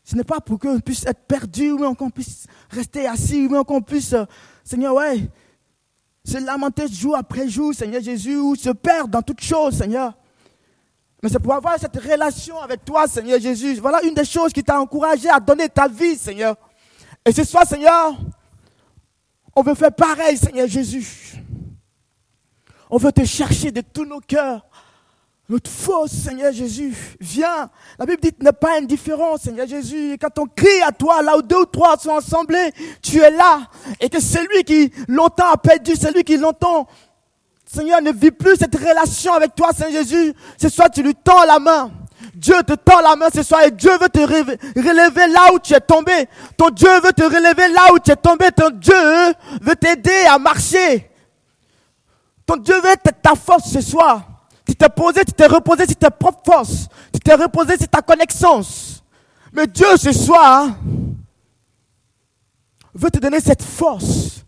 ce 0.05 0.16
n'est 0.16 0.24
pas 0.24 0.40
pour 0.40 0.59
qu'on 0.59 0.80
puisse 0.80 1.07
être 1.07 1.20
perdu, 1.26 1.70
ou 1.70 1.94
qu'on 1.94 2.11
puisse 2.11 2.46
rester 2.70 3.07
assis, 3.07 3.46
ou 3.46 3.64
qu'on 3.64 3.80
puisse, 3.80 4.12
euh, 4.12 4.24
Seigneur, 4.64 4.94
ouais, 4.94 5.28
se 6.24 6.38
lamenter 6.38 6.88
jour 6.88 7.16
après 7.16 7.48
jour, 7.48 7.74
Seigneur 7.74 8.03
Jésus, 8.03 8.36
ou 8.36 8.55
se 8.57 8.70
perdre 8.70 9.09
dans 9.09 9.22
toutes 9.22 9.42
choses, 9.42 9.76
Seigneur. 9.76 10.14
Mais 11.22 11.28
c'est 11.28 11.38
pour 11.38 11.55
avoir 11.55 11.78
cette 11.78 11.96
relation 11.96 12.61
avec 12.61 12.84
toi, 12.84 13.07
Seigneur 13.07 13.38
Jésus. 13.38 13.74
Voilà 13.76 14.03
une 14.03 14.14
des 14.14 14.24
choses 14.24 14.53
qui 14.53 14.62
t'a 14.62 14.80
encouragé 14.80 15.28
à 15.28 15.38
donner 15.38 15.68
ta 15.68 15.86
vie, 15.86 16.16
Seigneur. 16.16 16.57
Et 17.24 17.32
ce 17.32 17.44
soir, 17.44 17.64
Seigneur, 17.64 18.16
on 19.55 19.62
veut 19.62 19.74
faire 19.74 19.92
pareil, 19.92 20.36
Seigneur 20.36 20.66
Jésus. 20.66 21.34
On 22.90 22.96
veut 22.96 23.12
te 23.12 23.24
chercher 23.24 23.70
de 23.70 23.80
tous 23.80 24.05
nos 24.05 24.20
cœurs. 24.20 24.66
Notre 25.53 25.70
force, 25.70 26.12
Seigneur 26.12 26.50
Jésus, 26.50 26.94
viens. 27.20 27.68
La 27.98 28.07
Bible 28.07 28.22
dit, 28.22 28.32
n'est 28.40 28.53
pas 28.53 28.78
indifférent, 28.78 29.36
Seigneur 29.36 29.66
Jésus. 29.66 30.16
Quand 30.18 30.38
on 30.38 30.46
crie 30.46 30.80
à 30.82 30.92
toi, 30.92 31.20
là 31.20 31.36
où 31.36 31.42
deux 31.42 31.59
ou 31.59 31.66
trois 31.66 31.98
sont 31.98 32.16
assemblés, 32.16 32.72
tu 33.03 33.20
es 33.20 33.30
là. 33.30 33.68
Et 34.00 34.09
que 34.09 34.18
celui 34.18 34.64
qui 34.64 34.90
longtemps 35.09 35.53
a 35.53 35.59
perdu, 35.59 35.94
celui 35.94 36.24
qui 36.24 36.38
longtemps, 36.38 36.88
Seigneur, 37.66 38.00
ne 38.00 38.12
vit 38.12 38.30
plus 38.30 38.57
cette 38.57 38.74
relation 38.74 39.34
avec 39.34 39.55
toi, 39.55 39.72
Seigneur 39.76 40.03
Jésus. 40.03 40.32
Ce 40.57 40.70
soir, 40.70 40.90
tu 40.90 41.03
lui 41.03 41.14
tends 41.14 41.44
la 41.44 41.59
main. 41.59 41.90
Dieu 42.34 42.55
te 42.66 42.72
tend 42.72 43.03
la 43.03 43.14
main 43.14 43.28
ce 43.30 43.42
soir 43.42 43.61
et 43.62 43.70
Dieu 43.70 43.92
veut 44.00 44.09
te 44.09 44.20
relever 44.20 45.26
là 45.30 45.53
où 45.53 45.59
tu 45.59 45.74
es 45.74 45.80
tombé. 45.80 46.30
Ton 46.57 46.70
Dieu 46.70 46.98
veut 47.05 47.12
te 47.12 47.24
relever 47.24 47.68
là 47.74 47.92
où 47.92 47.98
tu 47.98 48.11
es 48.11 48.16
tombé. 48.16 48.46
Ton 48.57 48.70
Dieu 48.70 48.94
veut 49.61 49.76
t'aider 49.76 50.24
à 50.30 50.38
marcher. 50.38 51.11
Ton 52.46 52.57
Dieu 52.57 52.80
veut 52.80 52.92
être 52.92 53.20
ta 53.20 53.34
force 53.34 53.70
ce 53.70 53.82
soir. 53.82 54.32
Tu 54.72 54.76
t'es 54.76 54.88
posé, 54.88 55.22
tu 55.22 55.32
t'es 55.34 55.46
reposé 55.46 55.84
sur 55.84 55.96
tes 55.96 56.08
propres 56.08 56.40
forces. 56.46 56.88
Tu 57.12 57.20
t'es 57.20 57.34
reposé 57.34 57.76
sur 57.76 57.88
ta 57.88 58.00
connaissance. 58.00 59.04
Mais 59.52 59.66
Dieu, 59.66 59.98
ce 59.98 60.12
soir, 60.12 60.70
veut 62.94 63.10
te 63.10 63.18
donner 63.18 63.40
cette 63.40 63.62
force. 63.62 64.46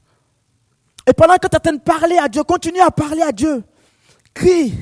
Et 1.06 1.12
pendant 1.12 1.34
que 1.34 1.46
tu 1.46 1.52
es 1.52 1.56
en 1.56 1.60
train 1.60 1.72
de 1.74 1.80
parler 1.80 2.16
à 2.16 2.28
Dieu, 2.28 2.42
continue 2.42 2.80
à 2.80 2.90
parler 2.90 3.20
à 3.20 3.32
Dieu. 3.32 3.62
Crie. 4.32 4.72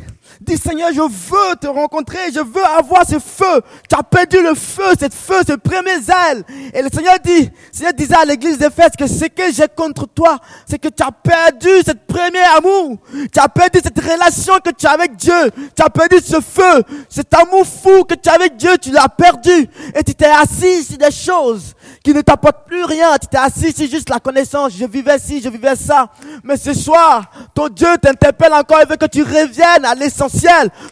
Dis 0.45 0.57
Seigneur, 0.57 0.90
je 0.93 1.01
veux 1.01 1.57
te 1.61 1.68
rencontrer, 1.68 2.18
je 2.34 2.40
veux 2.40 2.64
avoir 2.64 3.07
ce 3.07 3.18
feu. 3.18 3.61
Tu 3.88 3.95
as 3.97 4.03
perdu 4.03 4.43
le 4.43 4.55
feu, 4.55 4.93
cette 4.99 5.14
feu, 5.14 5.40
ce 5.47 5.53
premier 5.53 6.01
zèle. 6.01 6.43
Et 6.74 6.82
le 6.82 6.88
Seigneur 6.93 7.16
dit, 7.24 7.49
Seigneur 7.70 7.93
disait 7.93 8.16
à 8.16 8.24
l'église 8.24 8.59
d'Éphèse 8.59 8.90
que 8.99 9.07
ce 9.07 9.26
que 9.26 9.53
j'ai 9.53 9.68
contre 9.68 10.07
toi, 10.09 10.38
c'est 10.66 10.80
que 10.80 10.88
tu 10.88 11.03
as 11.03 11.12
perdu 11.12 11.70
cette 11.84 12.07
premier 12.07 12.43
amour. 12.57 12.99
Tu 13.32 13.38
as 13.38 13.49
perdu 13.49 13.78
cette 13.82 14.01
relation 14.01 14.55
que 14.64 14.70
tu 14.70 14.86
as 14.86 14.90
avec 14.90 15.14
Dieu. 15.16 15.51
Tu 15.76 15.82
as 15.82 15.90
perdu 15.90 16.16
ce 16.24 16.40
feu, 16.40 16.82
cet 17.09 17.32
amour 17.34 17.64
fou 17.64 18.05
que 18.05 18.14
tu 18.14 18.28
as 18.28 18.32
avec 18.32 18.57
Dieu, 18.57 18.76
tu 18.78 18.90
l'as 18.90 19.09
perdu. 19.09 19.68
Et 19.95 20.03
tu 20.03 20.14
t'es 20.14 20.26
assis 20.26 20.82
sur 20.84 20.99
des 20.99 21.12
choses 21.12 21.74
qui 22.03 22.13
ne 22.13 22.21
t'apportent 22.21 22.67
plus 22.67 22.85
rien. 22.85 23.17
Tu 23.19 23.29
t'es 23.29 23.39
assis 23.39 23.73
sur 23.73 23.89
juste 23.89 24.09
la 24.09 24.19
connaissance. 24.19 24.73
Je 24.77 24.85
vivais 24.85 25.19
ci, 25.19 25.41
je 25.41 25.49
vivais 25.49 25.77
ça. 25.77 26.09
Mais 26.43 26.57
ce 26.57 26.75
soir, 26.75 27.31
ton 27.55 27.69
Dieu 27.69 27.97
t'interpelle 28.01 28.53
encore 28.55 28.81
et 28.81 28.87
veut 28.87 28.97
que 28.97 29.07
tu 29.07 29.23
reviennes 29.23 29.85
à 29.85 29.95
l'essence 29.95 30.33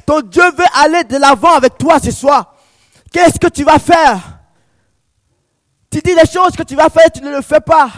ton 0.07 0.21
Dieu 0.21 0.45
veut 0.57 0.65
aller 0.83 1.05
de 1.05 1.17
l'avant 1.17 1.55
avec 1.55 1.77
toi 1.79 1.99
ce 1.99 2.11
soir. 2.11 2.55
Qu'est-ce 3.13 3.39
que 3.39 3.49
tu 3.49 3.65
vas 3.65 3.79
faire? 3.79 4.19
Tu 5.91 6.01
dis 6.01 6.15
les 6.15 6.31
choses 6.31 6.53
que 6.57 6.63
tu 6.63 6.77
vas 6.77 6.89
faire, 6.89 7.11
tu 7.13 7.21
ne 7.23 7.31
le 7.31 7.43
fais 7.43 7.61
pas. 7.61 7.89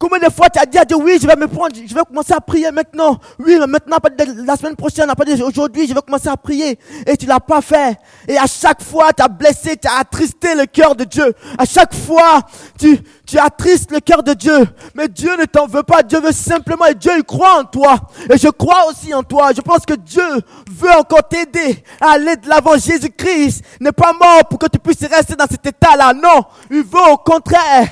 Combien 0.00 0.18
de 0.18 0.32
fois 0.32 0.48
tu 0.48 0.58
as 0.58 0.64
dit 0.64 0.78
à 0.78 0.84
Dieu, 0.86 0.96
oui, 0.96 1.18
je 1.20 1.26
vais 1.26 1.36
me 1.36 1.46
prendre, 1.46 1.76
je 1.76 1.94
vais 1.94 2.00
commencer 2.08 2.32
à 2.32 2.40
prier 2.40 2.70
maintenant. 2.72 3.18
Oui, 3.38 3.58
mais 3.60 3.66
maintenant, 3.66 3.98
la 4.46 4.56
semaine 4.56 4.74
prochaine, 4.74 5.08
pas 5.08 5.24
aujourd'hui, 5.44 5.86
je 5.86 5.92
vais 5.92 6.00
commencer 6.00 6.28
à 6.28 6.38
prier. 6.38 6.78
Et 7.06 7.18
tu 7.18 7.26
l'as 7.26 7.38
pas 7.38 7.60
fait. 7.60 7.98
Et 8.26 8.38
à 8.38 8.46
chaque 8.46 8.82
fois, 8.82 9.12
tu 9.12 9.22
as 9.22 9.28
blessé, 9.28 9.76
tu 9.76 9.86
as 9.86 9.98
attristé 9.98 10.54
le 10.54 10.64
cœur 10.64 10.94
de 10.94 11.04
Dieu. 11.04 11.34
À 11.58 11.66
chaque 11.66 11.94
fois, 11.94 12.40
tu, 12.78 12.98
tu 13.26 13.38
attristes 13.38 13.90
le 13.92 14.00
cœur 14.00 14.22
de 14.22 14.32
Dieu. 14.32 14.66
Mais 14.94 15.06
Dieu 15.06 15.36
ne 15.36 15.44
t'en 15.44 15.66
veut 15.66 15.82
pas. 15.82 16.02
Dieu 16.02 16.18
veut 16.18 16.32
simplement, 16.32 16.86
et 16.86 16.94
Dieu, 16.94 17.12
il 17.18 17.22
croit 17.22 17.60
en 17.60 17.64
toi. 17.64 17.98
Et 18.32 18.38
je 18.38 18.48
crois 18.48 18.86
aussi 18.88 19.12
en 19.12 19.22
toi. 19.22 19.50
Je 19.54 19.60
pense 19.60 19.84
que 19.84 19.92
Dieu 19.96 20.24
veut 20.70 20.92
encore 20.98 21.28
t'aider 21.28 21.84
à 22.00 22.12
aller 22.12 22.36
de 22.36 22.48
l'avant. 22.48 22.78
Jésus-Christ 22.78 23.62
n'est 23.78 23.92
pas 23.92 24.14
mort 24.14 24.48
pour 24.48 24.58
que 24.58 24.66
tu 24.68 24.78
puisses 24.78 25.06
rester 25.06 25.36
dans 25.36 25.46
cet 25.46 25.66
état-là. 25.66 26.14
Non. 26.14 26.46
Il 26.70 26.84
veut 26.84 27.12
au 27.12 27.18
contraire. 27.18 27.86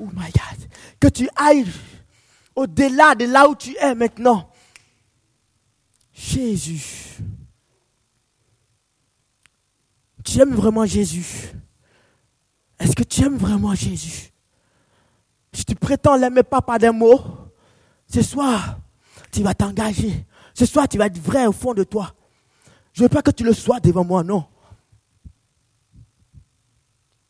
Oh 0.00 0.08
my 0.16 0.32
God 0.32 0.67
que 1.00 1.08
tu 1.08 1.28
ailles 1.36 1.66
au-delà 2.54 3.14
de 3.14 3.24
là 3.24 3.48
où 3.48 3.54
tu 3.54 3.76
es 3.76 3.94
maintenant. 3.94 4.50
Jésus. 6.12 7.18
Tu 10.24 10.40
aimes 10.40 10.54
vraiment 10.54 10.84
Jésus? 10.84 11.52
Est-ce 12.78 12.94
que 12.94 13.04
tu 13.04 13.22
aimes 13.22 13.36
vraiment 13.36 13.74
Jésus? 13.74 14.32
Si 15.52 15.64
tu 15.64 15.74
prétends 15.74 16.16
l'aimer 16.16 16.42
pas 16.42 16.60
par 16.60 16.78
des 16.78 16.90
mots, 16.90 17.20
ce 18.12 18.22
soir, 18.22 18.78
tu 19.30 19.42
vas 19.42 19.54
t'engager. 19.54 20.26
Ce 20.54 20.66
soir, 20.66 20.88
tu 20.88 20.98
vas 20.98 21.06
être 21.06 21.18
vrai 21.18 21.46
au 21.46 21.52
fond 21.52 21.74
de 21.74 21.84
toi. 21.84 22.14
Je 22.92 23.02
ne 23.02 23.04
veux 23.04 23.08
pas 23.08 23.22
que 23.22 23.30
tu 23.30 23.44
le 23.44 23.52
sois 23.52 23.80
devant 23.80 24.04
moi, 24.04 24.22
non. 24.24 24.44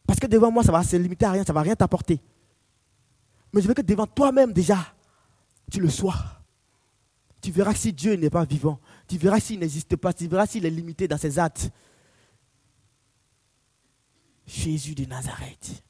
Parce 0.07 0.19
que 0.19 0.27
devant 0.27 0.51
moi, 0.51 0.62
ça 0.62 0.73
va 0.73 0.83
se 0.83 0.97
limiter 0.97 1.27
à 1.27 1.33
rien, 1.33 1.45
ça 1.45 1.53
ne 1.53 1.55
va 1.55 1.61
rien 1.62 1.77
t'apporter. 1.77 2.21
Mais 3.53 3.62
je 3.62 3.68
veux 3.68 3.74
que 3.74 3.82
devant 3.82 4.07
toi-même 4.07 4.53
déjà, 4.53 4.94
tu 5.70 5.80
le 5.80 5.88
sois. 5.88 6.16
Tu 7.40 7.51
verras 7.51 7.74
si 7.74 7.92
Dieu 7.92 8.14
n'est 8.14 8.30
pas 8.30 8.44
vivant. 8.44 8.80
Tu 9.07 9.16
verras 9.16 9.40
s'il 9.40 9.61
n'existe 9.61 9.96
pas. 9.96 10.12
Tu 10.12 10.26
verras 10.26 10.46
s'il 10.46 10.66
est 10.66 10.70
limité 10.70 11.07
dans 11.07 11.18
ses 11.18 11.38
actes. 11.38 11.70
Jésus 14.46 14.94
de 14.94 15.05
Nazareth. 15.05 15.82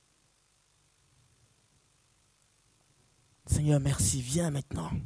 Seigneur, 3.47 3.81
merci. 3.81 4.21
Viens 4.21 4.51
maintenant. 4.51 4.91
Je 4.91 4.97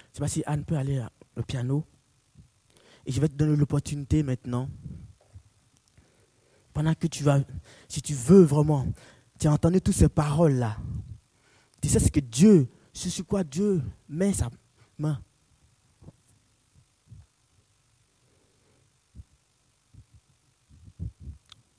ne 0.00 0.14
sais 0.14 0.20
pas 0.20 0.28
si 0.28 0.42
Anne 0.46 0.64
peut 0.64 0.76
aller 0.76 1.04
au 1.36 1.42
piano. 1.42 1.84
Et 3.04 3.12
je 3.12 3.20
vais 3.20 3.28
te 3.28 3.34
donner 3.34 3.56
l'opportunité 3.56 4.22
maintenant. 4.22 4.68
Pendant 6.72 6.94
que 6.94 7.06
tu 7.06 7.22
vas, 7.24 7.40
si 7.88 8.00
tu 8.00 8.14
veux 8.14 8.42
vraiment 8.42 8.86
tu 9.42 9.48
as 9.48 9.52
entendu 9.52 9.80
toutes 9.80 9.96
ces 9.96 10.08
paroles-là. 10.08 10.76
Tu 11.80 11.88
sais 11.88 11.98
ce 11.98 12.12
que 12.12 12.20
Dieu, 12.20 12.70
ce 12.92 13.10
sur 13.10 13.26
quoi 13.26 13.42
Dieu 13.42 13.82
met 14.08 14.32
sa 14.32 14.48
main. 14.96 15.20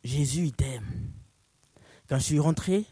Jésus, 0.04 0.48
il 0.48 0.52
t'aime. 0.52 1.14
Quand 2.10 2.18
je 2.18 2.24
suis 2.24 2.40
rentré, 2.40 2.86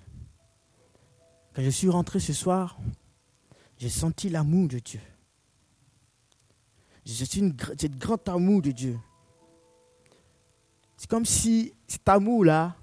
quand 1.54 1.64
je 1.64 1.70
suis 1.70 1.90
rentré 1.90 2.22
ce 2.22 2.32
soir, 2.32 2.80
j'ai 3.78 3.90
senti 3.90 4.30
l'amour 4.30 4.70
de 4.70 4.80
Dieu. 4.80 5.02
J'ai 7.04 7.26
une, 7.40 7.58
un 7.60 7.98
grand 7.98 8.30
amour 8.30 8.62
de 8.62 8.72
Dieu. 8.72 8.98
C'est 10.96 11.10
comme 11.10 11.26
si 11.26 11.74
cet 11.90 12.08
amour-là, 12.08 12.78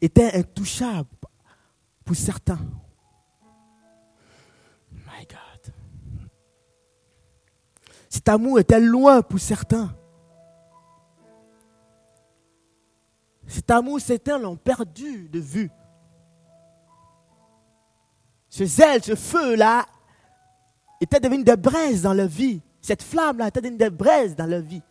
était 0.00 0.34
intouchable 0.34 1.08
pour 2.04 2.16
certains. 2.16 2.58
My 4.92 5.26
God. 5.28 5.74
Cet 8.08 8.28
amour 8.28 8.58
était 8.58 8.80
loin 8.80 9.22
pour 9.22 9.38
certains. 9.38 9.94
Cet 13.46 13.70
amour, 13.70 14.00
certains 14.00 14.38
l'ont 14.38 14.56
perdu 14.56 15.28
de 15.28 15.40
vue. 15.40 15.70
Ce 18.48 18.64
zèle, 18.64 19.02
ce 19.02 19.14
feu-là, 19.14 19.86
était 21.00 21.20
devenu 21.20 21.44
des 21.44 21.56
braises 21.56 22.02
dans 22.02 22.12
leur 22.12 22.28
vie. 22.28 22.60
Cette 22.80 23.02
flamme-là 23.02 23.48
était 23.48 23.60
devenue 23.60 23.76
des 23.78 23.90
braises 23.90 24.34
dans 24.36 24.46
leur 24.46 24.62
vie. 24.62 24.82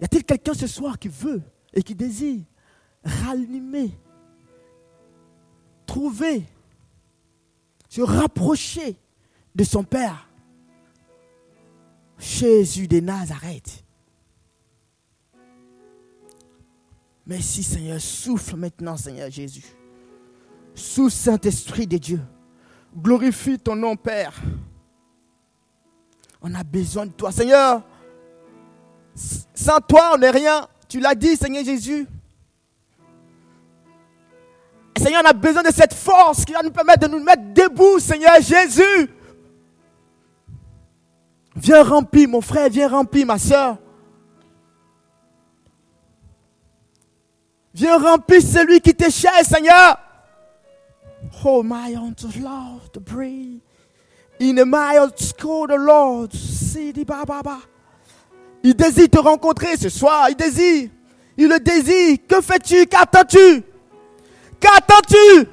Y 0.00 0.04
a-t-il 0.04 0.24
quelqu'un 0.24 0.54
ce 0.54 0.66
soir 0.66 0.98
qui 0.98 1.08
veut 1.08 1.42
et 1.72 1.82
qui 1.82 1.94
désire 1.94 2.42
ranimer, 3.04 3.90
trouver, 5.86 6.44
se 7.88 8.00
rapprocher 8.00 8.96
de 9.54 9.64
son 9.64 9.84
Père. 9.84 10.28
Jésus 12.18 12.86
de 12.86 13.00
Nazareth. 13.00 13.84
Merci 17.26 17.62
Seigneur, 17.62 18.00
souffle 18.00 18.56
maintenant 18.56 18.96
Seigneur 18.96 19.30
Jésus. 19.30 19.64
Sous 20.74 21.10
Saint-Esprit 21.10 21.86
de 21.86 21.98
Dieu. 21.98 22.20
Glorifie 22.96 23.58
ton 23.58 23.76
nom 23.76 23.96
Père. 23.96 24.40
On 26.40 26.54
a 26.54 26.62
besoin 26.62 27.06
de 27.06 27.12
toi 27.12 27.32
Seigneur. 27.32 27.82
Sans 29.14 29.80
toi 29.80 30.12
on 30.14 30.18
n'est 30.18 30.30
rien. 30.30 30.68
Tu 30.92 31.00
l'as 31.00 31.14
dit, 31.14 31.36
Seigneur 31.36 31.64
Jésus. 31.64 32.06
Seigneur, 34.94 35.22
on 35.24 35.26
a 35.26 35.32
besoin 35.32 35.62
de 35.62 35.72
cette 35.72 35.94
force 35.94 36.44
qui 36.44 36.52
va 36.52 36.62
nous 36.62 36.70
permettre 36.70 37.08
de 37.08 37.12
nous 37.12 37.24
mettre 37.24 37.54
debout, 37.54 37.98
Seigneur 37.98 38.38
Jésus. 38.42 39.08
Viens 41.56 41.82
remplir, 41.82 42.28
mon 42.28 42.42
frère, 42.42 42.68
viens 42.68 42.88
remplir, 42.88 43.24
ma 43.24 43.38
soeur. 43.38 43.78
Viens 47.72 47.96
remplir 47.96 48.42
celui 48.42 48.82
qui 48.82 48.94
t'est 48.94 49.10
cher, 49.10 49.42
Seigneur. 49.46 49.98
Oh, 51.42 51.62
my 51.62 51.94
to 52.18 52.26
love 52.38 52.92
to 52.92 53.00
breathe. 53.00 53.62
In 54.38 54.62
mild 54.66 55.18
school, 55.18 55.68
the 55.68 55.78
Lord, 55.78 56.34
see 56.34 56.92
the 56.92 57.06
Baba. 57.06 57.62
Il 58.62 58.74
désire 58.74 59.08
te 59.08 59.18
rencontrer 59.18 59.76
ce 59.76 59.88
soir. 59.88 60.28
Il 60.30 60.36
désire. 60.36 60.90
Il 61.36 61.48
le 61.48 61.58
désire. 61.58 62.18
Que 62.28 62.40
fais-tu? 62.40 62.86
Qu'attends-tu? 62.86 63.62
Qu'attends-tu? 64.60 65.48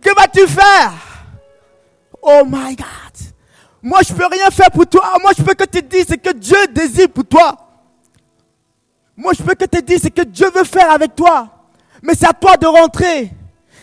Que 0.00 0.14
vas-tu 0.14 0.46
faire? 0.46 0.92
Oh 2.22 2.42
my 2.46 2.76
God. 2.76 2.86
Moi, 3.82 4.00
je 4.06 4.14
peux 4.14 4.26
rien 4.26 4.50
faire 4.50 4.70
pour 4.70 4.86
toi. 4.86 5.16
Moi, 5.20 5.32
je 5.36 5.42
peux 5.42 5.54
que 5.54 5.64
te 5.64 5.78
dire 5.78 6.04
ce 6.08 6.14
que 6.14 6.32
Dieu 6.32 6.56
désire 6.72 7.08
pour 7.08 7.26
toi. 7.26 7.56
Moi, 9.16 9.32
je 9.36 9.42
peux 9.42 9.54
que 9.54 9.64
te 9.64 9.80
dire 9.80 9.98
ce 10.02 10.08
que 10.08 10.22
Dieu 10.22 10.50
veut 10.54 10.64
faire 10.64 10.90
avec 10.90 11.14
toi. 11.14 11.48
Mais 12.02 12.14
c'est 12.14 12.26
à 12.26 12.32
toi 12.32 12.56
de 12.56 12.66
rentrer. 12.66 13.30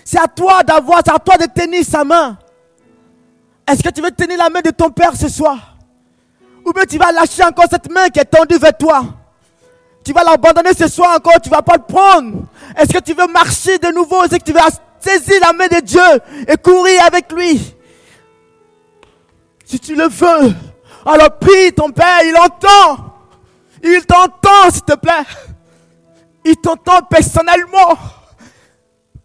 C'est 0.04 0.20
à 0.20 0.28
toi 0.28 0.64
d'avoir, 0.64 1.02
c'est 1.06 1.14
à 1.14 1.20
toi 1.20 1.38
de 1.38 1.46
tenir 1.46 1.84
sa 1.86 2.04
main. 2.04 2.38
Est-ce 3.68 3.84
que 3.84 3.90
tu 3.90 4.02
veux 4.02 4.12
tenir 4.12 4.38
la 4.38 4.50
main 4.50 4.62
de 4.62 4.72
ton 4.72 4.90
Père 4.90 5.16
ce 5.16 5.30
soir? 5.30 5.71
Ou 6.66 6.74
bien 6.74 6.86
tu 6.86 6.98
vas 6.98 7.12
lâcher 7.12 7.44
encore 7.44 7.66
cette 7.70 7.92
main 7.92 8.10
qui 8.10 8.20
est 8.20 8.26
tendue 8.26 8.58
vers 8.58 8.78
toi. 8.78 9.04
Tu 10.04 10.14
vas 10.14 10.24
l'abandonner 10.24 10.74
ce 10.74 10.88
soir 10.88 11.16
encore, 11.16 11.40
tu 11.42 11.50
ne 11.50 11.56
vas 11.56 11.62
pas 11.62 11.76
le 11.76 11.84
prendre. 11.84 12.46
Est-ce 12.78 12.92
que 12.92 13.04
tu 13.04 13.14
veux 13.14 13.28
marcher 13.28 13.78
de 13.78 13.90
nouveau? 13.90 14.24
Est-ce 14.24 14.38
que 14.38 14.44
tu 14.44 14.54
vas 14.54 14.70
saisir 15.00 15.40
la 15.42 15.54
main 15.54 15.68
de 15.68 15.80
Dieu 15.82 16.02
et 16.48 16.58
courir 16.58 17.04
avec 17.06 17.32
lui? 17.32 17.76
Si 19.66 19.80
tu 19.80 19.96
le 19.96 20.08
veux, 20.08 20.54
alors 21.06 21.38
prie 21.40 21.72
ton 21.74 21.92
Père, 21.92 22.24
il 22.24 22.36
entend. 22.36 23.16
Il 23.84 24.06
t'entend, 24.06 24.70
s'il 24.72 24.84
te 24.84 24.96
plaît. 24.96 25.26
Il 26.46 26.56
t'entend 26.58 27.02
personnellement. 27.04 27.98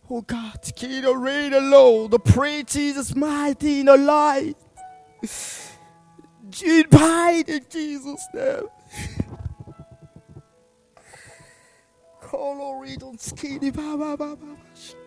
Oh 0.08 0.22
God, 0.22 1.04
of 1.04 1.16
reign, 1.16 1.50
the 1.50 2.08
the 2.10 2.18
pray 2.18 2.62
Jesus 2.64 3.16
mighty 3.16 3.80
in 3.80 3.86
the 3.86 3.96
light. 3.96 4.56
In 7.48 7.60
Jesus' 7.70 8.26
name. 8.32 8.68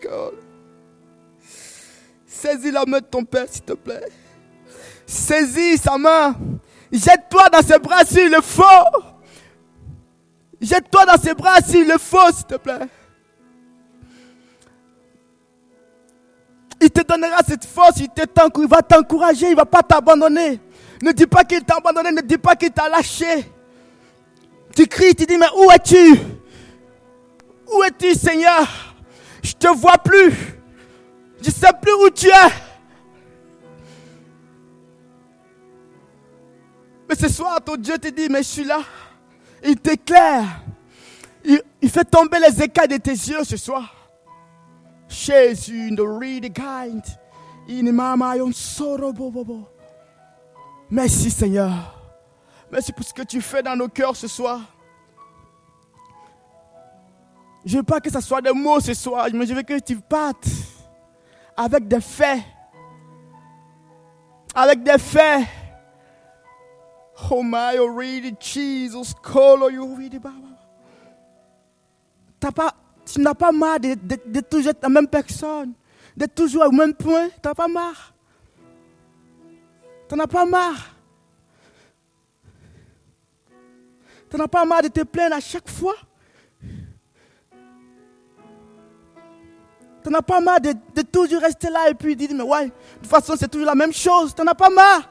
God. 0.02 0.34
Saisis 2.26 2.70
la 2.70 2.84
main 2.86 3.00
de 3.00 3.04
ton 3.04 3.24
Père, 3.24 3.46
s'il 3.48 3.62
te 3.62 3.72
plaît. 3.72 4.08
Saisis 5.06 5.78
sa 5.78 5.98
main. 5.98 6.36
Jette-toi 6.92 7.48
dans 7.50 7.62
ses 7.62 7.78
bras 7.78 8.04
s'il 8.04 8.30
le 8.30 8.40
faut. 8.40 8.62
Jette-toi 10.60 11.06
dans 11.06 11.20
ses 11.20 11.34
bras 11.34 11.60
s'il 11.60 11.88
le 11.88 11.98
faut, 11.98 12.32
s'il 12.32 12.46
te 12.46 12.56
plaît. 12.56 12.86
Il 16.80 16.90
te 16.90 17.02
donnera 17.02 17.42
cette 17.46 17.64
force, 17.66 17.98
il, 17.98 18.08
il 18.16 18.68
va 18.68 18.82
t'encourager, 18.82 19.46
il 19.46 19.52
ne 19.52 19.56
va 19.56 19.66
pas 19.66 19.82
t'abandonner. 19.82 20.60
Ne 21.02 21.12
dis 21.12 21.26
pas 21.26 21.44
qu'il 21.44 21.62
t'a 21.64 21.76
abandonné, 21.76 22.12
ne 22.12 22.20
dis 22.20 22.38
pas 22.38 22.56
qu'il 22.56 22.70
t'a 22.70 22.88
lâché. 22.88 23.50
Tu 24.74 24.86
cries, 24.86 25.14
tu 25.14 25.26
dis, 25.26 25.36
mais 25.38 25.46
où 25.56 25.70
es-tu? 25.70 26.18
Où 27.72 27.82
es-tu, 27.84 28.14
Seigneur? 28.14 28.94
Je 29.42 29.52
te 29.52 29.68
vois 29.68 29.98
plus. 29.98 30.32
Je 31.42 31.50
sais 31.50 31.72
plus 31.80 31.92
où 31.94 32.10
tu 32.10 32.28
es. 32.28 32.52
Mais 37.08 37.14
ce 37.14 37.28
soir, 37.28 37.60
ton 37.64 37.76
Dieu 37.76 37.98
te 37.98 38.08
dit, 38.08 38.28
mais 38.28 38.42
je 38.42 38.48
suis 38.48 38.64
là. 38.64 38.80
Il 39.64 39.76
t'éclaire. 39.76 40.62
Il, 41.44 41.90
fait 41.90 42.04
tomber 42.04 42.38
les 42.38 42.62
écailles 42.62 42.88
de 42.88 42.98
tes 42.98 43.10
yeux 43.10 43.42
ce 43.44 43.56
soir. 43.56 43.94
Jésus, 45.08 45.90
the 45.96 46.02
really 46.02 46.50
kind. 46.52 47.02
In 47.68 47.92
mama 47.92 48.36
yon 48.36 48.52
soro 48.52 49.12
bobobo. 49.12 49.69
Merci 50.90 51.30
Seigneur. 51.30 51.70
Merci 52.70 52.92
pour 52.92 53.04
ce 53.04 53.14
que 53.14 53.22
tu 53.22 53.40
fais 53.40 53.62
dans 53.62 53.76
nos 53.76 53.88
cœurs 53.88 54.16
ce 54.16 54.26
soir. 54.26 54.60
Je 57.64 57.76
veux 57.76 57.82
pas 57.82 58.00
que 58.00 58.10
ce 58.10 58.20
soit 58.20 58.40
des 58.40 58.52
mots 58.52 58.80
ce 58.80 58.94
soir, 58.94 59.28
mais 59.32 59.46
je 59.46 59.54
veux 59.54 59.62
que 59.62 59.78
tu 59.78 59.96
partes 59.96 60.48
avec 61.56 61.86
des 61.86 62.00
faits. 62.00 62.40
Avec 64.54 64.82
des 64.82 64.98
faits. 64.98 65.46
Oh 67.30 67.42
my, 67.44 67.78
oh 67.78 67.94
really, 67.94 68.34
Jesus, 68.40 69.14
call 69.22 69.70
you 69.70 69.94
really. 69.94 70.18
T'as 72.40 72.50
pas, 72.50 72.74
tu 73.04 73.20
n'as 73.20 73.34
pas 73.34 73.52
marre 73.52 73.78
de, 73.78 73.94
de, 73.94 74.18
de 74.26 74.40
toujours 74.40 74.70
être 74.70 74.82
la 74.82 74.88
même 74.88 75.06
personne, 75.06 75.74
d'être 76.16 76.34
toujours 76.34 76.66
au 76.66 76.72
même 76.72 76.94
point. 76.94 77.28
Tu 77.28 77.40
n'as 77.44 77.54
pas 77.54 77.68
marre? 77.68 78.14
Tu 80.10 80.16
n'en 80.16 80.24
as 80.24 80.26
pas 80.26 80.44
marre? 80.44 80.90
Tu 84.28 84.36
n'en 84.36 84.44
as 84.44 84.48
pas 84.48 84.64
marre 84.64 84.82
de 84.82 84.88
te 84.88 85.04
plaindre 85.04 85.36
à 85.36 85.40
chaque 85.40 85.70
fois? 85.70 85.94
Tu 90.02 90.10
n'en 90.10 90.18
as 90.18 90.22
pas 90.22 90.40
marre 90.40 90.60
de, 90.60 90.74
de, 90.96 91.02
toujours 91.02 91.40
rester 91.40 91.70
là 91.70 91.88
et 91.88 91.94
puis 91.94 92.16
dire, 92.16 92.30
mais 92.34 92.42
ouais, 92.42 92.66
de 92.66 92.72
toute 93.02 93.06
façon, 93.06 93.36
c'est 93.38 93.46
toujours 93.46 93.68
la 93.68 93.76
même 93.76 93.92
chose. 93.92 94.34
Tu 94.34 94.42
n'en 94.42 94.50
as 94.50 94.54
pas 94.56 94.68
marre? 94.68 95.08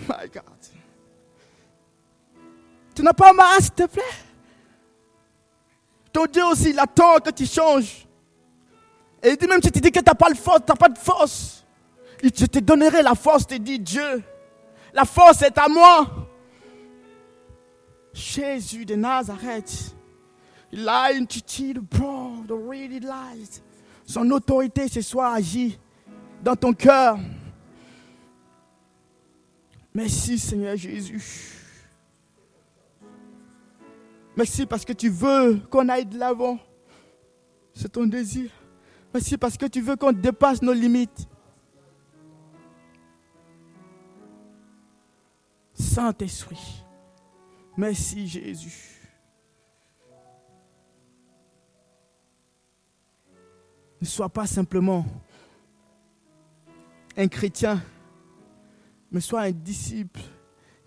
My 0.00 0.28
God. 0.28 0.42
Tu 2.94 3.02
n'as 3.02 3.14
pas 3.14 3.32
marre, 3.32 3.58
s'il 3.58 3.70
te 3.70 3.86
plaît? 3.86 4.02
Ton 6.12 6.26
Dieu 6.26 6.44
aussi, 6.44 6.70
il 6.70 6.78
attend 6.78 7.20
que 7.20 7.30
tu 7.30 7.46
changes. 7.46 8.06
Et 9.22 9.30
il 9.30 9.36
dit 9.38 9.46
même 9.46 9.62
si 9.62 9.72
tu 9.72 9.80
dis 9.80 9.90
que 9.90 10.00
tu 10.00 10.04
n'as 10.04 10.14
pas 10.14 10.28
de 10.28 10.36
force, 10.36 10.60
tu 10.66 10.70
n'as 10.70 10.76
pas 10.76 10.90
de 10.90 10.98
force. 10.98 11.64
Je 12.22 12.46
te 12.46 12.60
donnerai 12.60 13.02
la 13.02 13.14
force, 13.14 13.46
te 13.46 13.54
dit 13.54 13.80
Dieu. 13.80 14.22
La 14.94 15.04
force 15.04 15.42
est 15.42 15.58
à 15.58 15.68
moi. 15.68 16.28
Jésus 18.12 18.84
de 18.84 18.94
Nazareth. 18.94 19.94
Il 20.70 20.88
a 20.88 21.12
une 21.12 21.26
petite 21.26 21.78
bro, 21.78 22.44
the 22.46 22.52
really 22.52 23.00
light. 23.00 23.62
Son 24.06 24.30
autorité 24.30 24.88
ce 24.88 25.00
soir 25.00 25.34
agit 25.34 25.78
dans 26.42 26.56
ton 26.56 26.72
cœur. 26.72 27.18
Merci 29.94 30.38
Seigneur 30.38 30.76
Jésus. 30.76 31.58
Merci 34.34 34.64
parce 34.64 34.84
que 34.84 34.94
tu 34.94 35.10
veux 35.10 35.60
qu'on 35.70 35.88
aille 35.88 36.06
de 36.06 36.18
l'avant. 36.18 36.58
C'est 37.74 37.92
ton 37.92 38.06
désir. 38.06 38.50
Merci 39.12 39.36
parce 39.36 39.58
que 39.58 39.66
tu 39.66 39.82
veux 39.82 39.96
qu'on 39.96 40.12
dépasse 40.12 40.62
nos 40.62 40.72
limites. 40.72 41.28
Saint-Esprit, 45.82 46.84
merci 47.76 48.26
Jésus. 48.28 49.00
Ne 54.00 54.06
sois 54.06 54.28
pas 54.28 54.46
simplement 54.46 55.04
un 57.16 57.28
chrétien, 57.28 57.82
mais 59.10 59.20
sois 59.20 59.42
un 59.42 59.50
disciple 59.50 60.20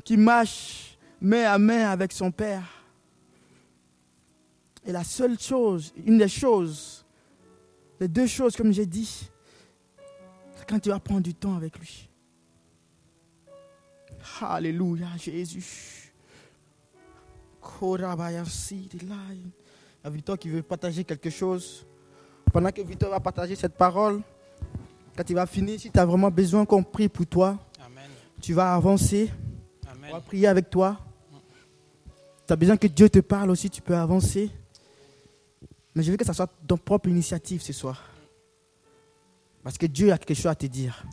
qui 0.04 0.18
marche 0.18 0.98
main 1.22 1.44
à 1.44 1.58
main 1.60 1.90
avec 1.90 2.12
son 2.12 2.32
Père. 2.32 2.84
Et 4.86 4.92
la 4.92 5.04
seule 5.04 5.38
chose, 5.40 5.94
une 6.06 6.18
des 6.18 6.30
choses, 6.30 7.06
les 8.00 8.08
deux 8.08 8.28
choses, 8.28 8.56
comme 8.56 8.72
j'ai 8.72 8.86
dit, 8.86 9.30
c'est 10.56 10.68
quand 10.68 10.80
tu 10.80 10.90
vas 10.90 11.00
prendre 11.00 11.22
du 11.22 11.34
temps 11.34 11.56
avec 11.56 11.78
lui. 11.78 12.10
Alléluia, 14.42 15.08
Jésus. 15.18 16.12
Il 17.82 18.00
y 18.00 18.04
a 20.04 20.10
Victor 20.10 20.38
qui 20.38 20.50
veut 20.50 20.62
partager 20.62 21.04
quelque 21.04 21.30
chose. 21.30 21.86
Pendant 22.52 22.72
que 22.72 22.82
Victor 22.82 23.10
va 23.10 23.20
partager 23.20 23.56
cette 23.56 23.76
parole, 23.76 24.22
quand 25.16 25.30
il 25.30 25.36
va 25.36 25.46
finir, 25.46 25.80
si 25.80 25.92
tu 25.92 26.00
as 26.00 26.06
vraiment 26.06 26.30
besoin 26.32 26.66
qu'on 26.66 26.84
prie 26.84 27.10
pour 27.10 27.26
toi, 27.26 27.58
Amen. 27.86 28.10
tu 28.42 28.54
vas 28.54 28.74
avancer. 28.76 29.32
Amen. 29.88 30.10
On 30.12 30.14
va 30.14 30.22
prier 30.22 30.48
avec 30.48 30.70
toi. 30.70 30.98
Tu 32.48 32.54
as 32.54 32.56
besoin 32.56 32.78
que 32.78 32.88
Dieu 32.88 33.10
te 33.10 33.20
parle 33.20 33.50
aussi, 33.50 33.70
tu 33.70 33.82
peux 33.82 33.96
avancer. 33.96 34.52
Mais 35.94 36.04
je 36.04 36.12
veux 36.12 36.18
que 36.18 36.26
ça 36.26 36.34
soit 36.34 36.50
ton 36.68 36.78
propre 36.78 37.10
initiative 37.10 37.62
ce 37.62 37.74
soir. 37.74 38.04
Parce 39.64 39.78
que 39.78 39.86
Dieu 39.88 40.12
a 40.12 40.18
quelque 40.18 40.36
chose 40.36 40.52
à 40.52 40.56
te 40.56 40.68
dire. 40.68 41.04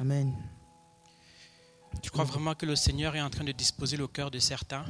Amen. 0.00 0.26
Amen. 0.26 0.51
Je 2.02 2.10
crois 2.10 2.24
vraiment 2.24 2.54
que 2.54 2.66
le 2.66 2.76
Seigneur 2.76 3.14
est 3.16 3.20
en 3.22 3.30
train 3.30 3.44
de 3.44 3.52
disposer 3.52 3.96
le 3.96 4.06
cœur 4.06 4.30
de 4.30 4.38
certains? 4.38 4.84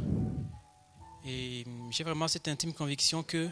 Et 1.24 1.64
j'ai 1.90 2.04
vraiment 2.04 2.26
cette 2.26 2.48
intime 2.48 2.72
conviction 2.72 3.22
que 3.22 3.48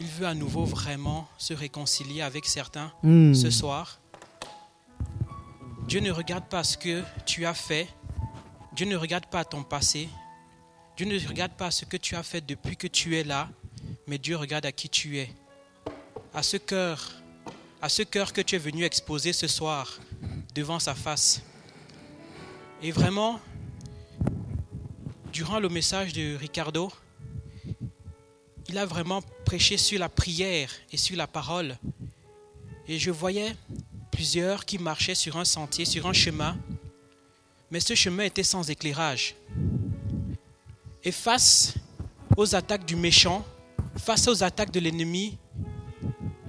il 0.00 0.06
veut 0.06 0.26
à 0.26 0.34
nouveau 0.34 0.64
vraiment 0.64 1.28
se 1.38 1.54
réconcilier 1.54 2.20
avec 2.22 2.46
certains 2.46 2.92
Hmm. 3.02 3.32
ce 3.34 3.50
soir. 3.50 4.00
Dieu 5.88 6.00
ne 6.00 6.10
regarde 6.10 6.46
pas 6.48 6.64
ce 6.64 6.76
que 6.76 7.02
tu 7.26 7.44
as 7.46 7.54
fait. 7.54 7.88
Dieu 8.72 8.86
ne 8.86 8.96
regarde 8.96 9.26
pas 9.26 9.44
ton 9.44 9.62
passé. 9.62 10.08
Dieu 10.96 11.06
ne 11.06 11.18
regarde 11.28 11.52
pas 11.52 11.70
ce 11.70 11.84
que 11.84 11.96
tu 11.96 12.14
as 12.16 12.22
fait 12.22 12.40
depuis 12.40 12.76
que 12.76 12.86
tu 12.86 13.16
es 13.18 13.24
là. 13.24 13.48
Mais 14.06 14.18
Dieu 14.18 14.36
regarde 14.36 14.66
à 14.66 14.72
qui 14.72 14.88
tu 14.88 15.18
es. 15.18 15.32
À 16.32 16.42
ce 16.42 16.56
cœur, 16.56 17.12
à 17.80 17.88
ce 17.88 18.02
cœur 18.02 18.32
que 18.32 18.40
tu 18.40 18.54
es 18.56 18.58
venu 18.58 18.84
exposer 18.84 19.32
ce 19.32 19.46
soir 19.46 19.98
devant 20.54 20.78
sa 20.78 20.94
face. 20.94 21.42
Et 22.86 22.90
vraiment, 22.90 23.40
durant 25.32 25.58
le 25.58 25.70
message 25.70 26.12
de 26.12 26.36
Ricardo, 26.36 26.92
il 28.68 28.76
a 28.76 28.84
vraiment 28.84 29.22
prêché 29.46 29.78
sur 29.78 29.98
la 29.98 30.10
prière 30.10 30.70
et 30.92 30.98
sur 30.98 31.16
la 31.16 31.26
parole. 31.26 31.78
Et 32.86 32.98
je 32.98 33.10
voyais 33.10 33.56
plusieurs 34.10 34.66
qui 34.66 34.76
marchaient 34.76 35.14
sur 35.14 35.38
un 35.38 35.46
sentier, 35.46 35.86
sur 35.86 36.06
un 36.06 36.12
chemin, 36.12 36.58
mais 37.70 37.80
ce 37.80 37.94
chemin 37.94 38.24
était 38.24 38.42
sans 38.42 38.68
éclairage. 38.68 39.34
Et 41.04 41.10
face 41.10 41.72
aux 42.36 42.54
attaques 42.54 42.84
du 42.84 42.96
méchant, 42.96 43.46
face 43.96 44.28
aux 44.28 44.42
attaques 44.42 44.72
de 44.72 44.80
l'ennemi, 44.80 45.38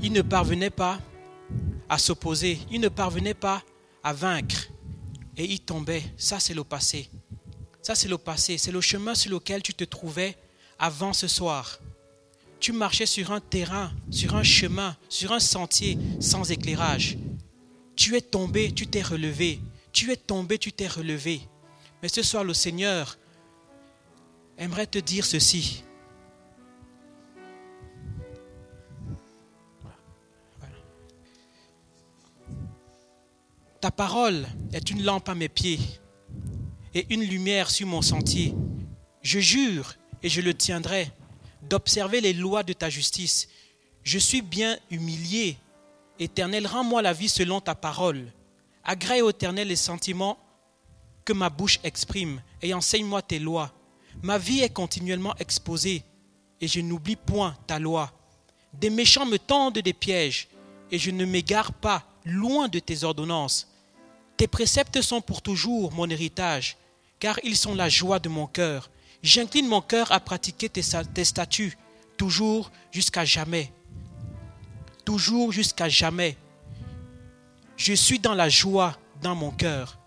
ils 0.01 0.11
ne 0.11 0.21
parvenaient 0.21 0.69
pas 0.69 0.99
à 1.87 1.97
s'opposer, 1.97 2.59
ils 2.69 2.81
ne 2.81 2.89
parvenaient 2.89 3.33
pas 3.33 3.63
à 4.03 4.11
vaincre. 4.11 4.67
Et 5.37 5.45
ils 5.45 5.59
tombaient. 5.59 6.03
Ça, 6.17 6.39
c'est 6.39 6.53
le 6.53 6.63
passé. 6.63 7.09
Ça, 7.81 7.95
c'est 7.95 8.07
le 8.07 8.17
passé. 8.17 8.57
C'est 8.57 8.71
le 8.71 8.81
chemin 8.81 9.15
sur 9.15 9.31
lequel 9.31 9.61
tu 9.61 9.73
te 9.73 9.83
trouvais 9.83 10.37
avant 10.79 11.13
ce 11.13 11.27
soir. 11.27 11.79
Tu 12.59 12.71
marchais 12.71 13.05
sur 13.05 13.31
un 13.31 13.41
terrain, 13.41 13.91
sur 14.09 14.35
un 14.35 14.43
chemin, 14.43 14.95
sur 15.09 15.33
un 15.33 15.39
sentier 15.39 15.97
sans 16.19 16.51
éclairage. 16.51 17.17
Tu 17.95 18.15
es 18.15 18.21
tombé, 18.21 18.71
tu 18.71 18.87
t'es 18.87 19.01
relevé. 19.01 19.59
Tu 19.91 20.11
es 20.11 20.17
tombé, 20.17 20.57
tu 20.57 20.71
t'es 20.71 20.87
relevé. 20.87 21.41
Mais 22.01 22.09
ce 22.09 22.23
soir, 22.23 22.43
le 22.43 22.53
Seigneur 22.53 23.17
aimerait 24.57 24.87
te 24.87 24.99
dire 24.99 25.25
ceci. 25.25 25.83
Ta 33.85 33.91
parole 33.91 34.47
est 34.73 34.89
une 34.89 35.03
lampe 35.03 35.29
à 35.29 35.35
mes 35.35 35.47
pieds 35.47 35.79
et 36.95 37.05
une 37.13 37.21
lumière 37.21 37.69
sur 37.69 37.85
mon 37.85 38.01
sentier. 38.01 38.55
Je 39.21 39.39
jure, 39.39 39.93
et 40.23 40.27
je 40.27 40.41
le 40.41 40.55
tiendrai, 40.55 41.11
d'observer 41.61 42.19
les 42.19 42.33
lois 42.33 42.63
de 42.63 42.73
ta 42.73 42.89
justice. 42.89 43.47
Je 44.01 44.17
suis 44.17 44.41
bien 44.41 44.75
humilié. 44.89 45.59
Éternel, 46.17 46.65
rends-moi 46.65 47.03
la 47.03 47.13
vie 47.13 47.29
selon 47.29 47.61
ta 47.61 47.75
parole. 47.75 48.33
Agrée 48.83 49.19
Éternel 49.19 49.67
les 49.67 49.75
sentiments 49.75 50.39
que 51.23 51.33
ma 51.33 51.51
bouche 51.51 51.79
exprime 51.83 52.41
et 52.63 52.73
enseigne-moi 52.73 53.21
tes 53.21 53.37
lois. 53.37 53.71
Ma 54.23 54.39
vie 54.39 54.61
est 54.61 54.73
continuellement 54.73 55.35
exposée 55.37 56.01
et 56.59 56.67
je 56.67 56.79
n'oublie 56.79 57.17
point 57.17 57.55
ta 57.67 57.77
loi. 57.77 58.11
Des 58.73 58.89
méchants 58.89 59.27
me 59.27 59.37
tendent 59.37 59.77
des 59.77 59.93
pièges 59.93 60.47
et 60.89 60.97
je 60.97 61.11
ne 61.11 61.25
m'égare 61.25 61.71
pas 61.71 62.03
loin 62.25 62.67
de 62.67 62.79
tes 62.79 63.03
ordonnances. 63.03 63.67
Tes 64.37 64.47
préceptes 64.47 65.01
sont 65.01 65.21
pour 65.21 65.41
toujours 65.41 65.93
mon 65.93 66.09
héritage, 66.09 66.77
car 67.19 67.39
ils 67.43 67.55
sont 67.55 67.73
la 67.73 67.87
joie 67.87 68.19
de 68.19 68.27
mon 68.27 68.47
cœur. 68.47 68.89
J'incline 69.23 69.67
mon 69.67 69.81
cœur 69.81 70.11
à 70.11 70.19
pratiquer 70.19 70.69
tes, 70.69 70.81
statuts. 70.81 71.77
toujours 72.17 72.71
jusqu'à 72.91 73.23
jamais. 73.23 73.71
Toujours 75.05 75.51
jusqu'à 75.51 75.87
jamais. 75.87 76.37
Je 77.77 77.93
suis 77.93 78.19
dans 78.19 78.33
la 78.33 78.49
joie 78.49 78.97
dans 79.21 79.35
mon 79.35 79.51
cœur. 79.51 79.99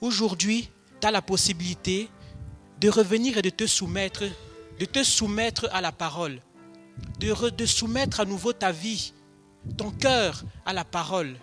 Aujourd'hui, 0.00 0.68
tu 1.00 1.06
as 1.06 1.10
la 1.10 1.22
possibilité 1.22 2.08
de 2.80 2.88
revenir 2.88 3.38
et 3.38 3.42
de 3.42 3.50
te 3.50 3.66
soumettre, 3.66 4.24
de 4.78 4.84
te 4.84 5.02
soumettre 5.02 5.68
à 5.72 5.80
la 5.80 5.92
parole, 5.92 6.40
de 7.18 7.66
soumettre 7.66 8.20
à 8.20 8.24
nouveau 8.24 8.52
ta 8.52 8.72
vie, 8.72 9.12
ton 9.76 9.90
cœur 9.90 10.44
à 10.64 10.72
la 10.72 10.84
parole, 10.84 11.36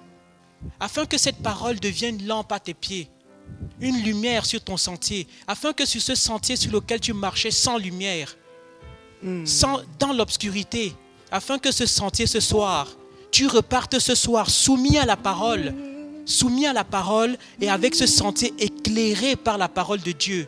afin 0.80 1.06
que 1.06 1.18
cette 1.18 1.42
parole 1.42 1.80
devienne 1.80 2.20
une 2.20 2.28
lampe 2.28 2.52
à 2.52 2.60
tes 2.60 2.74
pieds, 2.74 3.10
une 3.80 4.02
lumière 4.02 4.46
sur 4.46 4.62
ton 4.62 4.78
sentier, 4.78 5.28
afin 5.48 5.74
que 5.74 5.86
sur 5.86 6.02
ce 6.02 6.16
sentier 6.16 6.56
sur 6.56 6.72
lequel 6.72 7.00
tu 7.00 7.14
marchais 7.14 7.52
sans 7.52 7.78
lumière, 7.78 8.36
sans, 9.44 9.82
dans 10.00 10.14
l'obscurité, 10.14 10.94
afin 11.32 11.58
que 11.58 11.72
ce 11.72 11.86
sentier 11.86 12.28
ce 12.28 12.40
soir, 12.40 12.88
tu 13.32 13.48
repartes 13.48 14.00
ce 14.00 14.16
soir 14.16 14.50
soumis 14.50 14.98
à 14.98 15.06
la 15.06 15.18
parole, 15.18 15.74
soumis 16.26 16.66
à 16.66 16.74
la 16.74 16.84
parole 16.84 17.38
et 17.60 17.70
avec 17.70 17.96
ce 17.96 18.06
sentier 18.06 18.54
éclairé 18.60 19.36
par 19.36 19.58
la 19.58 19.68
parole 19.68 20.02
de 20.02 20.12
Dieu. 20.12 20.48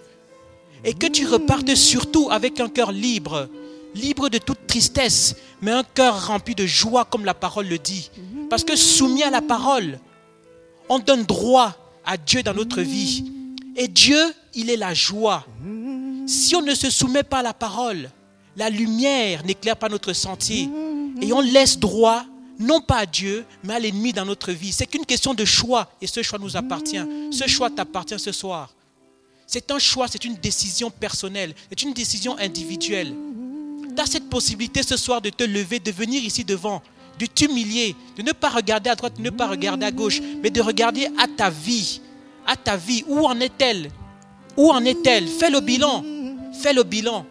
Et 0.83 0.93
que 0.93 1.07
tu 1.07 1.25
repartes 1.25 1.75
surtout 1.75 2.29
avec 2.31 2.59
un 2.59 2.69
cœur 2.69 2.91
libre, 2.91 3.49
libre 3.97 4.29
de 4.29 4.37
toute 4.37 4.67
tristesse, 4.67 5.35
mais 5.61 5.71
un 5.71 5.83
cœur 5.83 6.27
rempli 6.27 6.55
de 6.55 6.65
joie 6.65 7.05
comme 7.05 7.25
la 7.25 7.33
parole 7.33 7.67
le 7.67 7.77
dit. 7.77 8.09
Parce 8.49 8.63
que 8.63 8.75
soumis 8.75 9.23
à 9.23 9.29
la 9.29 9.41
parole, 9.41 9.99
on 10.89 10.99
donne 10.99 11.23
droit 11.23 11.75
à 12.05 12.17
Dieu 12.17 12.43
dans 12.43 12.53
notre 12.53 12.81
vie. 12.81 13.31
Et 13.75 13.87
Dieu, 13.87 14.19
il 14.53 14.69
est 14.69 14.77
la 14.77 14.93
joie. 14.93 15.45
Si 16.25 16.55
on 16.55 16.61
ne 16.61 16.73
se 16.73 16.89
soumet 16.89 17.23
pas 17.23 17.39
à 17.39 17.43
la 17.43 17.53
parole, 17.53 18.09
la 18.55 18.69
lumière 18.69 19.45
n'éclaire 19.45 19.77
pas 19.77 19.89
notre 19.89 20.13
sentier. 20.13 20.69
Et 21.21 21.33
on 21.33 21.41
laisse 21.41 21.77
droit, 21.77 22.23
non 22.59 22.81
pas 22.81 22.97
à 22.97 23.05
Dieu, 23.05 23.45
mais 23.63 23.73
à 23.73 23.79
l'ennemi 23.79 24.13
dans 24.13 24.25
notre 24.25 24.51
vie. 24.51 24.71
C'est 24.71 24.87
qu'une 24.87 25.05
question 25.05 25.33
de 25.33 25.45
choix. 25.45 25.91
Et 26.01 26.07
ce 26.07 26.23
choix 26.23 26.39
nous 26.39 26.57
appartient. 26.57 27.03
Ce 27.31 27.47
choix 27.47 27.69
t'appartient 27.69 28.19
ce 28.19 28.31
soir. 28.31 28.73
C'est 29.45 29.71
un 29.71 29.79
choix, 29.79 30.07
c'est 30.09 30.25
une 30.25 30.35
décision 30.35 30.89
personnelle, 30.89 31.55
c'est 31.69 31.81
une 31.81 31.93
décision 31.93 32.37
individuelle. 32.37 33.13
Tu 33.97 34.03
as 34.03 34.05
cette 34.05 34.29
possibilité 34.29 34.83
ce 34.83 34.95
soir 34.95 35.21
de 35.21 35.31
te 35.31 35.43
lever, 35.43 35.79
de 35.79 35.91
venir 35.91 36.23
ici 36.23 36.43
devant, 36.43 36.83
de 37.17 37.25
t'humilier, 37.25 37.95
de 38.15 38.21
ne 38.21 38.31
pas 38.31 38.49
regarder 38.49 38.91
à 38.91 38.95
droite, 38.95 39.17
de 39.17 39.23
ne 39.23 39.31
pas 39.31 39.47
regarder 39.47 39.87
à 39.87 39.91
gauche, 39.91 40.21
mais 40.43 40.51
de 40.51 40.61
regarder 40.61 41.07
à 41.17 41.25
ta 41.27 41.49
vie. 41.49 41.99
À 42.45 42.55
ta 42.55 42.77
vie. 42.77 43.03
Où 43.07 43.25
en 43.25 43.39
est-elle? 43.39 43.89
Où 44.55 44.69
en 44.69 44.85
est-elle? 44.85 45.27
Fais 45.27 45.49
le 45.49 45.61
bilan. 45.61 46.03
Fais 46.61 46.73
le 46.73 46.83
bilan. 46.83 47.25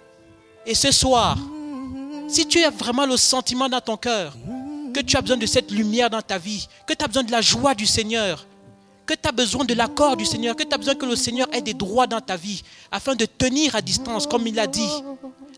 Et 0.66 0.74
ce 0.74 0.90
soir, 0.90 1.38
si 2.26 2.46
tu 2.46 2.64
as 2.64 2.70
vraiment 2.70 3.06
le 3.06 3.16
sentiment 3.16 3.68
dans 3.68 3.80
ton 3.80 3.96
cœur 3.96 4.36
que 4.92 5.00
tu 5.00 5.16
as 5.16 5.20
besoin 5.20 5.36
de 5.36 5.46
cette 5.46 5.70
lumière 5.70 6.10
dans 6.10 6.22
ta 6.22 6.38
vie, 6.38 6.66
que 6.84 6.94
tu 6.94 7.04
as 7.04 7.06
besoin 7.06 7.22
de 7.22 7.30
la 7.30 7.42
joie 7.42 7.76
du 7.76 7.86
Seigneur, 7.86 8.44
que 9.06 9.14
tu 9.14 9.28
as 9.28 9.32
besoin 9.32 9.64
de 9.64 9.72
l'accord 9.74 10.16
du 10.16 10.26
Seigneur, 10.26 10.56
que 10.56 10.64
tu 10.64 10.74
as 10.74 10.78
besoin 10.78 10.94
que 10.94 11.06
le 11.06 11.16
Seigneur 11.16 11.46
ait 11.52 11.62
des 11.62 11.74
droits 11.74 12.06
dans 12.06 12.20
ta 12.20 12.36
vie, 12.36 12.62
afin 12.90 13.14
de 13.14 13.24
tenir 13.24 13.76
à 13.76 13.80
distance, 13.80 14.26
comme 14.26 14.46
il 14.46 14.54
l'a 14.54 14.66
dit, 14.66 14.90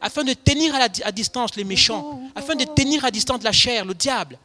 afin 0.01 0.22
de 0.22 0.34
tenir 0.34 0.74
à, 0.74 1.12
distance 1.12 1.57
les 1.57 1.64
méchants, 1.64 2.20
afin 2.34 2.55
de 2.55 2.64
tenir 2.64 3.05
à 3.05 3.11
distance 3.11 3.42
la 3.42 3.53
chair, 3.53 3.84
le 3.84 3.94
diable. 3.94 4.38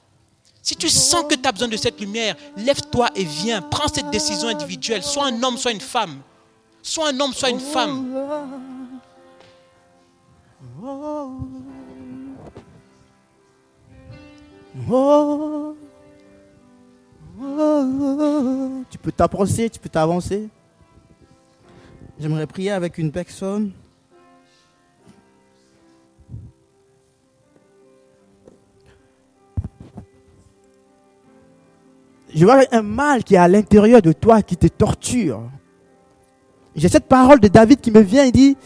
Si 0.62 0.78
tu 0.78 0.88
sens 0.90 1.26
que 1.30 1.36
tu 1.36 1.46
as 1.48 1.52
besoin 1.52 1.68
de 1.68 1.76
cette 1.76 2.00
lumière, 2.00 2.36
lève-toi 2.56 3.10
et 3.16 3.26
viens, 3.26 3.62
prends 3.62 3.90
cette 3.90 4.10
décision 4.10 4.48
individuelle, 4.48 5.04
sois 5.04 5.26
un 5.26 5.44
homme, 5.44 5.58
sois 5.58 5.72
une 5.74 5.82
femme, 5.82 6.22
sois 6.82 7.10
un 7.10 7.20
homme, 7.20 7.34
sois 7.34 7.50
une 7.50 7.60
femme. 7.60 8.08
Oh. 14.90 15.76
Tu 18.90 18.98
peux 18.98 19.12
t'approcher, 19.12 19.70
tu 19.70 19.80
peux 19.80 19.90
t'avancer. 19.90 20.48
J'aimerais 22.20 22.48
prier 22.48 22.72
avec 22.72 22.98
une 22.98 23.12
personne. 23.12 23.72
Je 32.34 32.46
vois 32.46 32.62
un 32.72 32.82
mal 32.82 33.24
qui 33.24 33.36
est 33.36 33.38
à 33.38 33.48
l'intérieur 33.48 34.02
de 34.02 34.12
toi, 34.12 34.42
qui 34.42 34.58
te 34.58 34.68
torture. 34.68 35.44
J'ai 36.76 36.90
cette 36.90 37.08
parole 37.08 37.40
de 37.40 37.48
David 37.48 37.80
qui 37.82 37.92
me 37.92 38.02
vient, 38.02 38.26
il 38.26 38.32
dit, 38.32 38.58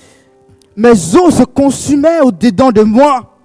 mes 0.75 1.15
os 1.15 1.35
se 1.35 1.43
consumaient 1.43 2.21
au-dedans 2.21 2.71
de 2.71 2.81
moi. 2.83 3.36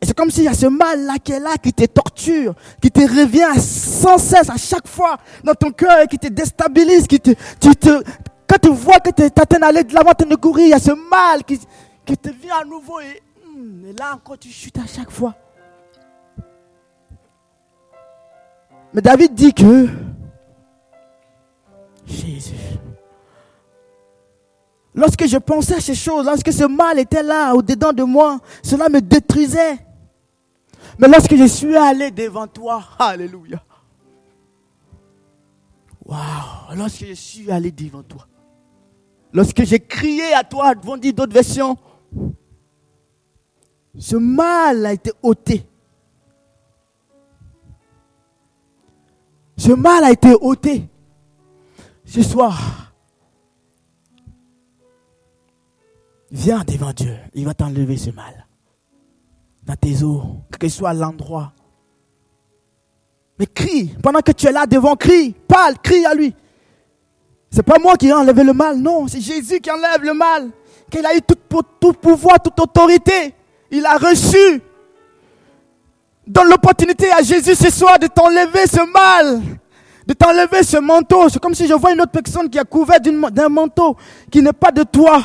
Et 0.00 0.06
c'est 0.06 0.14
comme 0.14 0.30
s'il 0.30 0.44
y 0.44 0.48
a 0.48 0.54
ce 0.54 0.66
mal-là 0.66 1.18
qui 1.22 1.32
est 1.32 1.40
là, 1.40 1.56
qui 1.60 1.72
te 1.72 1.84
torture, 1.84 2.54
qui 2.80 2.90
te 2.90 3.00
revient 3.00 3.60
sans 3.60 4.18
cesse 4.18 4.48
à 4.48 4.56
chaque 4.56 4.86
fois 4.86 5.16
dans 5.42 5.54
ton 5.54 5.72
cœur, 5.72 6.06
qui 6.06 6.18
te 6.18 6.28
déstabilise, 6.28 7.06
qui 7.06 7.18
te, 7.18 7.30
tu 7.60 7.74
te, 7.74 8.02
quand 8.46 8.58
tu 8.62 8.68
vois 8.70 9.00
que 9.00 9.10
tu 9.10 9.22
es 9.22 9.56
en 9.56 9.58
d'aller 9.58 9.82
de 9.82 9.92
l'avant, 9.94 10.12
tu 10.16 10.24
ne 10.26 10.36
courir, 10.36 10.66
il 10.66 10.70
y 10.70 10.74
a 10.74 10.78
ce 10.78 10.92
mal 10.92 11.42
qui, 11.44 11.60
qui 12.04 12.16
te 12.16 12.30
vient 12.30 12.58
à 12.62 12.64
nouveau 12.64 13.00
et, 13.00 13.22
hmm, 13.44 13.86
et 13.86 13.92
là 13.94 14.14
encore 14.14 14.38
tu 14.38 14.48
chutes 14.48 14.78
à 14.78 14.86
chaque 14.86 15.10
fois. 15.10 15.34
Mais 18.94 19.02
David 19.02 19.34
dit 19.34 19.52
que 19.52 19.88
Jésus, 22.06 22.54
Lorsque 24.98 25.26
je 25.28 25.36
pensais 25.36 25.76
à 25.76 25.80
ces 25.80 25.94
choses, 25.94 26.26
lorsque 26.26 26.52
ce 26.52 26.64
mal 26.64 26.98
était 26.98 27.22
là, 27.22 27.54
au-dedans 27.54 27.92
de 27.92 28.02
moi, 28.02 28.40
cela 28.64 28.88
me 28.88 29.00
détruisait. 29.00 29.78
Mais 30.98 31.08
lorsque 31.08 31.36
je 31.36 31.46
suis 31.46 31.76
allé 31.76 32.10
devant 32.10 32.46
toi, 32.46 32.82
Alléluia. 32.98 33.62
Waouh, 36.04 36.76
lorsque 36.76 37.04
je 37.04 37.12
suis 37.12 37.50
allé 37.50 37.70
devant 37.70 38.02
toi, 38.02 38.26
lorsque 39.32 39.62
j'ai 39.64 39.80
crié 39.80 40.32
à 40.32 40.42
toi, 40.42 40.74
devant 40.74 40.96
d'autres 40.96 41.32
versions, 41.32 41.76
ce 43.98 44.16
mal 44.16 44.86
a 44.86 44.92
été 44.92 45.12
ôté. 45.22 45.66
Ce 49.56 49.72
mal 49.72 50.04
a 50.04 50.10
été 50.12 50.34
ôté. 50.40 50.88
Ce 52.04 52.22
soir, 52.22 52.88
Viens 56.30 56.62
devant 56.64 56.92
Dieu. 56.92 57.16
Il 57.34 57.44
va 57.44 57.54
t'enlever 57.54 57.96
ce 57.96 58.10
mal. 58.10 58.37
Dans 59.68 59.76
tes 59.76 60.02
os, 60.02 60.22
quel 60.50 60.58
que 60.58 60.68
soit 60.70 60.94
l'endroit. 60.94 61.52
Mais 63.38 63.46
crie. 63.46 63.94
Pendant 64.02 64.20
que 64.20 64.32
tu 64.32 64.46
es 64.46 64.52
là 64.52 64.66
devant, 64.66 64.96
crie. 64.96 65.34
Parle, 65.46 65.74
crie 65.82 66.06
à 66.06 66.14
lui. 66.14 66.34
C'est 67.50 67.62
pas 67.62 67.78
moi 67.78 67.96
qui 67.96 68.08
ai 68.08 68.14
enlevé 68.14 68.44
le 68.44 68.54
mal, 68.54 68.78
non. 68.78 69.06
C'est 69.08 69.20
Jésus 69.20 69.60
qui 69.60 69.70
enlève 69.70 70.02
le 70.02 70.14
mal. 70.14 70.48
Qu'il 70.90 71.04
a 71.04 71.14
eu 71.14 71.20
tout, 71.20 71.36
tout 71.78 71.92
pouvoir, 71.92 72.40
toute 72.42 72.58
autorité. 72.58 73.34
Il 73.70 73.84
a 73.84 73.98
reçu. 73.98 74.62
Donne 76.26 76.48
l'opportunité 76.48 77.12
à 77.12 77.22
Jésus 77.22 77.54
ce 77.54 77.70
soir 77.70 77.98
de 77.98 78.06
t'enlever 78.06 78.66
ce 78.66 78.90
mal 78.90 79.42
de 80.06 80.14
t'enlever 80.14 80.62
ce 80.62 80.78
manteau. 80.78 81.28
C'est 81.28 81.38
comme 81.38 81.54
si 81.54 81.66
je 81.66 81.74
vois 81.74 81.92
une 81.92 82.00
autre 82.00 82.12
personne 82.12 82.48
qui 82.48 82.58
a 82.58 82.64
couvert 82.64 82.98
d'un 82.98 83.50
manteau 83.50 83.94
qui 84.30 84.40
n'est 84.40 84.54
pas 84.54 84.70
de 84.70 84.82
toi. 84.82 85.22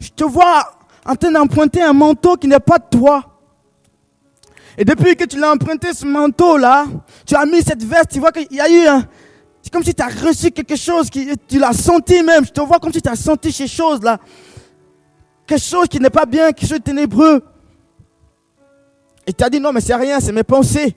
Je 0.00 0.08
te 0.08 0.24
vois 0.24 0.72
en 1.04 1.14
train 1.14 1.30
d'emprunter 1.30 1.82
un 1.82 1.92
manteau 1.92 2.36
qui 2.36 2.46
n'est 2.48 2.60
pas 2.60 2.78
de 2.78 2.98
toi. 2.98 3.22
Et 4.76 4.84
depuis 4.84 5.16
que 5.16 5.24
tu 5.24 5.38
l'as 5.38 5.52
emprunté 5.52 5.92
ce 5.92 6.04
manteau-là, 6.04 6.86
tu 7.26 7.34
as 7.36 7.44
mis 7.44 7.62
cette 7.62 7.84
veste, 7.84 8.10
tu 8.12 8.20
vois 8.20 8.32
qu'il 8.32 8.52
y 8.52 8.60
a 8.60 8.68
eu 8.68 8.86
un... 8.86 9.06
C'est 9.62 9.72
comme 9.72 9.84
si 9.84 9.94
tu 9.94 10.02
as 10.02 10.08
reçu 10.08 10.50
quelque 10.50 10.76
chose, 10.76 11.08
qui, 11.08 11.30
tu 11.48 11.58
l'as 11.58 11.72
senti 11.72 12.22
même. 12.22 12.44
Je 12.44 12.50
te 12.50 12.60
vois 12.60 12.78
comme 12.78 12.92
si 12.92 13.00
tu 13.00 13.08
as 13.08 13.16
senti 13.16 13.50
ces 13.50 13.66
choses-là. 13.66 14.18
Quelque 15.46 15.62
chose 15.62 15.88
qui 15.88 15.98
n'est 16.00 16.10
pas 16.10 16.26
bien, 16.26 16.52
quelque 16.52 16.68
chose 16.68 16.78
de 16.78 16.84
ténébreux. 16.84 17.42
Et 19.26 19.32
tu 19.32 19.42
as 19.42 19.48
dit 19.48 19.60
non, 19.60 19.72
mais 19.72 19.80
c'est 19.80 19.94
rien, 19.94 20.20
c'est 20.20 20.32
mes 20.32 20.42
pensées. 20.42 20.94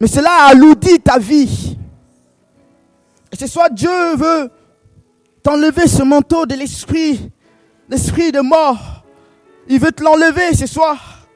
Mais 0.00 0.06
cela 0.06 0.30
a 0.30 0.50
alourdi 0.50 1.00
ta 1.00 1.18
vie. 1.18 1.76
Et 3.32 3.36
ce 3.36 3.46
soir, 3.46 3.68
Dieu 3.70 4.16
veut 4.16 4.50
t'enlever 5.44 5.86
ce 5.86 6.02
manteau 6.02 6.46
de 6.46 6.54
l'esprit, 6.54 7.30
l'esprit 7.88 8.32
de 8.32 8.40
mort. 8.40 9.04
Il 9.68 9.78
veut 9.78 9.92
te 9.92 10.02
l'enlever 10.02 10.54
ce 10.54 10.66
soir. 10.66 11.28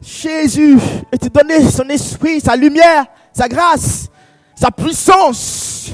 Jésus, 0.00 0.78
et 1.10 1.18
te 1.18 1.26
donner 1.26 1.68
son 1.68 1.88
esprit, 1.88 2.40
sa 2.40 2.54
lumière, 2.54 3.06
sa 3.32 3.48
grâce, 3.48 4.08
sa 4.54 4.70
puissance. 4.70 5.90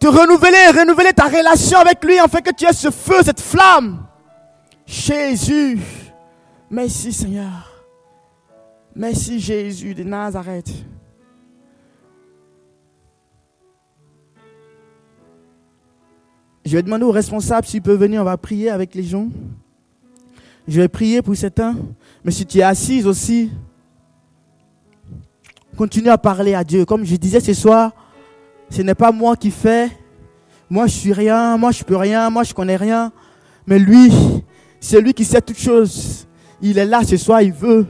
Te 0.00 0.08
renouveler, 0.08 0.78
renouveler 0.78 1.12
ta 1.12 1.26
relation 1.26 1.78
avec 1.78 2.04
lui 2.04 2.18
afin 2.18 2.40
que 2.40 2.52
tu 2.52 2.66
aies 2.66 2.72
ce 2.72 2.90
feu, 2.90 3.22
cette 3.24 3.40
flamme. 3.40 4.06
Jésus, 4.86 5.78
merci 6.70 7.12
Seigneur. 7.12 7.84
Merci 8.94 9.38
Jésus 9.38 9.94
de 9.94 10.02
Nazareth. 10.02 10.70
Je 16.66 16.76
vais 16.76 16.82
demander 16.82 17.04
au 17.04 17.12
responsable 17.12 17.64
s'il 17.64 17.80
peut 17.80 17.94
venir, 17.94 18.22
on 18.22 18.24
va 18.24 18.36
prier 18.36 18.70
avec 18.70 18.92
les 18.96 19.04
gens. 19.04 19.28
Je 20.66 20.80
vais 20.80 20.88
prier 20.88 21.22
pour 21.22 21.36
certains. 21.36 21.76
Mais 22.24 22.32
si 22.32 22.44
tu 22.44 22.58
es 22.58 22.62
assise 22.62 23.06
aussi, 23.06 23.52
continue 25.76 26.08
à 26.08 26.18
parler 26.18 26.54
à 26.54 26.64
Dieu. 26.64 26.84
Comme 26.84 27.04
je 27.04 27.14
disais 27.14 27.38
ce 27.38 27.54
soir, 27.54 27.92
ce 28.68 28.82
n'est 28.82 28.96
pas 28.96 29.12
moi 29.12 29.36
qui 29.36 29.52
fais. 29.52 29.92
Moi, 30.68 30.88
je 30.88 30.94
suis 30.94 31.12
rien. 31.12 31.56
Moi, 31.56 31.70
je 31.70 31.84
peux 31.84 31.94
rien. 31.94 32.28
Moi, 32.30 32.42
je 32.42 32.52
connais 32.52 32.74
rien. 32.74 33.12
Mais 33.64 33.78
lui, 33.78 34.10
c'est 34.80 35.00
lui 35.00 35.14
qui 35.14 35.24
sait 35.24 35.40
toutes 35.40 35.60
choses. 35.60 36.26
Il 36.60 36.78
est 36.78 36.84
là 36.84 37.04
ce 37.04 37.16
soir. 37.16 37.42
Il 37.42 37.52
veut. 37.52 37.86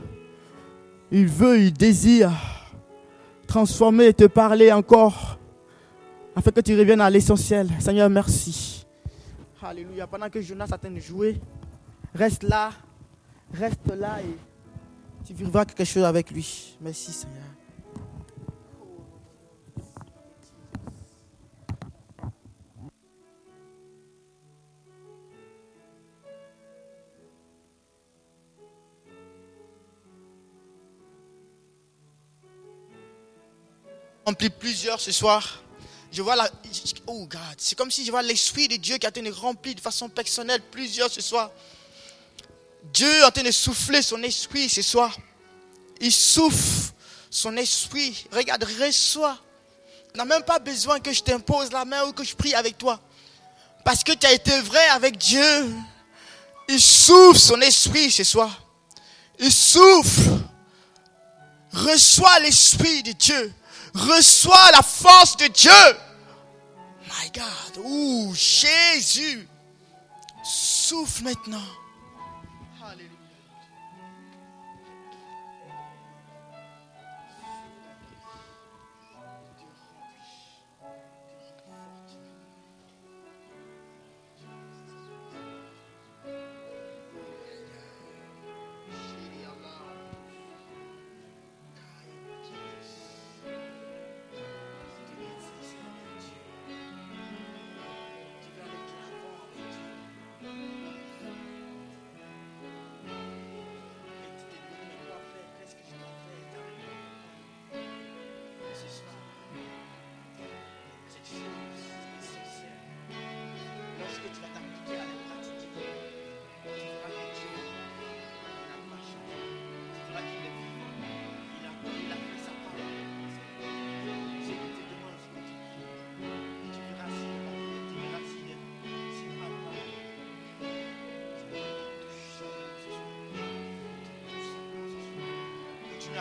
Il 1.11 1.25
veut, 1.25 1.61
il 1.61 1.73
désire 1.73 2.31
transformer 3.47 4.05
et 4.05 4.13
te 4.13 4.25
parler 4.25 4.71
encore 4.71 5.39
afin 6.37 6.51
que 6.51 6.61
tu 6.61 6.77
reviennes 6.77 7.01
à 7.01 7.09
l'essentiel. 7.09 7.67
Seigneur, 7.79 8.09
merci. 8.09 8.85
Alléluia. 9.61 10.05
Pendant 10.05 10.29
que 10.29 10.39
Jonas 10.39 10.67
attend 10.71 10.91
de 10.91 10.99
jouer, 10.99 11.41
reste 12.13 12.43
là. 12.43 12.71
Reste 13.53 13.87
là 13.95 14.19
et 14.21 15.25
tu 15.25 15.33
vivras 15.33 15.65
quelque 15.65 15.83
chose 15.83 16.03
avec 16.03 16.29
lui. 16.29 16.77
Merci, 16.79 17.11
Seigneur. 17.11 17.43
rempli 34.25 34.49
plusieurs 34.49 34.99
ce 34.99 35.13
soir. 35.13 35.63
Je 36.17 36.23
vois 36.23 36.35
la. 36.35 36.49
Oh 37.05 37.27
God, 37.27 37.39
c'est 37.59 37.77
comme 37.77 37.91
si 37.91 38.03
je 38.03 38.09
vois 38.09 38.23
l'Esprit 38.23 38.67
de 38.67 38.77
Dieu 38.77 38.97
qui 38.97 39.05
a 39.05 39.09
été 39.09 39.29
rempli 39.29 39.75
de 39.75 39.79
façon 39.79 40.09
personnelle 40.09 40.63
plusieurs 40.71 41.11
ce 41.11 41.21
soir. 41.21 41.51
Dieu 42.91 43.07
est 43.07 43.23
en 43.23 43.29
train 43.29 43.43
de 43.43 43.51
souffler 43.51 44.01
son 44.01 44.23
esprit 44.23 44.67
ce 44.67 44.81
soir. 44.81 45.15
Il 46.01 46.11
souffle 46.11 46.91
son 47.29 47.55
esprit. 47.57 48.25
Regarde, 48.31 48.63
reçois. 48.63 49.37
Tu 50.11 50.17
n'as 50.17 50.25
même 50.25 50.41
pas 50.41 50.57
besoin 50.57 50.99
que 50.99 51.13
je 51.13 51.21
t'impose 51.21 51.71
la 51.71 51.85
main 51.85 52.03
ou 52.05 52.13
que 52.13 52.23
je 52.23 52.35
prie 52.35 52.55
avec 52.55 52.79
toi. 52.79 52.99
Parce 53.85 54.03
que 54.03 54.13
tu 54.13 54.25
as 54.25 54.31
été 54.31 54.59
vrai 54.61 54.87
avec 54.87 55.19
Dieu. 55.19 55.71
Il 56.67 56.81
souffle 56.81 57.37
son 57.37 57.61
esprit 57.61 58.09
ce 58.09 58.23
soir. 58.23 58.59
Il 59.37 59.53
souffle. 59.53 60.31
Reçois 61.73 62.39
l'esprit 62.39 63.03
de 63.03 63.11
Dieu. 63.11 63.53
Reçois 63.93 64.71
la 64.71 64.81
force 64.81 65.37
de 65.37 65.45
Dieu. 65.45 65.71
My 67.07 67.29
God. 67.33 67.83
Ouh, 67.85 68.33
Jésus. 68.33 69.47
Souffle 70.43 71.23
maintenant. 71.23 71.67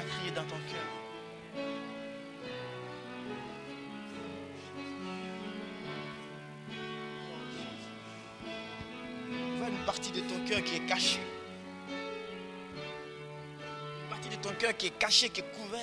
Crier 0.06 0.30
dans 0.32 0.44
ton 0.44 0.56
cœur. 0.70 0.86
Vois 9.58 9.68
une 9.68 9.84
partie 9.84 10.12
de 10.12 10.20
ton 10.20 10.44
cœur 10.46 10.62
qui 10.64 10.76
est 10.76 10.86
cachée. 10.86 11.20
Une 14.02 14.08
partie 14.08 14.28
de 14.28 14.36
ton 14.36 14.54
cœur 14.54 14.76
qui 14.76 14.86
est 14.86 14.98
cachée, 14.98 15.28
qui 15.28 15.40
est 15.40 15.52
couvert. 15.54 15.75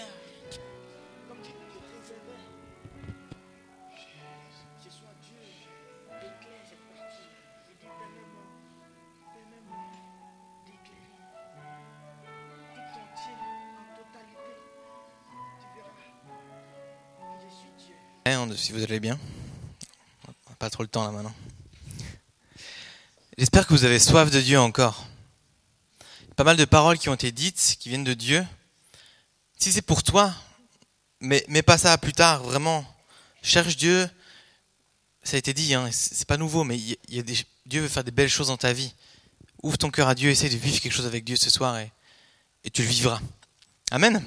Si 18.63 18.71
vous 18.71 18.81
allez 18.81 19.01
bien. 19.01 19.19
On 20.25 20.51
n'a 20.51 20.55
Pas 20.55 20.69
trop 20.69 20.83
le 20.83 20.87
temps 20.87 21.03
là 21.03 21.11
maintenant. 21.11 21.35
J'espère 23.37 23.67
que 23.67 23.73
vous 23.73 23.83
avez 23.83 23.99
soif 23.99 24.31
de 24.31 24.39
Dieu 24.39 24.57
encore. 24.57 25.05
Pas 26.37 26.45
mal 26.45 26.55
de 26.55 26.63
paroles 26.63 26.97
qui 26.97 27.09
ont 27.09 27.13
été 27.13 27.33
dites, 27.33 27.75
qui 27.77 27.89
viennent 27.89 28.05
de 28.05 28.13
Dieu. 28.13 28.45
Si 29.59 29.73
c'est 29.73 29.81
pour 29.81 30.01
toi, 30.01 30.33
mais, 31.19 31.43
mais 31.49 31.61
pas 31.61 31.77
ça 31.77 31.97
plus 31.97 32.13
tard, 32.13 32.41
vraiment. 32.43 32.85
Cherche 33.41 33.75
Dieu. 33.75 34.09
Ça 35.23 35.35
a 35.35 35.39
été 35.39 35.53
dit, 35.53 35.73
hein, 35.73 35.89
c'est 35.91 36.27
pas 36.27 36.37
nouveau, 36.37 36.63
mais 36.63 36.79
Dieu 37.65 37.81
veut 37.81 37.89
faire 37.89 38.05
des 38.05 38.11
belles 38.11 38.29
choses 38.29 38.47
dans 38.47 38.55
ta 38.55 38.71
vie. 38.71 38.93
Ouvre 39.61 39.77
ton 39.77 39.91
cœur 39.91 40.07
à 40.07 40.15
Dieu, 40.15 40.29
essaie 40.29 40.49
de 40.49 40.55
vivre 40.55 40.79
quelque 40.79 40.93
chose 40.93 41.05
avec 41.05 41.25
Dieu 41.25 41.35
ce 41.35 41.49
soir 41.49 41.77
et 41.79 42.71
tu 42.71 42.81
le 42.81 42.87
vivras. 42.87 43.19
Amen. 43.91 44.23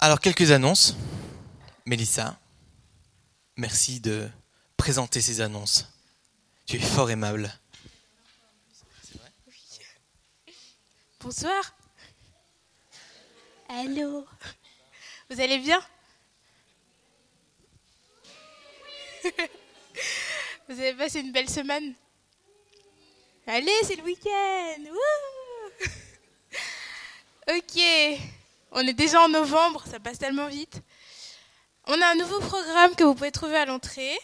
Alors, 0.00 0.20
quelques 0.20 0.50
annonces. 0.50 0.94
Mélissa, 1.88 2.36
merci 3.56 4.00
de 4.00 4.28
présenter 4.76 5.20
ces 5.20 5.40
annonces. 5.40 5.86
Tu 6.66 6.78
es 6.78 6.80
fort 6.80 7.08
aimable. 7.12 7.48
Bonsoir. 11.20 11.76
Allô. 13.68 14.26
Vous 15.30 15.40
allez 15.40 15.58
bien? 15.58 15.80
Vous 20.68 20.80
avez 20.80 20.94
passé 20.94 21.20
une 21.20 21.30
belle 21.30 21.48
semaine? 21.48 21.94
Allez, 23.46 23.70
c'est 23.84 23.94
le 23.96 24.02
week-end. 24.02 24.82
Ok. 27.48 27.80
On 28.72 28.80
est 28.80 28.92
déjà 28.92 29.22
en 29.22 29.28
novembre, 29.28 29.84
ça 29.88 30.00
passe 30.00 30.18
tellement 30.18 30.48
vite. 30.48 30.82
On 31.88 32.02
a 32.02 32.12
un 32.12 32.16
nouveau 32.16 32.40
programme 32.40 32.96
que 32.96 33.04
vous 33.04 33.14
pouvez 33.14 33.30
trouver 33.30 33.56
à 33.56 33.64
l'entrée. 33.64 34.18